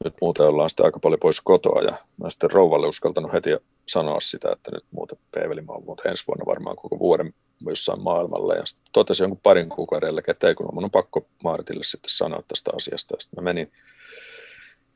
nyt 0.03 0.13
muuten 0.21 0.45
ollaan 0.45 0.69
sitten 0.69 0.85
aika 0.85 0.99
paljon 0.99 1.19
pois 1.19 1.41
kotoa 1.41 1.81
ja 1.81 1.97
mä 2.23 2.29
sitten 2.29 2.51
rouvalle 2.51 2.87
uskaltanut 2.87 3.33
heti 3.33 3.49
sanoa 3.87 4.19
sitä, 4.19 4.51
että 4.51 4.71
nyt 4.71 4.85
muuten 4.91 5.17
Peeveli, 5.31 5.61
mä 5.61 5.73
muuten 5.85 6.11
ensi 6.11 6.23
vuonna 6.27 6.45
varmaan 6.45 6.75
koko 6.75 6.99
vuoden 6.99 7.33
jossain 7.67 8.01
maailmalla 8.01 8.55
ja 8.55 8.63
totesin 8.91 9.23
jonkun 9.23 9.39
parin 9.43 9.69
kuukauden 9.69 10.13
että 10.27 10.47
ei 10.47 10.55
kun 10.55 10.83
on 10.83 10.91
pakko 10.91 11.27
Maaritille 11.43 11.83
sitten 11.83 12.09
sanoa 12.09 12.43
tästä 12.47 12.71
asiasta 12.75 13.15
ja 13.15 13.19
sitten 13.19 13.43
mä 13.43 13.49
menin 13.49 13.71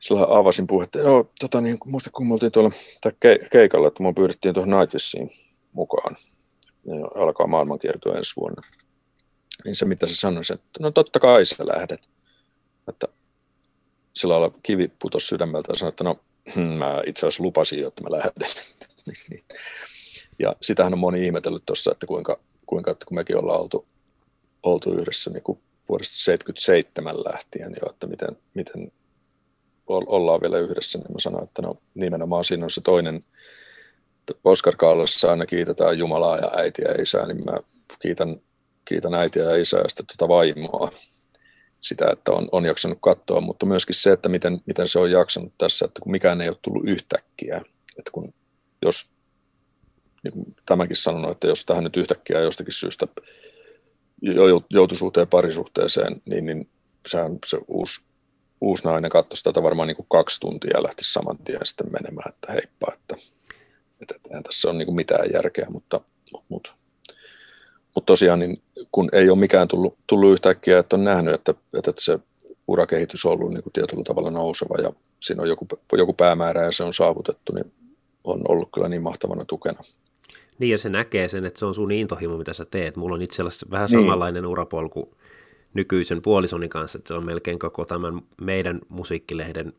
sillä 0.04 0.38
avasin 0.38 0.66
puhetta. 0.66 0.98
Joo, 0.98 1.30
tota, 1.40 1.60
niin, 1.60 1.78
muista 1.84 2.10
kun 2.10 2.26
me 2.26 2.32
oltiin 2.32 2.52
tuolla 2.52 2.70
ke- 3.06 3.48
keikalla, 3.52 3.88
että 3.88 4.02
me 4.02 4.12
pyydettiin 4.12 4.54
tuohon 4.54 4.78
Nightwishiin 4.80 5.30
mukaan. 5.72 6.16
Ja 6.84 7.22
alkaa 7.22 7.46
maailmankierto 7.46 8.14
ensi 8.14 8.32
vuonna. 8.36 8.62
Niin 9.64 9.76
se, 9.76 9.84
mitä 9.84 10.06
se 10.06 10.14
sanoi, 10.14 10.42
että 10.54 10.68
no 10.80 10.90
totta 10.90 11.20
kai 11.20 11.44
sä 11.44 11.66
lähdet. 11.66 12.08
Että 12.88 13.08
sillä 14.16 14.40
lailla 14.40 14.58
kivi 14.62 14.92
putosi 14.98 15.26
sydämeltä 15.26 15.72
ja 15.72 15.76
sanoi, 15.76 15.88
että 15.88 16.04
no 16.04 16.20
hmm, 16.54 16.78
mä 16.78 17.02
itse 17.06 17.26
asiassa 17.26 17.42
lupasin 17.42 17.80
jo, 17.80 17.88
että 17.88 18.02
mä 18.02 18.10
lähden. 18.10 18.48
ja 20.42 20.56
sitähän 20.62 20.92
on 20.92 20.98
moni 20.98 21.26
ihmetellyt 21.26 21.62
tuossa, 21.66 21.92
että 21.92 22.06
kuinka, 22.06 22.40
kuinka 22.66 22.90
että 22.90 23.06
kun 23.06 23.14
mekin 23.14 23.36
ollaan 23.36 23.60
oltu, 23.60 23.86
oltu 24.62 24.92
yhdessä 24.92 25.30
niin 25.30 25.42
kuin 25.42 25.58
vuodesta 25.88 26.16
77 26.16 27.24
lähtien 27.24 27.76
jo, 27.82 27.90
että 27.90 28.06
miten, 28.06 28.36
miten 28.54 28.92
ollaan 29.88 30.40
vielä 30.40 30.58
yhdessä, 30.58 30.98
niin 30.98 31.12
mä 31.12 31.18
sanoin, 31.18 31.44
että 31.44 31.62
no 31.62 31.76
nimenomaan 31.94 32.44
siinä 32.44 32.64
on 32.64 32.70
se 32.70 32.80
toinen, 32.80 33.24
Oskar 34.44 34.76
Kaalassa 34.76 35.30
aina 35.30 35.46
kiitetään 35.46 35.98
Jumalaa 35.98 36.38
ja 36.38 36.50
äitiä 36.56 36.88
ja 36.88 37.02
isää, 37.02 37.26
niin 37.26 37.44
mä 37.44 37.58
kiitän, 37.98 38.36
kiitän 38.84 39.14
äitiä 39.14 39.42
ja 39.44 39.56
isää 39.56 39.80
ja 39.80 39.88
sitten 39.88 40.06
tuota 40.06 40.34
vaimoa 40.34 40.90
sitä, 41.80 42.10
että 42.12 42.32
on, 42.32 42.48
on 42.52 42.64
jaksanut 42.64 42.98
katsoa, 43.00 43.40
mutta 43.40 43.66
myöskin 43.66 43.94
se, 43.94 44.12
että 44.12 44.28
miten, 44.28 44.60
miten 44.66 44.88
se 44.88 44.98
on 44.98 45.10
jaksanut 45.10 45.52
tässä, 45.58 45.84
että 45.84 46.00
kun 46.00 46.12
mikään 46.12 46.40
ei 46.40 46.48
ole 46.48 46.56
tullut 46.62 46.88
yhtäkkiä, 46.88 47.56
että 47.98 48.10
kun 48.12 48.34
jos, 48.82 49.10
niin 50.22 50.32
kuin 50.32 50.56
tämäkin 50.66 50.96
sanonut, 50.96 51.30
että 51.30 51.46
jos 51.46 51.64
tähän 51.64 51.84
nyt 51.84 51.96
yhtäkkiä 51.96 52.40
jostakin 52.40 52.72
syystä 52.72 53.06
joutuisuuteen 54.70 55.28
parisuhteeseen, 55.28 56.22
niin, 56.24 56.46
niin 56.46 56.68
sehän 57.06 57.38
se 57.46 57.58
uusi 57.68 58.00
uusi 58.64 58.84
nainen 58.84 59.10
katsoi 59.10 59.52
tätä 59.52 59.62
varmaan 59.62 59.88
niin 59.88 59.96
kuin 59.96 60.06
kaksi 60.10 60.40
tuntia 60.40 60.70
ja 60.74 60.82
lähti 60.82 61.04
saman 61.04 61.38
tien 61.38 61.60
sitten 61.64 61.92
menemään, 61.92 62.28
että 62.28 62.52
heippa, 62.52 62.86
että, 62.92 63.16
että 64.00 64.14
eihän 64.28 64.42
tässä 64.42 64.70
on 64.70 64.78
niin 64.78 64.86
kuin 64.86 64.96
mitään 64.96 65.32
järkeä, 65.32 65.66
mutta, 65.70 66.00
mutta, 66.48 66.72
mutta 67.94 68.06
tosiaan 68.06 68.38
niin 68.38 68.62
kun 68.92 69.08
ei 69.12 69.30
ole 69.30 69.38
mikään 69.38 69.68
tullut, 69.68 69.98
tullut 70.06 70.32
yhtäkkiä, 70.32 70.78
että 70.78 70.96
on 70.96 71.04
nähnyt, 71.04 71.34
että, 71.34 71.54
että 71.78 71.92
se 71.98 72.18
urakehitys 72.68 73.24
on 73.24 73.32
ollut 73.32 73.52
niin 73.52 73.62
kuin 73.62 73.72
tietyllä 73.72 74.04
tavalla 74.04 74.30
nouseva 74.30 74.82
ja 74.82 74.92
siinä 75.20 75.42
on 75.42 75.48
joku, 75.48 75.66
joku 75.92 76.12
päämäärä 76.12 76.64
ja 76.64 76.72
se 76.72 76.84
on 76.84 76.94
saavutettu, 76.94 77.52
niin 77.52 77.72
on 78.24 78.40
ollut 78.48 78.68
kyllä 78.74 78.88
niin 78.88 79.02
mahtavana 79.02 79.44
tukena. 79.44 79.84
Niin 80.58 80.70
ja 80.70 80.78
se 80.78 80.88
näkee 80.88 81.28
sen, 81.28 81.44
että 81.44 81.58
se 81.58 81.66
on 81.66 81.74
sun 81.74 81.92
intohimo, 81.92 82.36
mitä 82.36 82.52
sä 82.52 82.64
teet. 82.64 82.96
Mulla 82.96 83.14
on 83.14 83.22
itse 83.22 83.42
asiassa 83.42 83.66
vähän 83.70 83.88
niin. 83.92 84.02
samanlainen 84.02 84.42
niin. 84.42 84.50
urapolku 84.50 85.16
nykyisen 85.74 86.22
puolisoni 86.22 86.68
kanssa, 86.68 86.98
että 86.98 87.08
se 87.08 87.14
on 87.14 87.26
melkein 87.26 87.58
koko 87.58 87.84
tämän 87.84 88.20
meidän 88.40 88.80
musiikkilehden, 88.88 89.72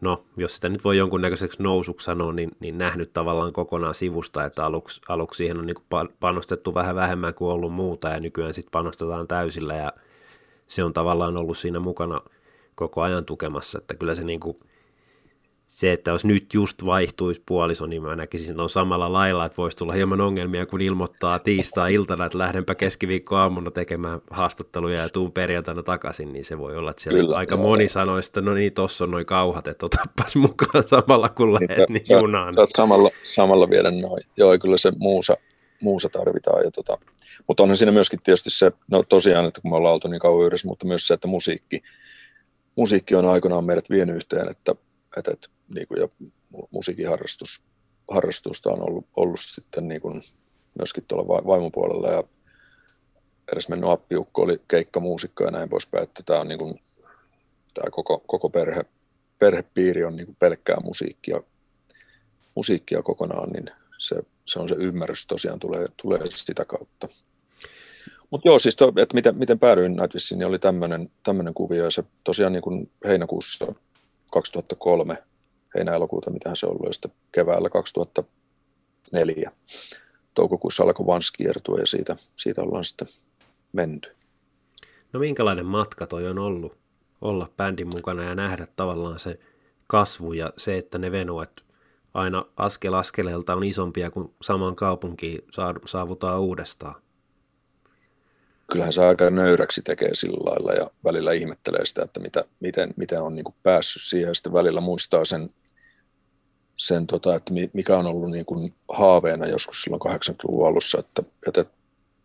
no 0.00 0.24
jos 0.36 0.54
sitä 0.54 0.68
nyt 0.68 0.84
voi 0.84 0.96
jonkunnäköiseksi 0.96 1.62
nousuksi 1.62 2.04
sanoa, 2.04 2.32
niin, 2.32 2.50
niin 2.60 2.78
nähnyt 2.78 3.12
tavallaan 3.12 3.52
kokonaan 3.52 3.94
sivusta, 3.94 4.44
että 4.44 4.64
aluksi, 4.64 5.00
aluksi 5.08 5.38
siihen 5.38 5.58
on 5.58 5.66
niin 5.66 6.10
panostettu 6.20 6.74
vähän 6.74 6.96
vähemmän 6.96 7.34
kuin 7.34 7.52
ollut 7.52 7.72
muuta 7.72 8.08
ja 8.08 8.20
nykyään 8.20 8.54
sitten 8.54 8.70
panostetaan 8.70 9.28
täysillä 9.28 9.74
ja 9.74 9.92
se 10.66 10.84
on 10.84 10.92
tavallaan 10.92 11.36
ollut 11.36 11.58
siinä 11.58 11.80
mukana 11.80 12.20
koko 12.74 13.02
ajan 13.02 13.24
tukemassa, 13.24 13.78
että 13.78 13.94
kyllä 13.94 14.14
se 14.14 14.24
niin 14.24 14.40
kuin 14.40 14.56
se, 15.68 15.92
että 15.92 16.10
jos 16.10 16.24
nyt 16.24 16.54
just 16.54 16.84
vaihtuisi 16.84 17.42
puoliso, 17.46 17.86
niin 17.86 18.02
mä 18.02 18.16
näkisin, 18.16 18.50
että 18.50 18.62
on 18.62 18.70
samalla 18.70 19.12
lailla, 19.12 19.44
että 19.44 19.56
voisi 19.56 19.76
tulla 19.76 19.92
hieman 19.92 20.20
ongelmia, 20.20 20.66
kun 20.66 20.80
ilmoittaa 20.80 21.38
tiistai-iltana, 21.38 22.26
että 22.26 22.38
lähdenpä 22.38 22.74
keskiviikkoaamuna 22.74 23.70
tekemään 23.70 24.20
haastatteluja 24.30 25.02
ja 25.02 25.08
tuun 25.08 25.32
perjantaina 25.32 25.82
takaisin, 25.82 26.32
niin 26.32 26.44
se 26.44 26.58
voi 26.58 26.76
olla, 26.76 26.90
että 26.90 27.02
siellä 27.02 27.20
kyllä, 27.20 27.36
aika 27.36 27.54
joo. 27.54 27.62
moni 27.62 27.88
sanoo, 27.88 28.18
että 28.18 28.40
no 28.40 28.54
niin, 28.54 28.72
tossa 28.72 29.04
on 29.04 29.10
noin 29.10 29.26
kauhat, 29.26 29.68
että 29.68 29.86
otapas 29.86 30.36
mukaan 30.46 30.88
samalla 30.88 31.28
kun 31.28 31.54
lähdet 31.54 31.88
niin, 31.88 32.02
niin 32.08 32.18
junaan. 32.18 32.54
Samalla, 32.76 33.10
samalla 33.34 33.70
viedä 33.70 33.90
noin. 33.90 34.22
Joo, 34.36 34.58
kyllä 34.58 34.76
se 34.76 34.92
muusa, 34.98 35.36
muusa 35.80 36.08
tarvitaan. 36.08 36.64
Ja 36.64 36.70
tota, 36.70 36.98
mutta 37.46 37.62
onhan 37.62 37.76
siinä 37.76 37.92
myöskin 37.92 38.20
tietysti 38.22 38.50
se, 38.50 38.72
no 38.90 39.02
tosiaan, 39.02 39.46
että 39.46 39.60
kun 39.60 39.70
me 39.70 39.76
ollaan 39.76 39.94
oltu 39.94 40.08
niin 40.08 40.20
kauan 40.20 40.46
yhdessä, 40.46 40.68
mutta 40.68 40.86
myös 40.86 41.06
se, 41.06 41.14
että 41.14 41.28
musiikki, 41.28 41.80
musiikki 42.76 43.14
on 43.14 43.26
aikanaan 43.26 43.64
meidät 43.64 43.90
vienyt 43.90 44.16
yhteen, 44.16 44.48
että, 44.48 44.74
että, 45.16 45.32
että 45.32 45.57
niin 45.74 45.88
kuin, 45.88 46.00
ja 46.00 46.08
musiikin 46.70 47.08
harrastus, 47.08 47.62
harrastusta 48.10 48.70
on 48.70 48.88
ollut, 48.88 49.06
ollut 49.16 49.40
sitten 49.40 49.88
niin 49.88 50.00
kuin 50.00 50.24
myöskin 50.78 51.04
tuolla 51.08 51.46
vaimopuolella 51.46 52.10
ja 52.10 52.24
edes 53.52 53.68
mennyt 53.68 53.90
appiukko 53.90 54.42
oli 54.42 54.60
keikkamuusikko 54.68 55.44
ja 55.44 55.50
näin 55.50 55.68
poispäin, 55.68 56.02
että 56.04 56.22
tämä 56.26 56.40
on 56.40 56.48
niin 56.48 56.58
kuin, 56.58 56.80
tämä 57.74 57.90
koko, 57.90 58.18
koko 58.26 58.48
perhe, 58.50 58.84
perhepiiri 59.38 60.04
on 60.04 60.16
niin 60.16 60.26
kuin 60.26 60.36
pelkkää 60.40 60.76
musiikkia, 60.84 61.40
musiikkia 62.54 63.02
kokonaan, 63.02 63.50
niin 63.50 63.70
se, 63.98 64.22
se 64.44 64.58
on 64.58 64.68
se 64.68 64.74
ymmärrys 64.74 65.26
tosiaan 65.26 65.58
tulee, 65.58 65.88
tulee 66.02 66.20
sitä 66.28 66.64
kautta. 66.64 67.08
Mutta 68.30 68.48
joo, 68.48 68.58
siis 68.58 68.76
to, 68.76 68.92
että 68.96 69.14
miten, 69.14 69.36
miten 69.36 69.58
päädyin 69.58 69.96
Nightwishiin, 69.96 70.38
niin 70.38 70.46
oli 70.46 70.58
tämmöinen 71.22 71.54
kuvio, 71.54 71.84
ja 71.84 71.90
se 71.90 72.04
tosiaan 72.24 72.52
niin 72.52 72.62
kuin 72.62 72.90
heinäkuussa 73.04 73.74
2003, 74.32 75.18
heinä-elokuuta, 75.74 76.30
mitä 76.30 76.54
se 76.54 76.66
on 76.66 76.72
ollut, 76.72 76.86
ja 76.86 76.92
sitten 76.92 77.12
keväällä 77.32 77.70
2004 77.70 79.52
toukokuussa 80.34 80.84
alkoi 80.84 81.06
Vans 81.06 81.30
kiertua, 81.30 81.78
ja 81.78 81.86
siitä, 81.86 82.16
siitä 82.36 82.62
ollaan 82.62 82.84
sitten 82.84 83.08
menty. 83.72 84.10
No 85.12 85.20
minkälainen 85.20 85.66
matka 85.66 86.06
toi 86.06 86.26
on 86.26 86.38
ollut 86.38 86.78
olla 87.20 87.50
bändin 87.56 87.88
mukana 87.96 88.22
ja 88.22 88.34
nähdä 88.34 88.66
tavallaan 88.76 89.18
se 89.18 89.38
kasvu 89.86 90.32
ja 90.32 90.50
se, 90.56 90.78
että 90.78 90.98
ne 90.98 91.12
venuet 91.12 91.64
aina 92.14 92.44
askel 92.56 92.94
askeleelta 92.94 93.54
on 93.54 93.64
isompia 93.64 94.10
kuin 94.10 94.34
saman 94.42 94.76
kaupunkiin 94.76 95.38
saavutaan 95.86 96.40
uudestaan? 96.40 97.02
Kyllähän 98.72 98.92
se 98.92 99.04
aika 99.04 99.30
nöyräksi 99.30 99.82
tekee 99.82 100.14
sillä 100.14 100.50
lailla 100.50 100.72
ja 100.72 100.90
välillä 101.04 101.32
ihmettelee 101.32 101.86
sitä, 101.86 102.02
että 102.02 102.20
mitä, 102.20 102.44
miten, 102.60 102.94
miten 102.96 103.22
on 103.22 103.34
niin 103.34 103.44
kuin 103.44 103.54
päässyt 103.62 104.02
siihen 104.02 104.28
ja 104.28 104.34
sitten 104.34 104.52
välillä 104.52 104.80
muistaa 104.80 105.24
sen, 105.24 105.50
sen 106.78 107.06
tota, 107.06 107.34
että 107.34 107.52
mikä 107.74 107.96
on 107.96 108.06
ollut 108.06 108.30
niin 108.30 108.44
kuin 108.44 108.74
haaveena 108.92 109.46
joskus 109.46 109.82
silloin 109.82 110.02
80-luvun 110.02 110.68
alussa, 110.68 110.98
että, 110.98 111.22
että 111.46 111.64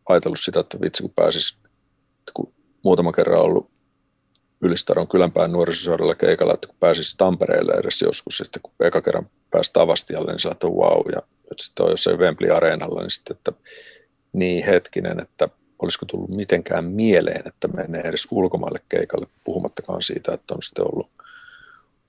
ajatellut 0.09 0.39
sitä, 0.39 0.59
että 0.59 0.81
vitsi 0.81 1.03
kun 1.03 1.13
pääsis, 1.15 1.57
kun 2.33 2.53
muutama 2.83 3.11
kerran 3.11 3.41
ollut 3.41 3.69
Ylistaron 4.61 5.07
kylänpään 5.07 5.51
nuorisosaudella 5.51 6.15
keikalla, 6.15 6.53
että 6.53 6.67
kun 6.67 6.75
pääsisi 6.79 7.17
Tampereelle 7.17 7.73
edes 7.73 8.01
joskus, 8.01 8.39
ja 8.39 8.45
sitten 8.45 8.61
kun 8.61 8.73
eka 8.79 9.01
kerran 9.01 9.29
pääsi 9.51 9.73
Tavastialle, 9.73 10.31
niin 10.31 10.39
sillä 10.39 10.55
wow, 10.63 11.01
ja 11.15 11.21
nyt 11.49 11.59
sitten 11.59 11.85
on 11.85 11.91
jossain 11.91 12.19
Wembley 12.19 12.51
Areenalla, 12.51 13.01
niin 13.01 13.11
sitten, 13.11 13.35
että 13.35 13.51
niin 14.33 14.65
hetkinen, 14.65 15.19
että 15.19 15.49
olisiko 15.81 16.05
tullut 16.05 16.29
mitenkään 16.29 16.85
mieleen, 16.85 17.47
että 17.47 17.67
menee 17.67 18.01
edes 18.01 18.27
ulkomaille 18.31 18.81
keikalle, 18.89 19.27
puhumattakaan 19.43 20.01
siitä, 20.01 20.33
että 20.33 20.53
on 20.53 20.63
sitten 20.63 20.85
ollut, 20.93 21.09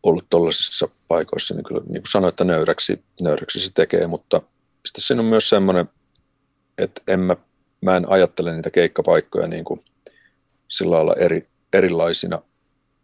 ollut 0.05 0.27
tuollaisissa 0.31 0.89
paikoissa, 1.09 1.55
niin 1.55 1.65
kyllä 1.65 1.81
niin 1.81 2.03
kuin 2.03 2.11
sanoin, 2.11 2.29
että 2.29 2.45
nöyräksi, 2.45 3.05
nöyräksi 3.23 3.61
se 3.61 3.71
tekee, 3.75 4.07
mutta 4.07 4.43
sitten 4.87 5.03
siinä 5.03 5.21
on 5.21 5.27
myös 5.27 5.49
semmoinen, 5.49 5.89
että 6.79 7.03
en 7.09 7.21
mä, 7.21 7.37
mä 7.81 7.97
en 7.97 8.11
ajattele 8.11 8.53
niitä 8.53 8.71
keikkapaikkoja 8.71 9.47
niin 9.47 9.65
kuin 9.65 9.81
sillä 10.69 10.97
lailla 10.97 11.15
eri, 11.15 11.49
erilaisina. 11.73 12.43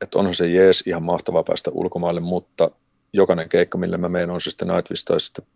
Että 0.00 0.18
onhan 0.18 0.34
se 0.34 0.46
jees 0.46 0.82
ihan 0.86 1.02
mahtavaa 1.02 1.42
päästä 1.42 1.70
ulkomaille, 1.70 2.20
mutta 2.20 2.70
jokainen 3.12 3.48
keikka, 3.48 3.78
millä 3.78 3.98
mä 3.98 4.08
menen, 4.08 4.30
on 4.30 4.40
se 4.40 4.50
sitten 4.50 4.68
Nightwish 4.68 5.04
tai 5.04 5.20
sitten 5.20 5.46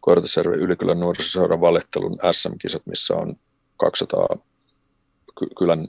Kortesjärven 0.00 0.58
Ylikylän 0.58 1.00
nuorisoseuran 1.00 1.60
valettelun 1.60 2.18
SM-kisat, 2.32 2.82
missä 2.86 3.14
on 3.14 3.36
200 3.76 4.26
kylän 5.58 5.88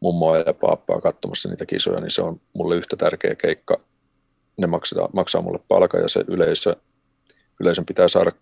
mummoa 0.00 0.38
ja 0.38 0.54
paappaa 0.54 1.00
katsomassa 1.00 1.48
niitä 1.48 1.66
kisoja, 1.66 2.00
niin 2.00 2.10
se 2.10 2.22
on 2.22 2.40
mulle 2.52 2.76
yhtä 2.76 2.96
tärkeä 2.96 3.34
keikka. 3.34 3.80
Ne 4.56 4.66
maksaa, 4.66 5.08
maksaa 5.12 5.42
mulle 5.42 5.60
palka 5.68 5.98
ja 5.98 6.08
se 6.08 6.24
yleisö, 6.28 6.76
yleisön 7.60 7.86
pitää 7.86 8.08
saada 8.08 8.32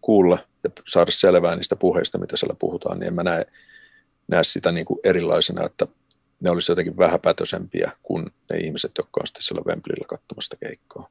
kuulla 0.00 0.38
ja 0.64 0.70
saada 0.88 1.10
selvää 1.10 1.56
niistä 1.56 1.76
puheista, 1.76 2.18
mitä 2.18 2.36
siellä 2.36 2.56
puhutaan, 2.58 2.98
niin 2.98 3.08
en 3.08 3.14
mä 3.14 3.22
näe, 3.22 3.46
näe 4.28 4.44
sitä 4.44 4.72
niin 4.72 4.86
kuin 4.86 5.00
erilaisena, 5.04 5.64
että 5.64 5.86
ne 6.40 6.50
olisi 6.50 6.72
jotenkin 6.72 6.96
vähäpätösempiä 6.96 7.92
kuin 8.02 8.26
ne 8.50 8.56
ihmiset, 8.58 8.92
jotka 8.98 9.20
on 9.20 9.26
sitten 9.26 9.42
siellä 9.42 9.62
Wembleyllä 9.66 10.06
katsomasta 10.08 10.56
keikkaa. 10.56 11.08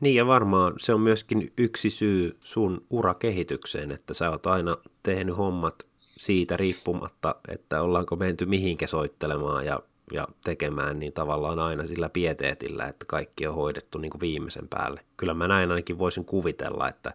Niin 0.00 0.14
ja 0.14 0.26
varmaan 0.26 0.72
se 0.78 0.94
on 0.94 1.00
myöskin 1.00 1.52
yksi 1.58 1.90
syy 1.90 2.38
sun 2.40 2.86
urakehitykseen, 2.90 3.92
että 3.92 4.14
sä 4.14 4.30
oot 4.30 4.46
aina 4.46 4.76
tehnyt 5.02 5.36
hommat 5.36 5.86
siitä 6.20 6.56
riippumatta, 6.56 7.34
että 7.48 7.82
ollaanko 7.82 8.16
menty 8.16 8.46
mihinkä 8.46 8.86
soittelemaan 8.86 9.66
ja, 9.66 9.80
ja 10.12 10.28
tekemään, 10.44 10.98
niin 10.98 11.12
tavallaan 11.12 11.58
aina 11.58 11.86
sillä 11.86 12.08
pieteetillä, 12.08 12.84
että 12.84 13.04
kaikki 13.08 13.46
on 13.46 13.54
hoidettu 13.54 13.98
niin 13.98 14.10
kuin 14.10 14.20
viimeisen 14.20 14.68
päälle. 14.68 15.00
Kyllä 15.16 15.34
mä 15.34 15.48
näin 15.48 15.70
ainakin 15.70 15.98
voisin 15.98 16.24
kuvitella, 16.24 16.88
että, 16.88 17.12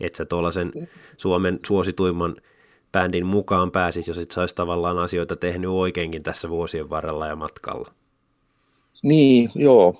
että 0.00 0.16
sä 0.16 0.24
tuollaisen 0.24 0.72
Suomen 1.16 1.60
suosituimman 1.66 2.36
bändin 2.92 3.26
mukaan 3.26 3.70
pääsisi, 3.70 4.10
jos 4.10 4.18
et 4.18 4.30
saisi 4.30 4.54
tavallaan 4.54 4.98
asioita 4.98 5.36
tehnyt 5.36 5.70
oikeinkin 5.70 6.22
tässä 6.22 6.48
vuosien 6.48 6.90
varrella 6.90 7.26
ja 7.26 7.36
matkalla. 7.36 7.92
Niin, 9.02 9.50
joo. 9.54 9.94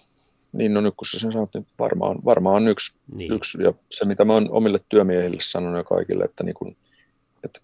Niin, 0.52 0.72
no 0.72 0.80
nyt 0.80 0.94
kun 0.96 1.06
sä 1.06 1.18
sen 1.18 1.32
sanot, 1.32 1.50
niin 1.54 1.66
varmaan, 1.78 2.18
varmaan 2.24 2.56
on 2.56 2.68
yksi, 2.68 2.96
niin. 3.14 3.32
yksi. 3.32 3.62
Ja 3.62 3.72
se, 3.90 4.04
mitä 4.04 4.24
mä 4.24 4.32
oon 4.32 4.48
omille 4.50 4.80
työmiehille 4.88 5.40
sanonut 5.40 5.76
ja 5.76 5.84
kaikille, 5.84 6.24
että, 6.24 6.44
niin 6.44 6.54
kun, 6.54 6.76
että 7.44 7.60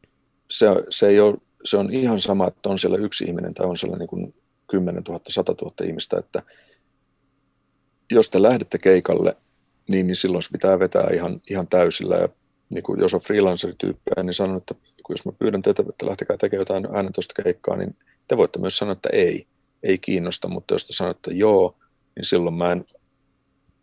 se, 0.51 0.67
se, 0.91 1.09
ei 1.09 1.21
ole, 1.21 1.37
se 1.65 1.77
on 1.77 1.93
ihan 1.93 2.21
sama, 2.21 2.49
että 2.49 2.69
on 2.69 2.79
siellä 2.79 2.99
yksi 2.99 3.25
ihminen 3.25 3.55
tai 3.55 3.67
on 3.67 3.77
siellä 3.77 3.97
niin 3.97 4.09
kuin 4.09 4.35
10 4.67 5.03
000, 5.09 5.21
100 5.29 5.55
000 5.63 5.75
ihmistä, 5.85 6.19
että 6.19 6.43
jos 8.11 8.31
te 8.31 8.43
lähdette 8.43 8.79
keikalle, 8.79 9.37
niin, 9.89 10.07
niin 10.07 10.17
silloin 10.17 10.43
se 10.43 10.49
pitää 10.53 10.79
vetää 10.79 11.09
ihan, 11.15 11.41
ihan 11.51 11.69
täysillä. 11.69 12.17
Ja 12.17 12.29
niin 12.71 12.83
kuin 12.83 13.01
jos 13.01 13.15
on 13.15 13.21
freelancer-tyyppejä, 13.21 14.23
niin 14.23 14.35
sanon, 14.35 14.57
että 14.57 14.75
jos 15.09 15.25
mä 15.25 15.33
pyydän 15.33 15.63
teitä, 15.63 15.85
että 15.89 16.07
lähtekää 16.07 16.37
tekemään 16.37 16.61
jotain 16.61 16.97
äänentoista 16.97 17.43
keikkaa, 17.43 17.77
niin 17.77 17.97
te 18.29 18.37
voitte 18.37 18.59
myös 18.59 18.77
sanoa, 18.77 18.93
että 18.93 19.09
ei, 19.13 19.47
ei 19.83 19.99
kiinnosta, 19.99 20.49
mutta 20.49 20.75
jos 20.75 20.87
te 20.87 20.93
sanotte 20.93 21.31
joo, 21.31 21.77
niin 22.17 22.25
silloin 22.25 22.55
mä 22.55 22.73
en 22.73 22.85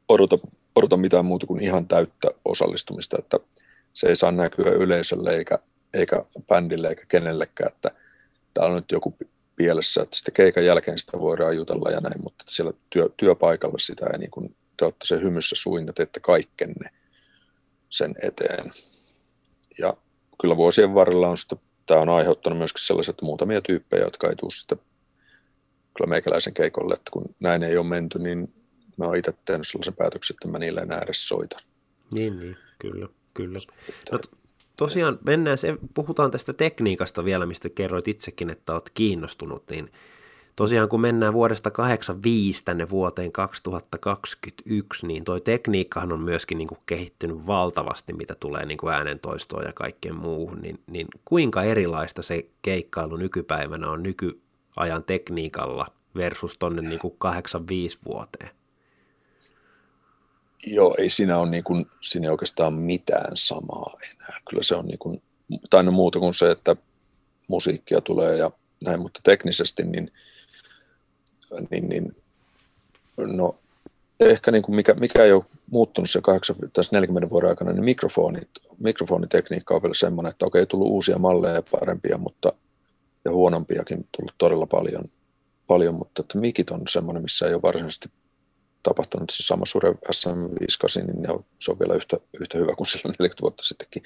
odota, 0.10 0.40
odota 0.76 0.98
mitään 0.98 1.26
muuta 1.26 1.48
kuin 1.48 1.64
ihan 1.64 1.88
täyttä 1.88 2.28
osallistumista, 2.46 3.18
että 3.20 3.40
se 3.94 4.08
ei 4.08 4.16
saa 4.16 4.32
näkyä 4.32 4.72
yleisölle 4.72 5.36
eikä, 5.36 5.60
eikä 5.94 6.24
bändille 6.48 6.88
eikä 6.88 7.06
kenellekään, 7.08 7.72
että 7.72 7.92
täällä 8.54 8.70
on 8.70 8.76
nyt 8.76 8.92
joku 8.92 9.18
pielessä, 9.56 10.02
että 10.02 10.18
sitten 10.18 10.34
keikan 10.34 10.66
jälkeen 10.66 10.98
sitä 10.98 11.20
voidaan 11.20 11.56
jutella 11.56 11.92
ja 11.92 12.00
näin, 12.00 12.24
mutta 12.24 12.44
siellä 12.48 12.74
työ, 12.90 13.10
työpaikalla 13.18 13.78
sitä 13.80 14.06
ei 14.14 14.20
niin 14.20 14.32
kuin, 14.32 14.56
te 14.78 14.86
olette 14.86 15.06
se 15.06 15.22
hymyssä 15.22 15.56
suin 15.60 15.88
ja 15.88 15.94
teette 15.94 16.20
kaikkenne 16.20 16.90
sen 17.90 18.16
eteen. 18.22 18.72
Ja 19.80 19.94
kyllä 20.42 20.58
vuosien 20.58 20.94
varrella 20.94 21.28
on 21.28 21.38
sitten, 21.38 21.60
tämä 21.86 22.02
on 22.02 22.10
aiheuttanut 22.10 22.58
myöskin 22.58 22.86
sellaiset 22.86 23.22
muutamia 23.22 23.62
tyyppejä, 23.62 24.04
jotka 24.04 24.30
ei 24.30 24.36
tule 24.36 24.52
sitten 24.52 24.78
kyllä 25.98 26.10
meikäläisen 26.10 26.54
keikolle, 26.54 26.94
että 26.94 27.12
kun 27.12 27.36
näin 27.40 27.64
ei 27.64 27.78
ole 27.78 27.88
menty, 27.88 28.20
niin 28.20 28.54
mä 28.98 29.06
oon 29.06 29.18
itse 29.18 29.34
tehnyt 29.46 29.68
sellaisen 29.68 29.96
päätöksen, 29.96 30.34
että 30.34 30.48
mä 30.48 30.60
niille 30.60 30.82
enää 30.82 31.00
edes 31.00 31.28
soitan. 31.28 31.60
Niin, 32.14 32.40
niin, 32.40 32.58
kyllä, 32.80 33.08
kyllä. 33.34 33.60
No, 34.12 34.20
tosiaan 34.78 35.20
mennään, 35.26 35.58
se, 35.58 35.78
puhutaan 35.94 36.32
tästä 36.32 36.54
tekniikasta 36.54 37.26
vielä, 37.26 37.46
mistä 37.46 37.70
kerroit 37.70 38.08
itsekin, 38.08 38.50
että 38.50 38.74
olet 38.74 38.92
kiinnostunut, 38.94 39.64
niin 39.70 39.92
tosiaan 40.56 40.90
kun 40.90 41.02
mennään 41.02 41.34
vuodesta 41.34 41.72
85 41.72 42.66
tänne 42.66 42.90
vuoteen 42.90 43.32
2021, 43.32 45.08
niin 45.08 45.24
toi 45.24 45.42
tekniikkahan 45.42 46.12
on 46.12 46.20
myöskin 46.20 46.58
niin 46.58 46.68
kuin 46.68 46.80
kehittynyt 46.86 47.48
valtavasti, 47.48 48.14
mitä 48.14 48.36
tulee 48.40 48.66
niin 48.66 48.78
kuin 48.78 48.94
äänentoistoon 48.94 49.66
ja 49.66 49.74
kaikkeen 49.74 50.16
muuhun, 50.16 50.60
niin, 50.62 50.80
niin 50.88 51.08
kuinka 51.26 51.64
erilaista 51.64 52.22
se 52.22 52.50
keikkailu 52.62 53.16
nykypäivänä 53.16 53.90
on 53.90 54.04
nykyajan 54.04 55.04
tekniikalla 55.06 55.88
versus 56.16 56.58
tonne 56.58 56.82
niin 56.82 57.00
kuin 57.00 57.16
85 57.18 57.98
vuoteen? 58.06 58.50
Joo, 60.66 60.96
ei 61.00 61.10
siinä 61.10 61.38
ole, 61.38 61.50
niin 61.50 61.64
kuin, 61.64 61.86
siinä 62.02 62.28
ei 62.28 62.32
oikeastaan 62.32 62.74
mitään 62.74 63.32
samaa 63.38 63.94
enää. 64.12 64.42
Kyllä 64.50 64.64
se 64.64 64.76
on 64.76 64.86
niin 64.86 65.00
kuin, 65.00 65.22
tai 65.70 65.84
no 65.84 65.92
muuta 65.92 66.20
kuin 66.20 66.34
se, 66.34 66.52
että 66.52 66.76
musiikkia 67.48 68.02
tulee 68.02 68.38
ja 68.38 68.52
näin, 68.86 69.00
mutta 69.00 69.20
teknisesti 69.24 69.84
niin, 69.84 70.12
niin, 71.72 71.90
niin 71.90 72.16
no 73.18 73.56
ehkä 74.20 74.52
niin 74.52 74.64
kuin 74.64 74.76
mikä, 74.76 74.94
mikä 74.94 75.24
ei 75.24 75.32
ole 75.32 75.46
muuttunut 75.72 76.10
se 76.10 76.22
8, 76.22 76.56
tässä 76.74 76.96
40 76.96 77.30
vuoden 77.30 77.50
aikana, 77.50 77.74
niin 77.74 77.84
mikrofonit, 77.84 78.50
mikrofonitekniikka 78.80 79.76
on 79.76 79.82
vielä 79.82 79.94
semmoinen, 79.94 80.30
että 80.30 80.46
okei, 80.46 80.66
tullut 80.66 80.88
uusia 80.88 81.18
malleja 81.18 81.64
parempia, 81.72 82.18
mutta 82.18 82.54
ja 83.26 83.32
huonompiakin 83.32 84.08
tullut 84.18 84.34
todella 84.38 84.66
paljon, 84.66 85.04
paljon 85.68 85.96
mutta 85.96 86.22
että 86.22 86.38
mikit 86.38 86.70
on 86.70 86.82
semmoinen, 86.90 87.24
missä 87.24 87.48
ei 87.48 87.54
ole 87.54 87.62
varsinaisesti 87.62 88.10
tapahtunut 88.88 89.30
se 89.30 89.44
sama 89.44 89.66
Sure 89.66 89.92
SM58, 89.92 91.06
niin 91.06 91.22
ne 91.22 91.30
on, 91.30 91.44
se 91.60 91.72
on 91.72 91.80
vielä 91.80 91.94
yhtä, 91.94 92.18
yhtä 92.40 92.58
hyvä 92.58 92.76
kuin 92.76 92.88
silloin 92.88 93.16
40 93.20 93.42
vuotta 93.42 93.64
sittenkin. 93.64 94.04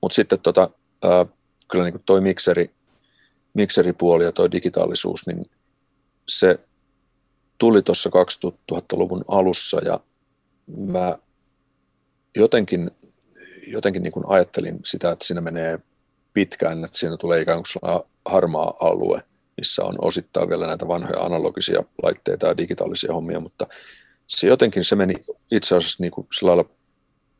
Mutta 0.00 0.14
sitten 0.14 0.40
tota, 0.40 0.70
ää, 1.02 1.26
kyllä 1.70 1.84
niin 1.84 2.02
toi 2.06 2.20
mikseri, 2.20 2.70
mikseripuoli 3.54 4.24
ja 4.24 4.32
toi 4.32 4.52
digitaalisuus, 4.52 5.26
niin 5.26 5.50
se 6.28 6.58
tuli 7.58 7.82
tuossa 7.82 8.10
2000-luvun 8.10 9.24
alussa 9.28 9.78
ja 9.84 10.00
mä 10.86 11.18
jotenkin, 12.36 12.90
jotenkin 13.66 14.02
niin 14.02 14.12
kuin 14.12 14.24
ajattelin 14.28 14.80
sitä, 14.84 15.10
että 15.10 15.26
siinä 15.26 15.40
menee 15.40 15.78
pitkään, 16.32 16.84
että 16.84 16.98
siinä 16.98 17.16
tulee 17.16 17.40
ikään 17.40 17.62
kuin 17.82 18.02
harmaa 18.24 18.74
alue– 18.80 19.22
missä 19.56 19.84
on 19.84 19.94
osittain 20.02 20.48
vielä 20.48 20.66
näitä 20.66 20.88
vanhoja 20.88 21.20
analogisia 21.20 21.84
laitteita 22.02 22.46
ja 22.46 22.56
digitaalisia 22.56 23.12
hommia, 23.12 23.40
mutta 23.40 23.66
se 24.26 24.46
jotenkin 24.46 24.84
se 24.84 24.96
meni 24.96 25.14
itse 25.50 25.76
asiassa 25.76 26.02
niin 26.02 26.10
kuin 26.10 26.26
sillä 26.38 26.56
lailla 26.56 26.70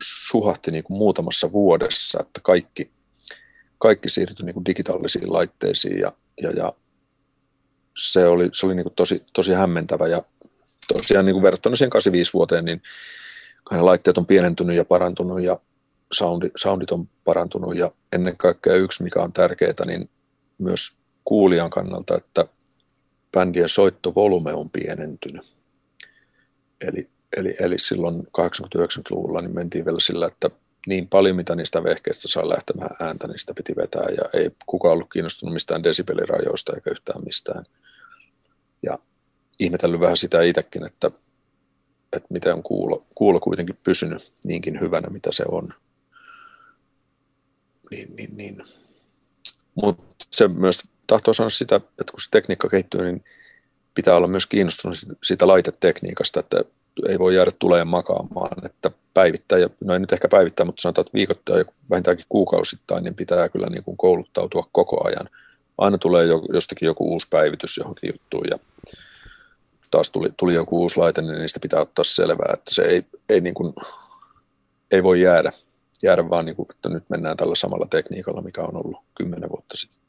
suhahti 0.02 0.70
niin 0.70 0.84
kuin 0.84 0.98
muutamassa 0.98 1.52
vuodessa, 1.52 2.18
että 2.20 2.40
kaikki, 2.42 2.90
kaikki 3.78 4.08
siirtyi 4.08 4.46
niin 4.46 4.54
kuin 4.54 4.64
digitaalisiin 4.64 5.32
laitteisiin 5.32 6.00
ja, 6.00 6.12
ja, 6.42 6.50
ja 6.50 6.72
se 7.96 8.26
oli, 8.26 8.48
se 8.52 8.66
oli 8.66 8.74
niin 8.74 8.84
kuin 8.84 8.94
tosi, 8.94 9.22
tosi 9.32 9.52
hämmentävä 9.52 10.08
ja 10.08 10.22
tosiaan 10.92 11.26
niin 11.26 11.34
kuin 11.34 11.42
verrattuna 11.42 11.76
siihen 11.76 11.90
85 11.90 12.32
vuoteen, 12.32 12.64
niin 12.64 12.82
laitteet 13.70 14.18
on 14.18 14.26
pienentynyt 14.26 14.76
ja 14.76 14.84
parantunut 14.84 15.42
ja 15.42 15.56
soundi, 16.12 16.50
soundit 16.56 16.90
on 16.90 17.08
parantunut 17.24 17.76
ja 17.76 17.90
ennen 18.12 18.36
kaikkea 18.36 18.74
yksi, 18.74 19.02
mikä 19.02 19.20
on 19.20 19.32
tärkeää, 19.32 19.86
niin 19.86 20.10
myös 20.58 20.96
kuulijan 21.24 21.70
kannalta, 21.70 22.16
että 22.16 22.46
bändien 23.32 23.68
soittovolume 23.68 24.52
on 24.52 24.70
pienentynyt. 24.70 25.54
Eli, 26.80 27.08
eli, 27.36 27.54
eli 27.60 27.78
silloin 27.78 28.20
80-90-luvulla 28.20 29.40
niin 29.40 29.54
mentiin 29.54 29.84
vielä 29.84 30.00
sillä, 30.00 30.26
että 30.26 30.50
niin 30.86 31.08
paljon, 31.08 31.36
mitä 31.36 31.56
niistä 31.56 31.84
vehkeistä 31.84 32.28
saa 32.28 32.48
lähtemään 32.48 32.96
ääntä, 33.00 33.28
niin 33.28 33.38
sitä 33.38 33.54
piti 33.54 33.76
vetää, 33.76 34.06
ja 34.16 34.40
ei 34.40 34.50
kukaan 34.66 34.92
ollut 34.92 35.10
kiinnostunut 35.12 35.52
mistään 35.52 35.82
desibelirajoista 35.82 36.72
eikä 36.74 36.90
yhtään 36.90 37.24
mistään. 37.24 37.64
Ja 38.82 38.98
ihmetellyt 39.58 40.00
vähän 40.00 40.16
sitä 40.16 40.42
itsekin, 40.42 40.86
että, 40.86 41.10
että 42.12 42.28
miten 42.30 42.54
on 42.54 42.62
kuulo, 42.62 43.06
kuulo 43.14 43.40
kuitenkin 43.40 43.78
pysynyt 43.84 44.32
niinkin 44.44 44.80
hyvänä, 44.80 45.08
mitä 45.10 45.32
se 45.32 45.44
on. 45.48 45.74
Niin, 47.90 48.16
niin, 48.16 48.36
niin. 48.36 48.64
Mutta 49.74 50.26
se 50.30 50.48
myös 50.48 50.93
tahtoo 51.06 51.34
sanoa 51.34 51.50
sitä, 51.50 51.76
että 51.76 52.10
kun 52.10 52.20
se 52.20 52.30
tekniikka 52.30 52.68
kehittyy, 52.68 53.04
niin 53.04 53.24
pitää 53.94 54.16
olla 54.16 54.28
myös 54.28 54.46
kiinnostunut 54.46 54.98
siitä 55.22 55.46
laitetekniikasta, 55.46 56.40
että 56.40 56.64
ei 57.08 57.18
voi 57.18 57.36
jäädä 57.36 57.50
tuleen 57.58 57.88
makaamaan, 57.88 58.66
että 58.66 58.90
päivittää, 59.14 59.58
ja 59.58 59.70
no 59.84 59.94
ei 59.94 60.00
nyt 60.00 60.12
ehkä 60.12 60.28
päivittää, 60.28 60.66
mutta 60.66 60.82
sanotaan, 60.82 61.02
että 61.02 61.14
viikoittain 61.14 61.58
ja 61.58 61.64
vähintäänkin 61.90 62.26
kuukausittain, 62.28 63.04
niin 63.04 63.14
pitää 63.14 63.48
kyllä 63.48 63.66
niin 63.66 63.84
kuin 63.84 63.96
kouluttautua 63.96 64.68
koko 64.72 65.06
ajan. 65.06 65.28
Aina 65.78 65.98
tulee 65.98 66.26
jostakin 66.52 66.86
joku 66.86 67.12
uusi 67.12 67.26
päivitys 67.30 67.76
johonkin 67.76 68.10
juttuun, 68.12 68.44
ja 68.50 68.58
taas 69.90 70.10
tuli, 70.10 70.28
tuli 70.36 70.54
joku 70.54 70.80
uusi 70.80 70.96
laite, 70.96 71.22
niin 71.22 71.38
niistä 71.38 71.60
pitää 71.60 71.80
ottaa 71.80 72.04
selvää, 72.04 72.50
että 72.52 72.74
se 72.74 72.82
ei, 72.82 73.04
ei, 73.28 73.40
niin 73.40 73.54
kuin, 73.54 73.74
ei 74.90 75.02
voi 75.02 75.20
jäädä, 75.20 75.52
jäädä 76.02 76.30
vaan, 76.30 76.44
niin 76.44 76.56
kuin, 76.56 76.66
että 76.70 76.88
nyt 76.88 77.04
mennään 77.08 77.36
tällä 77.36 77.54
samalla 77.54 77.86
tekniikalla, 77.90 78.42
mikä 78.42 78.62
on 78.62 78.76
ollut 78.76 79.00
kymmenen 79.14 79.50
vuotta 79.50 79.76
sitten. 79.76 80.03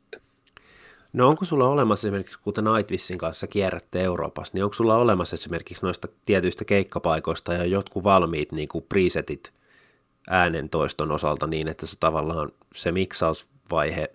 No 1.15 1.29
onko 1.29 1.45
sulla 1.45 1.67
olemassa 1.67 2.07
esimerkiksi, 2.07 2.39
kuten 2.43 2.63
Nightwishin 2.63 3.17
kanssa 3.17 3.47
kierrätte 3.47 4.01
Euroopassa, 4.01 4.51
niin 4.53 4.63
onko 4.63 4.73
sulla 4.73 4.95
olemassa 4.95 5.35
esimerkiksi 5.35 5.83
noista 5.83 6.07
tietyistä 6.25 6.65
keikkapaikoista 6.65 7.53
ja 7.53 7.65
jotkut 7.65 8.03
valmiit 8.03 8.51
niin 8.51 8.67
kuin 8.67 8.85
presetit 8.89 9.53
äänentoiston 10.29 11.11
osalta 11.11 11.47
niin, 11.47 11.67
että 11.67 11.85
se 11.85 11.95
tavallaan 11.99 12.51
se 12.75 12.91
miksausvaihe 12.91 14.07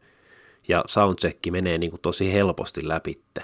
ja 0.68 0.84
soundcheck 0.86 1.38
menee 1.50 1.78
niin 1.78 1.90
kuin 1.90 2.00
tosi 2.00 2.32
helposti 2.32 2.88
läpitte? 2.88 3.42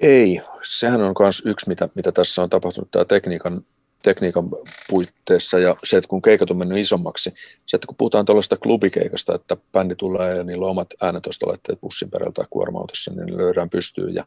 Ei, 0.00 0.40
sehän 0.62 1.02
on 1.02 1.14
myös 1.18 1.42
yksi, 1.46 1.68
mitä, 1.68 1.88
mitä 1.94 2.12
tässä 2.12 2.42
on 2.42 2.50
tapahtunut, 2.50 2.90
tämä 2.90 3.04
tekniikan 3.04 3.64
tekniikan 4.02 4.48
puitteissa 4.88 5.58
ja 5.58 5.76
se, 5.84 5.96
että 5.96 6.08
kun 6.08 6.22
keikat 6.22 6.50
on 6.50 6.56
mennyt 6.56 6.78
isommaksi, 6.78 7.34
se, 7.66 7.76
että 7.76 7.86
kun 7.86 7.96
puhutaan 7.96 8.24
tuollaista 8.24 8.56
klubikeikasta, 8.56 9.34
että 9.34 9.56
bändi 9.72 9.94
tulee 9.94 10.36
ja 10.36 10.44
niillä 10.44 10.64
on 10.64 10.70
omat 10.70 10.94
äänentoistolaitteet 11.02 11.80
bussin 11.80 12.10
perällä 12.10 12.32
tai 12.32 12.44
kuorma-autossa, 12.50 13.10
niin 13.10 13.26
ne 13.26 13.36
löydään 13.36 13.70
pystyyn 13.70 14.14
ja 14.14 14.24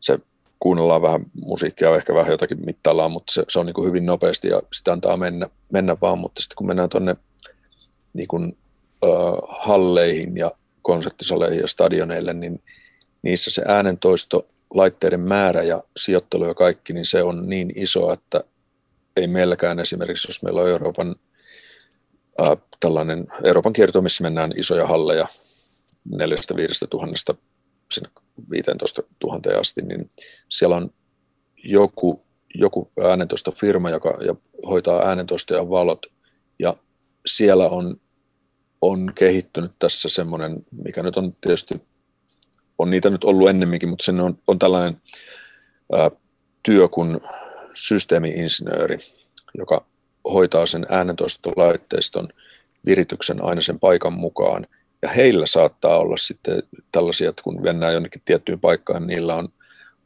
se 0.00 0.18
kuunnellaan 0.60 1.02
vähän 1.02 1.26
musiikkia, 1.34 1.96
ehkä 1.96 2.14
vähän 2.14 2.30
jotakin 2.30 2.64
mittaillaan, 2.66 3.12
mutta 3.12 3.32
se, 3.32 3.44
se 3.48 3.58
on 3.58 3.66
niin 3.66 3.84
hyvin 3.84 4.06
nopeasti 4.06 4.48
ja 4.48 4.62
sitä 4.72 4.92
antaa 4.92 5.16
mennä, 5.16 5.48
mennä 5.72 5.96
vaan, 6.00 6.18
mutta 6.18 6.42
sitten 6.42 6.56
kun 6.56 6.66
mennään 6.66 6.88
tuonne 6.88 7.16
niin 8.12 8.28
kuin, 8.28 8.56
äh, 9.04 9.10
halleihin 9.48 10.36
ja 10.36 10.50
konserttisaleihin 10.82 11.60
ja 11.60 11.66
stadioneille, 11.66 12.34
niin 12.34 12.62
niissä 13.22 13.50
se 13.50 13.62
äänentoisto, 13.66 14.46
laitteiden 14.74 15.20
määrä 15.20 15.62
ja 15.62 15.82
sijoittelu 15.96 16.46
ja 16.46 16.54
kaikki, 16.54 16.92
niin 16.92 17.06
se 17.06 17.22
on 17.22 17.48
niin 17.48 17.72
iso, 17.76 18.12
että 18.12 18.40
ei 19.18 19.26
meilläkään 19.26 19.78
esimerkiksi, 19.78 20.28
jos 20.28 20.42
meillä 20.42 20.60
on 20.60 20.68
Euroopan 20.68 21.16
ää, 22.38 22.56
tällainen 22.80 23.26
Euroopan 23.44 23.72
kierto, 23.72 24.02
missä 24.02 24.22
mennään 24.22 24.52
isoja 24.56 24.86
halleja 24.86 25.26
4-5 26.14 26.18
tuhannesta 26.90 27.34
sinne 27.92 28.08
15 28.50 29.02
000 29.24 29.60
asti, 29.60 29.82
niin 29.82 30.08
siellä 30.48 30.76
on 30.76 30.90
joku, 31.64 32.26
joku 32.54 32.90
äänentoistofirma, 33.04 33.90
joka 33.90 34.18
ja 34.26 34.34
hoitaa 34.68 35.08
äänentoisto 35.08 35.54
ja 35.54 35.70
valot, 35.70 36.06
ja 36.58 36.74
siellä 37.26 37.68
on, 37.68 38.00
on 38.80 39.12
kehittynyt 39.14 39.72
tässä 39.78 40.08
semmoinen, 40.08 40.56
mikä 40.70 41.02
nyt 41.02 41.16
on 41.16 41.36
tietysti, 41.40 41.80
on 42.78 42.90
niitä 42.90 43.10
nyt 43.10 43.24
ollut 43.24 43.48
ennemminkin, 43.48 43.88
mutta 43.88 44.04
sen 44.04 44.20
on, 44.20 44.38
on 44.46 44.58
tällainen 44.58 45.02
ää, 45.92 46.10
työ, 46.62 46.88
kun 46.88 47.20
systeemi-insinööri, 47.78 48.98
joka 49.58 49.84
hoitaa 50.24 50.66
sen 50.66 50.86
äänentoistolaitteiston 50.88 52.28
virityksen 52.86 53.44
aina 53.44 53.60
sen 53.60 53.80
paikan 53.80 54.12
mukaan. 54.12 54.66
Ja 55.02 55.08
heillä 55.08 55.46
saattaa 55.46 55.98
olla 55.98 56.16
sitten 56.16 56.62
tällaisia, 56.92 57.30
että 57.30 57.42
kun 57.42 57.62
mennään 57.62 57.92
jonnekin 57.92 58.22
tiettyyn 58.24 58.60
paikkaan, 58.60 59.02
niin 59.02 59.06
niillä 59.06 59.34
on 59.34 59.48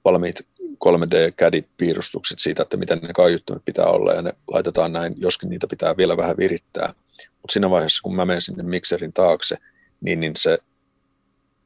valmiit 0.05 0.47
3D-CAD-piirustukset 0.61 2.39
siitä, 2.39 2.63
että 2.63 2.77
miten 2.77 2.99
ne 2.99 3.13
kaiuttimet 3.13 3.63
pitää 3.65 3.87
olla, 3.87 4.13
ja 4.13 4.23
ne 4.23 4.33
laitetaan 4.53 4.93
näin, 4.93 5.15
joskin 5.17 5.51
niitä 5.51 5.67
pitää 5.67 5.97
vielä 5.97 6.17
vähän 6.17 6.37
virittää. 6.37 6.95
Mutta 7.43 7.53
siinä 7.53 7.71
vaiheessa, 7.71 8.03
kun 8.03 8.17
mä 8.17 8.25
menen 8.25 8.43
sinne 8.43 8.63
mikserin 8.63 9.13
taakse, 9.13 9.57
niin, 10.01 10.21
niin 10.21 10.33
se 10.37 10.59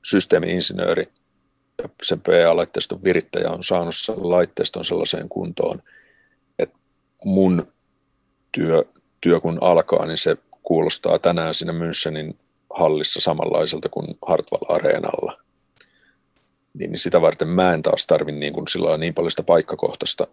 systeemi-insinööri 0.02 1.08
ja 1.82 1.88
sen 2.02 2.20
PA-laitteiston 2.20 3.02
virittäjä 3.04 3.50
on 3.50 3.64
saanut 3.64 3.96
sen 3.96 4.30
laitteiston 4.30 4.84
sellaiseen 4.84 5.28
kuntoon, 5.28 5.82
mun 7.24 7.72
työ, 8.52 8.85
työ 9.20 9.40
kun 9.40 9.59
alkaa, 9.61 10.07
niin 10.07 10.18
se 10.18 10.37
kuulostaa 10.62 11.18
tänään 11.18 11.55
siinä 11.55 11.72
Münchenin 11.72 12.35
hallissa 12.70 13.20
samanlaiselta 13.20 13.88
kuin 13.88 14.18
Hartwall 14.26 14.76
Areenalla. 14.76 15.38
Niin, 16.74 16.98
sitä 16.98 17.20
varten 17.20 17.48
mä 17.48 17.74
en 17.74 17.83
taas 17.83 18.07
tarvi 18.07 18.33
niin, 18.33 18.52
kuin 18.52 18.68
sillä 18.68 18.96
niin 18.96 19.14
paljon 19.14 19.31
sitä 19.31 19.42
paikkakohtaista 19.42 20.26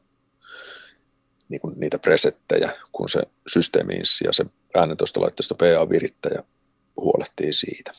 niin 1.49 1.61
kuin 1.61 1.73
niitä 1.79 1.99
presettejä, 1.99 2.71
kun 2.91 3.09
se 3.09 3.21
systeemiinssi 3.47 4.25
ja 4.25 4.33
se 4.33 4.45
äänentoistolaitteisto 4.75 5.55
PA-virittäjä 5.55 6.43
huolehtii 6.95 7.53
siitä. 7.53 7.93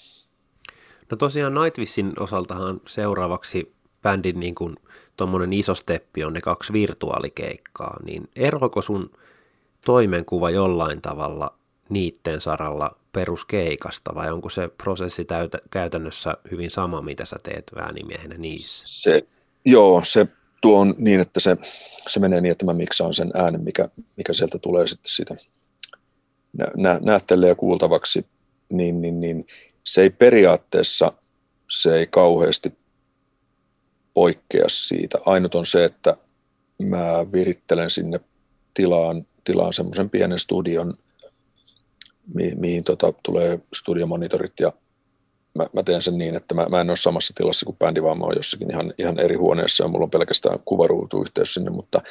No 1.10 1.16
tosiaan 1.16 1.54
Nightwishin 1.54 2.12
osaltahan 2.20 2.80
seuraavaksi 2.86 3.74
bändin 4.04 4.40
niin 4.40 4.54
kuin 4.54 4.76
tuommoinen 5.16 5.52
iso 5.52 5.74
steppi 5.74 6.24
on 6.24 6.32
ne 6.32 6.40
kaksi 6.40 6.72
virtuaalikeikkaa, 6.72 7.96
niin 8.04 8.28
eroako 8.36 8.82
sun 8.82 9.10
toimenkuva 9.84 10.50
jollain 10.50 11.00
tavalla 11.02 11.54
niitten 11.88 12.40
saralla 12.40 12.96
peruskeikasta 13.12 14.14
vai 14.14 14.32
onko 14.32 14.48
se 14.48 14.68
prosessi 14.68 15.24
täytä, 15.24 15.58
käytännössä 15.70 16.36
hyvin 16.50 16.70
sama, 16.70 17.00
mitä 17.00 17.24
sä 17.24 17.36
teet 17.42 17.72
äänimiehenä 17.76 18.34
niissä? 18.38 18.88
Se, 18.90 19.26
joo, 19.64 20.00
se 20.04 20.26
tuo 20.60 20.80
on 20.80 20.94
niin, 20.98 21.20
että 21.20 21.40
se, 21.40 21.56
se 22.08 22.20
menee 22.20 22.40
niin, 22.40 22.52
että 22.52 22.64
mä 22.64 22.72
miksaan 22.72 23.14
sen 23.14 23.30
äänen, 23.34 23.64
mikä, 23.64 23.88
mikä 24.16 24.32
sieltä 24.32 24.58
tulee 24.58 24.86
sitten 24.86 25.10
sitä 25.10 25.34
nä, 26.76 26.98
nähtelle 27.02 27.48
ja 27.48 27.54
kuultavaksi, 27.54 28.26
niin, 28.68 29.00
niin, 29.00 29.20
niin 29.20 29.46
se 29.84 30.02
ei 30.02 30.10
periaatteessa, 30.10 31.12
se 31.70 31.98
ei 31.98 32.06
kauheasti 32.06 32.72
poikkea 34.14 34.64
siitä. 34.68 35.18
Ainut 35.26 35.54
on 35.54 35.66
se, 35.66 35.84
että 35.84 36.16
mä 36.82 37.32
virittelen 37.32 37.90
sinne 37.90 38.20
tilaan, 38.74 39.26
tilaan 39.44 39.72
semmoisen 39.72 40.10
pienen 40.10 40.38
studion, 40.38 40.94
mi- 42.34 42.54
mihin 42.54 42.84
tota, 42.84 43.12
tulee 43.22 43.60
studiomonitorit 43.74 44.52
ja 44.60 44.72
mä, 45.58 45.66
mä 45.72 45.82
teen 45.82 46.02
sen 46.02 46.18
niin, 46.18 46.36
että 46.36 46.54
mä, 46.54 46.66
mä 46.70 46.80
en 46.80 46.90
ole 46.90 46.96
samassa 46.96 47.34
tilassa 47.36 47.66
kuin 47.66 47.76
bändi, 47.76 48.02
vaan 48.02 48.18
mä 48.18 48.24
oon 48.24 48.36
jossakin 48.36 48.70
ihan, 48.70 48.94
ihan 48.98 49.18
eri 49.18 49.34
huoneessa 49.34 49.84
ja 49.84 49.88
mulla 49.88 50.04
on 50.04 50.10
pelkästään 50.10 50.58
kuvaruutuyhteys 50.64 51.54
sinne, 51.54 51.70
mutta 51.70 52.02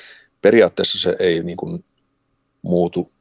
periaatteessa 0.41 0.99
se 0.99 1.15
ei 1.19 1.43
niin 1.43 1.57
kuin 1.57 1.85
muutu, 2.61 3.11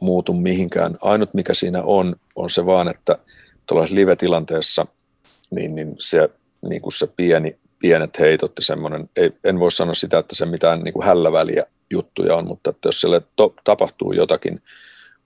muutu 0.00 0.32
mihinkään. 0.32 0.96
Ainut 1.00 1.34
mikä 1.34 1.54
siinä 1.54 1.82
on, 1.82 2.16
on 2.36 2.50
se 2.50 2.66
vaan, 2.66 2.88
että 2.88 3.18
tuollaisessa 3.66 4.00
live-tilanteessa 4.00 4.86
niin, 5.50 5.74
niin 5.74 5.96
se, 5.98 6.28
niin 6.68 6.82
kuin 6.82 6.92
se 6.92 7.06
pieni 7.06 7.58
pienet 7.78 8.18
heitot 8.18 8.52
ja 8.56 8.62
semmoinen, 8.62 9.10
ei, 9.16 9.30
en 9.44 9.60
voi 9.60 9.72
sanoa 9.72 9.94
sitä, 9.94 10.18
että 10.18 10.34
se 10.34 10.46
mitään 10.46 10.80
niin 10.80 10.94
kuin 10.94 11.06
hälläväliä 11.06 11.62
juttuja 11.90 12.36
on, 12.36 12.46
mutta 12.46 12.70
että 12.70 12.88
jos 12.88 13.00
siellä 13.00 13.20
to, 13.36 13.54
tapahtuu 13.64 14.12
jotakin, 14.12 14.62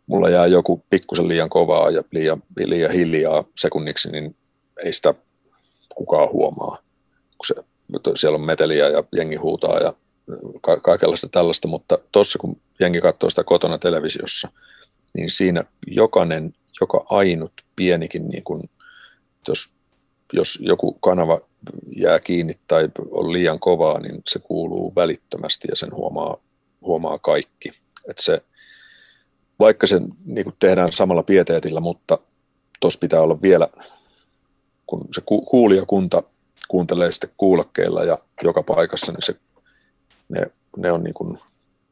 mulla 0.07 0.29
jää 0.29 0.47
joku 0.47 0.83
pikkusen 0.91 1.29
liian 1.29 1.51
kovaa 1.51 1.91
ja 1.91 2.03
liian, 2.11 2.43
liian 2.57 2.93
hiljaa 2.93 3.45
sekunniksi, 3.57 4.13
niin 4.13 4.37
ei 4.85 4.93
sitä 4.93 5.15
kukaan 5.95 6.33
huomaa, 6.33 6.79
kun 7.39 7.47
se, 7.47 7.55
siellä 8.17 8.37
on 8.37 8.47
meteliä 8.47 8.89
ja 8.89 9.05
jengi 9.13 9.37
huutaa 9.37 9.79
ja 9.79 9.93
ka- 10.61 10.81
kaikenlaista 10.81 11.29
tällaista, 11.29 11.69
mutta 11.69 11.99
tuossa 12.13 12.39
kun 12.39 12.61
jengi 12.81 13.01
katsoo 13.01 13.31
sitä 13.31 13.45
kotona 13.45 13.79
televisiossa, 13.79 14.49
niin 15.15 15.31
siinä 15.31 15.65
jokainen, 15.87 16.55
joka 16.81 17.05
ainut 17.11 17.53
pienikin, 17.77 18.29
niin 18.29 18.45
kuin, 18.45 18.71
jos, 19.49 19.69
jos 20.33 20.59
joku 20.63 20.93
kanava 20.93 21.41
jää 21.97 22.21
kiinni 22.21 22.55
tai 22.69 22.89
on 23.11 23.33
liian 23.33 23.61
kovaa, 23.61 24.01
niin 24.01 24.23
se 24.29 24.39
kuuluu 24.39 24.93
välittömästi 24.97 25.69
ja 25.71 25.77
sen 25.77 25.95
huomaa, 25.95 26.37
huomaa 26.81 27.19
kaikki. 27.19 27.69
Että 28.09 28.23
se, 28.23 28.43
vaikka 29.59 29.87
se 29.87 30.01
niin 30.25 30.53
tehdään 30.59 30.93
samalla 30.93 31.23
pieteetillä, 31.23 31.81
mutta 31.81 32.19
tuossa 32.81 32.99
pitää 32.99 33.21
olla 33.21 33.43
vielä, 33.43 33.69
kun 34.87 35.09
se 35.15 35.23
ku, 35.27 35.43
kuulijakunta 35.43 36.23
kuuntelee 36.69 37.13
sitten 37.13 37.31
kuulokkeilla 37.37 38.05
ja 38.05 38.19
joka 38.43 38.63
paikassa, 38.63 39.13
niin 39.13 39.23
se, 39.23 39.35
ne, 40.29 40.47
ne 40.77 40.93
on 40.93 41.05
niin 41.05 41.15
kuin 41.15 41.39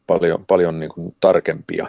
paljon, 0.07 0.45
paljon 0.47 0.81
niin 0.81 0.91
kuin 0.91 1.17
tarkempia. 1.21 1.89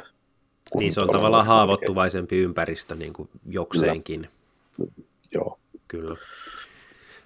Niin 0.75 0.93
se 0.93 1.01
on 1.01 1.07
tavallaan 1.07 1.45
haavoittuvaisempi 1.45 2.37
ympäristö 2.37 2.95
niin 2.95 3.13
kuin 3.13 3.29
jokseenkin. 3.45 4.29
Kyllä. 4.75 4.91
Joo. 5.33 5.59
Kyllä. 5.87 6.15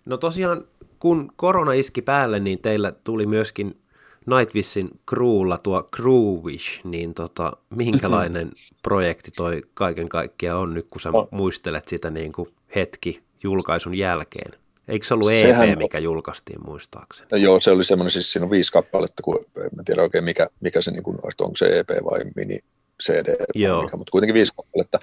No 0.05 0.17
tosiaan, 0.17 0.65
kun 0.99 1.31
korona 1.35 1.73
iski 1.73 2.01
päälle, 2.01 2.39
niin 2.39 2.59
teillä 2.59 2.91
tuli 2.91 3.25
myöskin 3.25 3.77
Nightwishin 4.25 4.89
crewlla 5.09 5.57
tuo 5.57 5.89
Crewwish, 5.95 6.81
niin 6.83 7.13
tota, 7.13 7.51
minkälainen 7.69 8.47
mm-hmm. 8.47 8.77
projekti 8.83 9.31
toi 9.31 9.63
kaiken 9.73 10.09
kaikkiaan 10.09 10.59
on 10.59 10.73
nyt, 10.73 10.87
kun 10.89 11.01
sä 11.01 11.11
no. 11.11 11.27
muistelet 11.31 11.87
sitä 11.87 12.09
niin 12.09 12.31
kuin 12.31 12.49
hetki 12.75 13.21
julkaisun 13.43 13.95
jälkeen? 13.95 14.51
Eikö 14.87 15.05
se 15.05 15.13
ollut 15.13 15.31
EP, 15.31 15.39
Sehän... 15.39 15.77
mikä 15.77 15.99
julkaistiin 15.99 16.59
muistaakseni? 16.65 17.27
No 17.31 17.37
joo, 17.37 17.61
se 17.61 17.71
oli 17.71 17.83
semmoinen, 17.83 18.11
siis 18.11 18.33
siinä 18.33 18.45
on 18.45 18.51
viisi 18.51 18.71
kappaletta, 18.71 19.23
kun 19.23 19.45
en 19.55 19.85
tiedä 19.85 20.01
oikein 20.01 20.23
mikä, 20.23 20.47
mikä 20.61 20.81
se, 20.81 20.91
niin 20.91 21.03
kuin, 21.03 21.17
onko 21.41 21.55
se 21.55 21.79
EP 21.79 21.89
vai 21.89 22.21
mini 22.35 22.59
CD, 23.03 23.45
joo. 23.55 23.83
Mikä, 23.83 23.97
mutta 23.97 24.11
kuitenkin 24.11 24.33
viisi 24.33 24.53
kappaletta. 24.57 24.99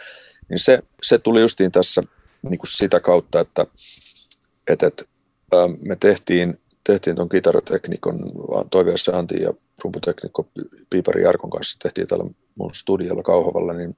Niin 0.49 0.59
se, 0.59 0.83
se 1.03 1.19
tuli 1.19 1.41
justiin 1.41 1.73
tässä 1.73 2.03
niin 2.43 2.59
kuin 2.59 2.69
sitä 2.71 3.01
kautta, 3.01 3.41
että, 3.41 3.67
että, 4.73 4.87
että 4.87 5.05
me 5.81 5.97
tehtiin, 5.97 6.61
tehtiin 6.85 7.17
tuon 7.17 7.29
kitarateknikon 7.29 8.33
Toiveessa 8.71 9.19
Antti 9.19 9.43
ja 9.43 9.55
rumputeknikko 9.85 10.49
Piipari 10.91 11.23
Jarkon 11.23 11.51
kanssa 11.51 11.79
tehtiin 11.79 12.07
täällä 12.07 12.31
mun 12.59 12.75
studiolla 12.75 13.23
Kauhavalla, 13.23 13.73
niin 13.73 13.97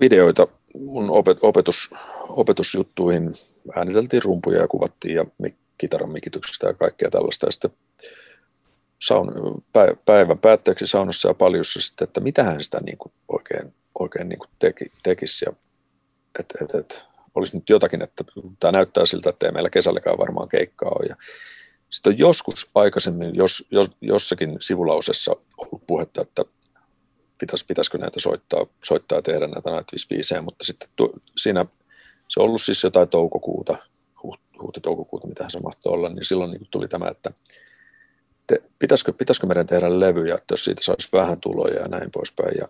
videoita 0.00 0.48
mun 0.74 1.10
opet, 1.10 1.38
opetus, 1.42 1.90
opetusjuttuihin 2.28 3.38
ääniteltiin 3.76 4.22
rumpuja 4.22 4.60
ja 4.60 4.68
kuvattiin 4.68 5.14
ja 5.14 5.24
kitaran 5.78 6.10
mikityksestä 6.10 6.66
ja 6.66 6.74
kaikkea 6.74 7.10
tällaista. 7.10 7.46
Ja 7.46 7.50
sitten 7.50 7.70
saun, 8.98 9.32
päivän 10.04 10.38
päätteeksi 10.38 10.86
saunassa 10.86 11.28
ja 11.28 11.34
paljussa 11.34 11.80
sitten, 11.80 12.04
että 12.04 12.20
mitähän 12.20 12.62
sitä 12.62 12.80
niin 12.80 12.98
kuin 12.98 13.12
oikein, 13.28 13.74
oikein 13.98 14.28
niin 14.28 14.38
kuin 14.38 14.50
teki, 14.58 14.84
tekisi. 15.02 15.44
Ja, 15.44 15.52
et, 16.38 16.54
et, 16.62 16.74
et, 16.74 17.02
olisi 17.36 17.56
nyt 17.56 17.68
jotakin, 17.68 18.02
että 18.02 18.24
tämä 18.60 18.72
näyttää 18.72 19.06
siltä, 19.06 19.30
että 19.30 19.46
ei 19.46 19.52
meillä 19.52 19.70
kesälläkään 19.70 20.18
varmaan 20.18 20.48
keikkaa 20.48 20.92
ole. 21.00 21.16
Sitten 21.90 22.12
on 22.12 22.18
joskus 22.18 22.70
aikaisemmin 22.74 23.34
jos, 23.34 23.66
jos, 23.70 23.90
jossakin 24.00 24.56
sivulausessa 24.60 25.36
ollut 25.58 25.86
puhetta, 25.86 26.22
että 26.22 26.44
pitäis, 27.38 27.64
pitäisikö 27.64 27.98
näitä 27.98 28.20
soittaa, 28.20 28.66
soittaa 28.84 29.18
ja 29.18 29.22
tehdä 29.22 29.46
näitä 29.46 29.70
Nightwish-biisejä, 29.70 30.42
mutta 30.42 30.64
sitten 30.64 30.88
tu, 30.96 31.12
siinä 31.36 31.66
se 32.28 32.40
on 32.40 32.46
ollut 32.46 32.62
siis 32.62 32.84
jotain 32.84 33.08
toukokuuta, 33.08 33.78
huhti-toukokuuta, 34.62 35.28
mitä 35.28 35.44
se 35.48 35.60
mahtoi 35.60 35.92
olla, 35.92 36.08
niin 36.08 36.24
silloin 36.24 36.50
niin 36.50 36.68
tuli 36.70 36.88
tämä, 36.88 37.08
että 37.08 37.30
te, 38.46 38.62
pitäisikö, 38.78 39.12
pitäisikö 39.12 39.46
meidän 39.46 39.66
tehdä 39.66 40.00
levyjä, 40.00 40.34
että 40.34 40.52
jos 40.52 40.64
siitä 40.64 40.84
saisi 40.84 41.08
vähän 41.12 41.40
tuloja 41.40 41.80
ja 41.80 41.88
näin 41.88 42.10
poispäin. 42.10 42.54
Ja 42.58 42.68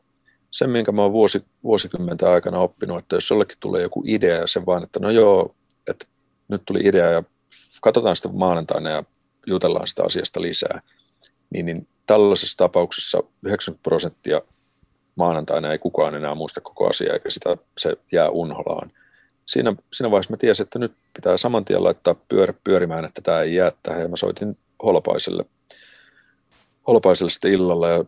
sen, 0.51 0.71
minkä 0.71 0.93
mä 0.93 1.03
oon 1.03 1.13
vuosi, 1.13 1.45
vuosikymmenten 1.63 2.29
aikana 2.29 2.59
oppinut, 2.59 2.99
että 2.99 3.17
jos 3.17 3.31
jollekin 3.31 3.59
tulee 3.61 3.83
joku 3.83 4.03
idea 4.07 4.37
ja 4.37 4.47
se 4.47 4.67
vaan, 4.67 4.83
että 4.83 5.01
no 5.01 5.11
joo, 5.11 5.51
että 5.91 6.07
nyt 6.49 6.63
tuli 6.65 6.81
idea 6.85 7.11
ja 7.11 7.23
katsotaan 7.81 8.17
sitä 8.17 8.29
maanantaina 8.29 8.91
ja 8.91 9.05
jutellaan 9.47 9.87
sitä 9.87 10.03
asiasta 10.03 10.43
lisää, 10.43 10.83
niin, 11.51 11.67
niin 11.67 11.89
tällaisessa 12.07 12.57
tapauksessa 12.57 13.23
90 13.43 13.83
prosenttia 13.83 14.41
maanantaina 15.17 15.73
ei 15.73 15.79
kukaan 15.79 16.15
enää 16.15 16.35
muista 16.35 16.61
koko 16.61 16.89
asiaa, 16.89 17.15
eikä 17.15 17.31
sitä, 17.31 17.57
se 17.79 17.97
jää 18.13 18.31
unholaan. 18.31 18.93
Siinä, 19.47 19.75
siinä 19.93 20.11
vaiheessa 20.11 20.33
mä 20.33 20.37
tiesin, 20.37 20.65
että 20.65 20.79
nyt 20.79 20.93
pitää 21.15 21.37
saman 21.37 21.65
tien 21.65 21.85
laittaa 21.85 22.15
pyörä 22.29 22.55
pyörimään, 22.65 23.05
että 23.05 23.23
tämä 23.23 23.41
ei 23.41 23.55
jää 23.55 23.73
tähän. 23.83 24.03
Ja 24.03 24.09
mä 24.09 24.17
soitin 24.17 24.59
Holopaiselle, 24.83 25.45
Holopaiselle 26.87 27.31
sitten 27.31 27.53
illalla 27.53 27.89
ja 27.89 28.05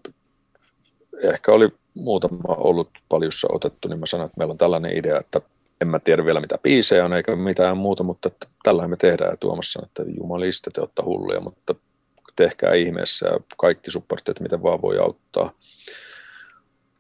ehkä 1.22 1.52
oli 1.52 1.68
muutama 1.94 2.54
ollut 2.54 2.90
paljussa 3.08 3.48
otettu, 3.52 3.88
niin 3.88 4.00
mä 4.00 4.06
sanoin, 4.06 4.26
että 4.26 4.38
meillä 4.38 4.52
on 4.52 4.58
tällainen 4.58 4.98
idea, 4.98 5.20
että 5.20 5.40
en 5.80 5.88
mä 5.88 5.98
tiedä 5.98 6.24
vielä 6.24 6.40
mitä 6.40 6.58
biisejä 6.58 7.04
on 7.04 7.12
eikä 7.12 7.36
mitään 7.36 7.76
muuta, 7.76 8.02
mutta 8.02 8.28
että 8.28 8.46
tällä 8.62 8.88
me 8.88 8.96
tehdään. 8.96 9.30
Ja 9.30 9.36
Tuomas 9.36 9.72
sanoi, 9.72 9.86
että 9.86 10.02
jumalista 10.20 10.70
te 10.70 10.80
ottaa 10.80 11.04
hulluja, 11.04 11.40
mutta 11.40 11.74
tehkää 12.36 12.74
ihmeessä 12.74 13.26
ja 13.26 13.40
kaikki 13.56 13.90
supportit, 13.90 14.40
miten 14.40 14.62
vaan 14.62 14.82
voi 14.82 14.98
auttaa 14.98 15.52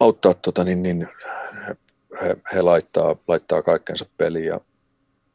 auttaa 0.00 0.34
tota, 0.34 0.64
niin, 0.64 0.82
niin, 0.82 1.08
he, 2.22 2.36
he, 2.54 2.62
laittaa, 2.62 3.16
laittaa 3.28 3.62
kaikkensa 3.62 4.06
peliin 4.16 4.46
ja 4.46 4.60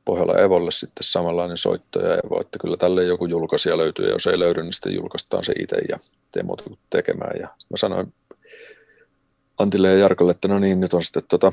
Pohjola 0.05 0.39
Evolle 0.39 0.71
sitten 0.71 1.03
samanlainen 1.03 1.57
soitto 1.57 1.99
ja 1.99 2.17
Evo, 2.25 2.41
että 2.41 2.59
kyllä 2.59 2.77
tälle 2.77 3.03
joku 3.03 3.25
julkaisija 3.25 3.77
löytyy 3.77 4.05
ja 4.05 4.11
jos 4.11 4.27
ei 4.27 4.39
löydy, 4.39 4.63
niin 4.63 4.73
sitten 4.73 4.95
julkaistaan 4.95 5.43
se 5.43 5.53
itse 5.59 5.77
ja 5.89 5.99
tee 6.31 6.43
muuta 6.43 6.63
kuin 6.63 6.79
tekemään. 6.89 7.39
Ja 7.39 7.47
mä 7.47 7.77
sanoin 7.77 8.13
Antille 9.57 9.89
ja 9.89 9.97
Jarkolle, 9.97 10.31
että 10.31 10.47
no 10.47 10.59
niin, 10.59 10.79
nyt 10.79 10.93
on 10.93 11.03
sitten 11.03 11.23
tota, 11.29 11.51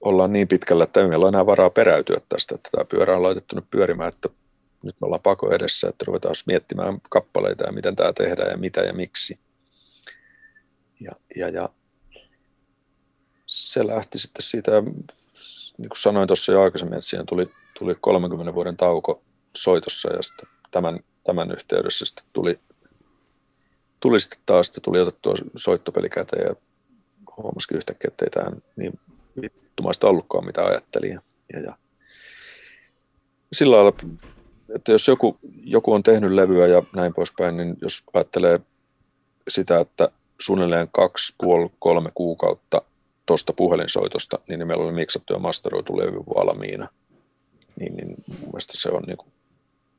ollaan 0.00 0.32
niin 0.32 0.48
pitkällä, 0.48 0.84
että 0.84 1.00
ei 1.00 1.08
meillä 1.08 1.22
ole 1.22 1.28
enää 1.28 1.46
varaa 1.46 1.70
peräytyä 1.70 2.20
tästä, 2.28 2.54
että 2.54 2.70
tämä 2.72 2.84
pyörä 2.84 3.16
on 3.16 3.22
laitettu 3.22 3.56
nyt 3.56 3.70
pyörimään, 3.70 4.08
että 4.08 4.28
nyt 4.82 4.96
me 5.00 5.04
ollaan 5.04 5.22
pako 5.22 5.54
edessä, 5.54 5.88
että 5.88 6.04
ruvetaan 6.08 6.34
miettimään 6.46 6.98
kappaleita 7.10 7.64
ja 7.64 7.72
miten 7.72 7.96
tämä 7.96 8.12
tehdään 8.12 8.50
ja 8.50 8.56
mitä 8.56 8.80
ja 8.80 8.92
miksi. 8.92 9.38
Ja, 11.00 11.12
ja, 11.36 11.48
ja 11.48 11.68
se 13.46 13.86
lähti 13.86 14.18
sitten 14.18 14.42
siitä, 14.42 14.70
niin 15.78 15.88
kuin 15.88 15.98
sanoin 15.98 16.26
tuossa 16.26 16.52
jo 16.52 16.62
aikaisemmin, 16.62 16.98
että 16.98 17.08
siinä 17.08 17.24
tuli, 17.28 17.50
tuli 17.78 17.94
30 18.00 18.54
vuoden 18.54 18.76
tauko 18.76 19.22
soitossa 19.56 20.12
ja 20.12 20.22
sitten 20.22 20.48
tämän, 20.70 21.00
tämän 21.24 21.50
yhteydessä 21.52 22.04
sitten 22.04 22.24
tuli, 22.32 22.60
tuli 24.00 24.20
sitten 24.20 24.38
taas, 24.46 24.66
sitten 24.66 24.82
tuli 24.82 25.00
otettua 25.00 25.34
soittopeli 25.56 26.08
käteen 26.08 26.46
ja 26.48 26.54
huomasikin 27.36 27.76
yhtäkkiä, 27.76 28.08
että 28.08 28.24
ei 28.24 28.30
tähän 28.30 28.62
niin 28.76 29.00
vittumaista 29.42 30.06
ollutkaan, 30.06 30.46
mitä 30.46 30.64
ajattelin. 30.64 31.10
Ja, 31.10 31.20
ja, 31.52 31.60
ja. 31.60 31.76
Sillä 33.52 33.76
lailla, 33.76 33.92
että 34.74 34.92
jos 34.92 35.08
joku, 35.08 35.38
joku 35.64 35.92
on 35.92 36.02
tehnyt 36.02 36.30
levyä 36.30 36.66
ja 36.66 36.82
näin 36.96 37.14
poispäin, 37.14 37.56
niin 37.56 37.76
jos 37.82 38.02
ajattelee 38.14 38.60
sitä, 39.48 39.80
että 39.80 40.08
suunnilleen 40.40 40.88
kaksi, 40.92 41.34
puoli, 41.40 41.70
kolme 41.78 42.10
kuukautta 42.14 42.82
tuosta 43.26 43.52
puhelinsoitosta, 43.52 44.38
niin 44.48 44.66
meillä 44.66 44.84
oli 44.84 44.92
miksattu 44.92 45.32
ja 45.32 45.38
masteroitu 45.38 45.98
levy 45.98 46.18
valmiina. 46.18 46.88
Niin, 47.80 47.96
niin 47.96 48.14
mun 48.28 48.48
mielestä 48.48 48.72
se 48.76 48.90
on, 48.90 49.02
niin 49.02 49.16
kuin, 49.16 49.32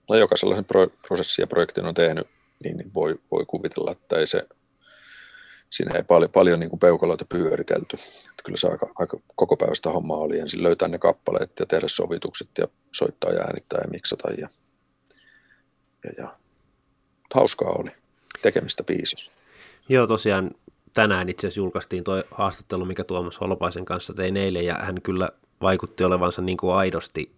no 0.10 0.16
joka 0.16 0.38
sellaisen 0.38 0.66
pro, 0.66 0.88
prosessin 1.08 1.44
ja 1.44 1.48
projektin 1.48 1.86
on 1.86 1.94
tehnyt, 1.94 2.28
niin, 2.64 2.92
voi, 2.94 3.20
voi 3.32 3.46
kuvitella, 3.46 3.92
että 3.92 4.18
ei 4.18 4.28
se, 4.28 4.48
siinä 5.70 5.96
ei 5.96 6.04
paljon, 6.04 6.32
paljon 6.32 6.60
niin 6.60 6.70
kuin 6.70 6.80
peukaloita 6.80 7.26
pyöritelty. 7.26 7.98
Että 8.20 8.44
kyllä 8.44 8.58
se 8.58 8.68
aika, 8.68 8.92
aika 8.96 9.20
koko 9.36 9.58
päivästä 9.58 9.90
hommaa 9.90 10.18
oli 10.18 10.40
ensin 10.40 10.64
löytää 10.64 10.88
ne 10.88 10.98
kappaleet 10.98 11.52
ja 11.60 11.66
tehdä 11.66 11.88
sovitukset 11.88 12.50
ja 12.58 12.68
soittaa 12.92 13.32
ja 13.32 13.42
äänittää 13.42 13.80
ja 13.84 13.90
miksata. 13.90 14.32
Ja, 14.32 14.50
ja, 16.04 16.12
ja. 16.18 16.36
Hauskaa 17.34 17.70
oli 17.70 17.92
tekemistä 18.42 18.84
biisissä. 18.84 19.32
Joo, 19.90 20.08
tosiaan 20.08 20.52
tänään 20.94 21.30
itse 21.30 21.48
asiassa 21.48 21.60
julkaistiin 21.60 22.04
tuo 22.04 22.24
haastattelu, 22.32 22.86
mikä 22.86 23.04
Tuomas 23.04 23.42
Holopaisen 23.42 23.86
kanssa 23.86 24.14
tein 24.14 24.38
eilen, 24.38 24.66
ja 24.66 24.74
hän 24.74 25.02
kyllä 25.02 25.30
vaikutti 25.62 26.04
olevansa 26.04 26.42
niin 26.42 26.58
kuin 26.58 26.76
aidosti 26.76 27.32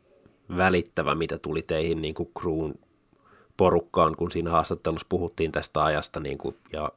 välittävä, 0.57 1.15
mitä 1.15 1.37
tuli 1.37 1.61
teihin 1.61 2.01
niin 2.01 2.13
kuin 2.13 2.29
crewn 2.39 2.73
porukkaan, 3.61 4.15
kun 4.15 4.31
siinä 4.31 4.51
haastattelussa 4.51 5.07
puhuttiin 5.09 5.51
tästä 5.51 5.83
ajasta, 5.83 6.19
niin 6.19 6.37
kuin, 6.37 6.55
ja 6.73 6.91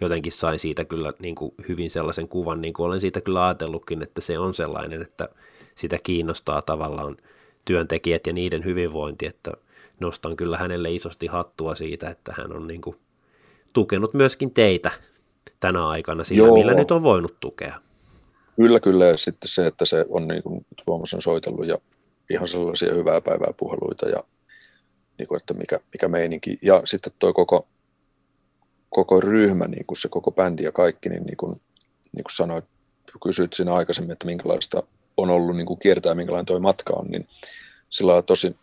jotenkin 0.00 0.32
sain 0.32 0.58
siitä 0.58 0.84
kyllä 0.84 1.12
niin 1.18 1.34
kuin 1.34 1.54
hyvin 1.68 1.90
sellaisen 1.90 2.28
kuvan, 2.28 2.60
niin 2.60 2.74
kuin 2.74 2.86
olen 2.86 3.00
siitä 3.00 3.20
kyllä 3.20 3.46
ajatellutkin, 3.46 4.02
että 4.02 4.20
se 4.20 4.38
on 4.38 4.54
sellainen, 4.54 5.02
että 5.02 5.28
sitä 5.74 5.98
kiinnostaa 6.02 6.62
tavallaan 6.62 7.16
työntekijät 7.64 8.26
ja 8.26 8.32
niiden 8.32 8.64
hyvinvointi, 8.64 9.26
että 9.26 9.52
nostan 10.00 10.36
kyllä 10.36 10.58
hänelle 10.58 10.90
isosti 10.90 11.26
hattua 11.26 11.74
siitä, 11.74 12.10
että 12.10 12.34
hän 12.36 12.56
on 12.56 12.66
niin 12.66 12.80
kuin 12.80 12.96
tukenut 13.72 14.14
myöskin 14.14 14.50
teitä 14.50 14.90
tänä 15.60 15.88
aikana 15.88 16.24
sillä, 16.24 16.46
Joo. 16.46 16.54
millä 16.54 16.74
nyt 16.74 16.90
on 16.90 17.02
voinut 17.02 17.36
tukea. 17.40 17.80
Kyllä, 18.56 18.80
kyllä. 18.80 19.06
Ja 19.06 19.16
sitten 19.16 19.48
se, 19.48 19.66
että 19.66 19.84
se 19.84 20.04
on 20.08 20.28
niin 20.28 20.42
kuin 20.42 20.66
Tuomas 20.84 21.14
on 21.14 21.22
soitellut 21.22 21.66
ja 21.66 21.78
ihan 22.30 22.48
sellaisia 22.48 22.94
hyvää 22.94 23.20
päivää 23.20 23.52
puheluita 23.56 24.08
ja 24.08 24.22
niin 25.18 25.28
kuin, 25.28 25.36
että 25.36 25.54
mikä, 25.54 25.80
mikä 25.92 26.08
meininki. 26.08 26.58
Ja 26.62 26.82
sitten 26.84 27.12
tuo 27.18 27.32
koko, 27.32 27.66
koko 28.90 29.20
ryhmä, 29.20 29.64
niin 29.68 29.86
kuin 29.86 29.98
se 29.98 30.08
koko 30.08 30.30
bändi 30.30 30.62
ja 30.62 30.72
kaikki, 30.72 31.08
niin, 31.08 31.22
niin 31.22 31.36
kuin, 31.36 31.60
niin 32.12 32.24
kuin 32.24 32.34
sanoit, 32.36 32.64
kysyit 33.22 33.52
siinä 33.52 33.74
aikaisemmin, 33.74 34.12
että 34.12 34.26
minkälaista 34.26 34.82
on 35.16 35.30
ollut 35.30 35.56
niin 35.56 35.66
kuin 35.66 35.78
kiertää, 35.78 36.14
minkälainen 36.14 36.46
tuo 36.46 36.60
matka 36.60 36.94
on, 36.96 37.06
niin 37.06 37.28
sillä 37.90 38.14
on 38.14 38.24
tosi, 38.24 38.56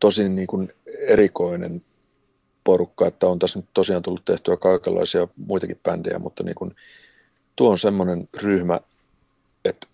tosi 0.00 0.28
niin 0.28 0.46
kuin 0.46 0.68
erikoinen 1.08 1.82
porukka, 2.64 3.06
että 3.06 3.26
on 3.26 3.38
tässä 3.38 3.58
nyt 3.58 3.68
tosiaan 3.74 4.02
tullut 4.02 4.24
tehtyä 4.24 4.56
kaikenlaisia 4.56 5.28
muitakin 5.36 5.80
bändejä, 5.82 6.18
mutta 6.18 6.44
niin 6.44 6.54
kuin, 6.54 6.76
tuo 7.56 7.70
on 7.70 7.78
semmoinen 7.78 8.28
ryhmä, 8.42 8.80
että 9.64 9.86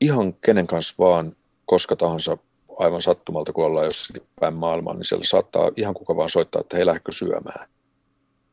ihan 0.00 0.34
kenen 0.34 0.66
kanssa 0.66 0.94
vaan 0.98 1.36
koska 1.66 1.96
tahansa 1.96 2.38
aivan 2.78 3.02
sattumalta, 3.02 3.52
kun 3.52 3.64
ollaan 3.64 3.84
jossakin 3.84 4.22
päin 4.40 4.54
maailmaa, 4.54 4.94
niin 4.94 5.04
siellä 5.04 5.24
saattaa 5.24 5.70
ihan 5.76 5.94
kuka 5.94 6.16
vaan 6.16 6.30
soittaa, 6.30 6.60
että 6.60 6.76
hei, 6.76 6.86
lähdekö 6.86 7.12
syömään. 7.12 7.68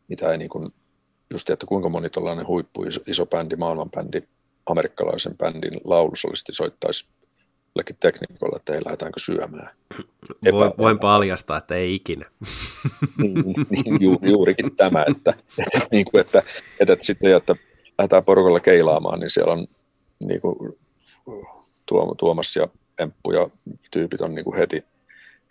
Mitä 0.08 0.32
ei 0.32 0.38
niin 0.38 0.50
kuin, 0.50 0.74
just 1.34 1.50
että 1.50 1.66
kuinka 1.66 1.90
moni 1.90 2.10
tällainen 2.10 2.48
huippu 2.48 2.84
iso, 2.84 3.02
iso 3.08 3.26
bändi, 3.26 3.56
maailmanbändi, 3.56 4.22
amerikkalaisen 4.66 5.38
bändin 5.38 5.82
laulusolisti 5.84 6.54
soittaisi 6.54 7.10
jollekin 7.76 7.98
tekniikolla, 8.00 8.58
että 8.58 8.74
hei, 8.74 8.86
lähdetäänkö 8.86 9.20
syömään. 9.20 9.70
Voin, 10.52 10.72
voin 10.78 11.00
paljastaa, 11.00 11.58
että 11.58 11.76
ei 11.76 11.96
ikinä. 11.96 12.26
niin, 13.22 13.44
niin, 13.70 13.98
ju, 14.00 14.18
juurikin 14.22 14.76
tämä, 14.76 15.06
että, 15.08 15.34
niin 15.92 16.06
kuin, 16.06 16.22
että, 16.22 16.40
että, 16.80 16.94
että 16.94 17.06
sitten, 17.06 17.36
että 17.36 17.56
lähdetään 17.98 18.24
porukalla 18.24 18.60
keilaamaan, 18.60 19.20
niin 19.20 19.30
siellä 19.30 19.54
on 19.54 19.68
niin 20.20 20.42
kuin, 20.42 20.56
Tuomas 22.18 22.56
ja 22.56 22.68
Emppu 23.00 23.32
ja 23.32 23.50
tyypit 23.92 24.22
on 24.22 24.36
niin 24.36 24.46
kuin 24.46 24.58
heti, 24.58 24.86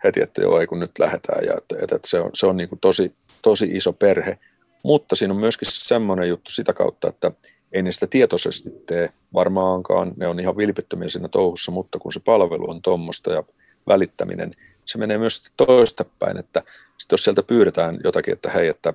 heti, 0.03 0.21
että 0.21 0.41
joo, 0.41 0.59
ei 0.59 0.67
kun 0.67 0.79
nyt 0.79 0.99
lähdetään. 0.99 1.45
Ja 1.45 1.53
että, 1.57 1.75
että, 1.81 1.99
se 2.07 2.19
on, 2.19 2.29
se 2.33 2.47
on 2.47 2.57
niin 2.57 2.69
kuin 2.69 2.79
tosi, 2.79 3.11
tosi 3.43 3.65
iso 3.65 3.93
perhe. 3.93 4.37
Mutta 4.83 5.15
siinä 5.15 5.33
on 5.33 5.39
myöskin 5.39 5.67
semmoinen 5.71 6.29
juttu 6.29 6.51
sitä 6.51 6.73
kautta, 6.73 7.07
että 7.07 7.31
ei 7.71 7.83
ne 7.83 7.91
sitä 7.91 8.07
tietoisesti 8.07 8.69
tee 8.85 9.09
varmaankaan. 9.33 10.13
Ne 10.17 10.27
on 10.27 10.39
ihan 10.39 10.57
vilpittömiä 10.57 11.09
siinä 11.09 11.27
touhussa, 11.27 11.71
mutta 11.71 11.99
kun 11.99 12.13
se 12.13 12.19
palvelu 12.19 12.69
on 12.69 12.81
tuommoista 12.81 13.31
ja 13.31 13.43
välittäminen, 13.87 14.51
se 14.85 14.97
menee 14.97 15.17
myös 15.17 15.51
toistepäin, 15.57 16.37
että 16.37 16.63
sitten 16.97 17.13
jos 17.13 17.23
sieltä 17.23 17.43
pyydetään 17.43 17.99
jotakin, 18.03 18.33
että 18.33 18.49
hei, 18.49 18.67
että, 18.67 18.93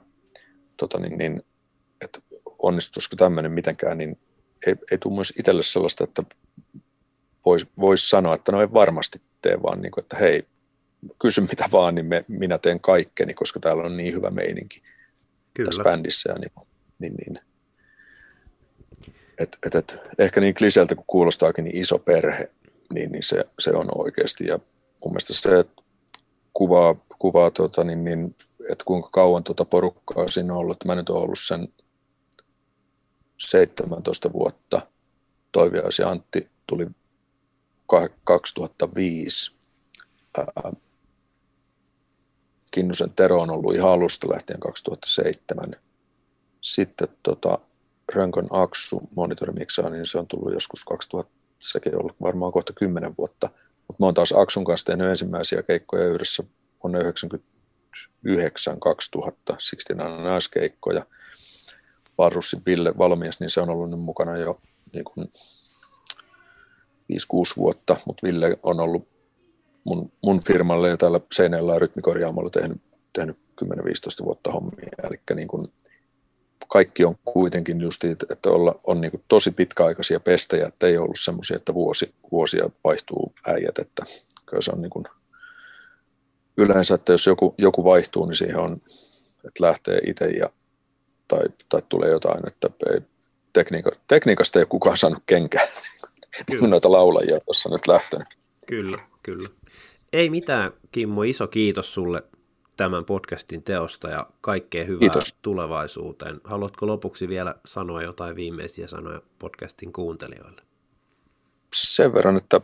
tota 0.76 0.98
niin, 0.98 1.18
niin, 1.18 1.42
että 2.00 2.20
onnistuisiko 2.58 3.16
tämmöinen 3.16 3.52
mitenkään, 3.52 3.98
niin 3.98 4.18
ei, 4.66 4.74
ei 4.90 4.98
tule 4.98 5.14
myös 5.14 5.32
itselle 5.38 5.62
sellaista, 5.62 6.04
että 6.04 6.22
voisi 7.46 7.68
vois 7.80 8.10
sanoa, 8.10 8.34
että 8.34 8.52
no 8.52 8.60
ei 8.60 8.72
varmasti 8.72 9.20
tee, 9.42 9.62
vaan 9.62 9.82
niin 9.82 9.92
kuin, 9.92 10.02
että 10.02 10.16
hei, 10.16 10.46
kysy 11.18 11.40
mitä 11.40 11.64
vaan, 11.72 11.94
niin 11.94 12.06
me, 12.06 12.24
minä 12.28 12.58
teen 12.58 12.80
kaikkeni, 12.80 13.34
koska 13.34 13.60
täällä 13.60 13.82
on 13.82 13.96
niin 13.96 14.14
hyvä 14.14 14.30
meininki 14.30 14.82
Kyllä. 15.54 15.68
tässä 15.68 15.82
bändissä. 15.82 16.32
Ja 16.32 16.38
niin, 16.38 16.52
niin, 16.98 17.14
niin. 17.14 17.40
Et, 19.38 19.58
et, 19.66 19.74
et, 19.74 19.96
ehkä 20.18 20.40
niin 20.40 20.54
kliseltä 20.54 20.94
kuin 20.94 21.04
kuulostaakin, 21.06 21.64
niin 21.64 21.76
iso 21.76 21.98
perhe, 21.98 22.50
niin, 22.94 23.12
niin 23.12 23.22
se, 23.22 23.44
se 23.58 23.70
on 23.70 23.88
oikeasti. 23.94 24.46
Ja 24.46 24.58
mun 25.04 25.12
mielestä 25.12 25.32
se 25.34 25.64
kuvaa, 26.52 26.96
kuvaa 27.18 27.50
tota, 27.50 27.84
niin, 27.84 28.04
niin, 28.04 28.36
että 28.70 28.84
kuinka 28.84 29.08
kauan 29.12 29.44
tuota 29.44 29.64
porukkaa 29.64 30.28
siinä 30.28 30.52
on 30.52 30.58
ollut. 30.58 30.84
Mä 30.84 30.94
nyt 30.94 31.10
olen 31.10 31.22
ollut 31.22 31.38
sen 31.38 31.68
17 33.38 34.32
vuotta. 34.32 34.80
Toiviais 35.52 35.98
ja 35.98 36.08
Antti 36.08 36.48
tuli 36.66 36.86
2005. 38.24 39.52
Ää, 40.38 40.72
Kinnusen 42.70 43.12
Tero 43.16 43.40
on 43.40 43.50
ollut 43.50 43.74
ihan 43.74 43.90
alusta 43.90 44.32
lähtien 44.32 44.60
2007. 44.60 45.70
Sitten 46.60 47.08
tota, 47.22 47.58
Rönkön 48.14 48.46
Aksu 48.50 49.08
monitorimiksaan, 49.16 49.92
niin 49.92 50.06
se 50.06 50.18
on 50.18 50.26
tullut 50.26 50.52
joskus 50.52 50.84
2000, 50.84 51.32
sekin 51.58 51.94
on 51.94 52.00
ollut 52.00 52.20
varmaan 52.22 52.52
kohta 52.52 52.72
10 52.72 53.14
vuotta. 53.18 53.50
Mutta 53.88 54.02
mä 54.02 54.06
oon 54.06 54.14
taas 54.14 54.34
Aksun 54.36 54.64
kanssa 54.64 54.86
tehnyt 54.86 55.06
ensimmäisiä 55.06 55.62
keikkoja 55.62 56.08
yhdessä 56.08 56.42
vuonna 56.82 56.98
1999 56.98 58.80
2000, 58.80 59.52
69 59.52 60.24
naiskeikkoja. 60.24 61.06
Varussin 62.18 62.60
Ville 62.66 62.98
Valmies, 62.98 63.40
niin 63.40 63.50
se 63.50 63.60
on 63.60 63.70
ollut 63.70 63.90
nyt 63.90 64.00
mukana 64.00 64.36
jo 64.36 64.60
niin 64.92 65.04
kuin 65.04 65.28
5-6 67.10 67.12
vuotta, 67.56 67.96
mutta 68.06 68.26
Ville 68.26 68.58
on 68.62 68.80
ollut 68.80 69.08
mun, 69.86 70.12
mun 70.22 70.40
firmalle 70.40 70.88
ja 70.88 70.96
täällä 70.96 71.20
Seinällä 71.32 71.78
rytmikorjaamolla 71.78 72.50
tehnyt, 72.50 72.82
tehnyt 73.12 73.36
10-15 73.64 74.24
vuotta 74.24 74.52
hommia. 74.52 74.88
Eli 75.02 75.20
niin 75.34 75.48
kuin 75.48 75.68
kaikki 76.68 77.04
on 77.04 77.14
kuitenkin 77.24 77.80
just, 77.80 78.04
että 78.04 78.50
olla, 78.50 78.80
on 78.84 79.00
niin 79.00 79.10
kuin 79.10 79.24
tosi 79.28 79.50
pitkäaikaisia 79.50 80.20
pestejä, 80.20 80.66
että 80.66 80.86
ei 80.86 80.98
ollut 80.98 81.20
semmoisia, 81.20 81.56
että 81.56 81.74
vuosi, 81.74 82.14
vuosia 82.32 82.70
vaihtuu 82.84 83.32
äijät, 83.46 83.78
että 83.78 84.04
kyllä 84.46 84.62
se 84.62 84.70
on 84.70 84.82
niin 84.82 84.90
kuin, 84.90 85.04
yleensä, 86.56 86.94
että 86.94 87.12
jos 87.12 87.26
joku, 87.26 87.54
joku 87.58 87.84
vaihtuu, 87.84 88.26
niin 88.26 88.36
siihen 88.36 88.58
on, 88.58 88.82
että 89.46 89.64
lähtee 89.64 89.98
itse 90.06 90.24
ja, 90.24 90.50
tai, 91.28 91.44
tai 91.68 91.82
tulee 91.88 92.10
jotain, 92.10 92.46
että 92.46 92.70
ei, 92.92 93.00
tekniika, 93.52 93.90
tekniikasta 94.08 94.58
ei 94.58 94.62
ole 94.62 94.66
kukaan 94.66 94.96
saanut 94.96 95.22
kenkää. 95.26 95.66
Kyllä. 96.50 96.68
Noita 96.68 96.92
laulajia 96.92 97.40
tuossa 97.40 97.68
nyt 97.68 97.86
lähtenyt. 97.86 98.28
Kyllä, 98.66 98.98
kyllä. 99.22 99.48
Ei 100.12 100.30
mitään, 100.30 100.72
Kimmo, 100.92 101.22
iso 101.22 101.48
kiitos 101.48 101.94
sulle 101.94 102.22
tämän 102.76 103.04
podcastin 103.04 103.62
teosta 103.62 104.08
ja 104.08 104.26
kaikkea 104.40 104.84
hyvää 104.84 104.98
Kiitos. 104.98 105.34
tulevaisuuteen. 105.42 106.40
Haluatko 106.44 106.86
lopuksi 106.86 107.28
vielä 107.28 107.54
sanoa 107.66 108.02
jotain 108.02 108.36
viimeisiä 108.36 108.86
sanoja 108.86 109.22
podcastin 109.38 109.92
kuuntelijoille? 109.92 110.62
Sen 111.74 112.14
verran, 112.14 112.36
että 112.36 112.60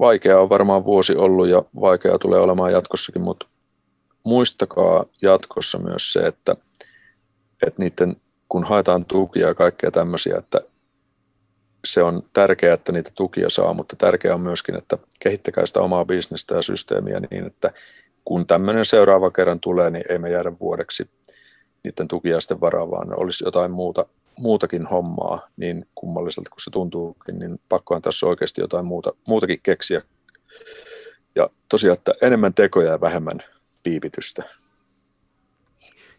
vaikea 0.00 0.40
on 0.40 0.48
varmaan 0.48 0.84
vuosi 0.84 1.16
ollut 1.16 1.48
ja 1.48 1.62
vaikea 1.80 2.18
tulee 2.18 2.40
olemaan 2.40 2.72
jatkossakin, 2.72 3.22
mutta 3.22 3.46
muistakaa 4.24 5.04
jatkossa 5.22 5.78
myös 5.78 6.12
se, 6.12 6.20
että, 6.20 6.56
että 7.66 7.82
niiden, 7.82 8.16
kun 8.48 8.64
haetaan 8.64 9.04
tukia 9.04 9.48
ja 9.48 9.54
kaikkea 9.54 9.90
tämmöisiä, 9.90 10.36
että 10.38 10.60
se 11.84 12.02
on 12.02 12.22
tärkeää, 12.32 12.74
että 12.74 12.92
niitä 12.92 13.10
tukia 13.14 13.48
saa, 13.48 13.74
mutta 13.74 13.96
tärkeää 13.96 14.34
on 14.34 14.40
myöskin, 14.40 14.76
että 14.76 14.98
kehittäkää 15.20 15.66
sitä 15.66 15.80
omaa 15.80 16.04
bisnestä 16.04 16.54
ja 16.54 16.62
systeemiä 16.62 17.18
niin, 17.30 17.46
että 17.46 17.72
kun 18.24 18.46
tämmöinen 18.46 18.84
seuraava 18.84 19.30
kerran 19.30 19.60
tulee, 19.60 19.90
niin 19.90 20.04
ei 20.08 20.18
me 20.18 20.30
jäädä 20.30 20.52
vuodeksi 20.60 21.10
niiden 21.84 22.08
tukiaisten 22.08 22.60
varaa, 22.60 22.90
vaan 22.90 23.20
olisi 23.20 23.44
jotain 23.44 23.70
muuta, 23.70 24.06
muutakin 24.38 24.86
hommaa, 24.86 25.48
niin 25.56 25.86
kummalliselta 25.94 26.50
kuin 26.50 26.60
se 26.60 26.70
tuntuukin, 26.70 27.38
niin 27.38 27.60
pakkohan 27.68 28.02
tässä 28.02 28.26
oikeasti 28.26 28.60
jotain 28.60 28.84
muuta, 28.84 29.12
muutakin 29.26 29.60
keksiä. 29.62 30.02
Ja 31.34 31.50
tosiaan, 31.68 31.98
että 31.98 32.14
enemmän 32.22 32.54
tekoja 32.54 32.90
ja 32.90 33.00
vähemmän 33.00 33.38
piipitystä. 33.82 34.42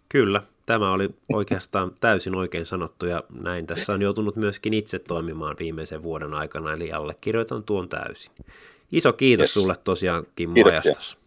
Kyllä, 0.10 0.44
tämä 0.66 0.92
oli 0.92 1.10
oikeastaan 1.34 1.92
täysin 2.00 2.36
oikein 2.36 2.66
sanottu 2.66 3.06
ja 3.06 3.24
näin 3.42 3.68
tässä 3.68 3.94
on 3.94 4.02
joutunut 4.02 4.36
myöskin 4.36 4.74
itse 4.74 5.00
toimimaan 5.00 5.56
viimeisen 5.60 6.04
vuoden 6.04 6.34
aikana, 6.34 6.74
eli 6.74 6.92
allekirjoitan 6.92 7.64
tuon 7.64 7.90
täysin. 7.90 8.32
Iso 8.92 9.14
kiitos 9.14 9.46
yes. 9.46 9.54
sulle 9.54 9.76
tosiaan 9.84 10.26
Kimmo 10.36 10.68
Ajastas. 10.68 11.18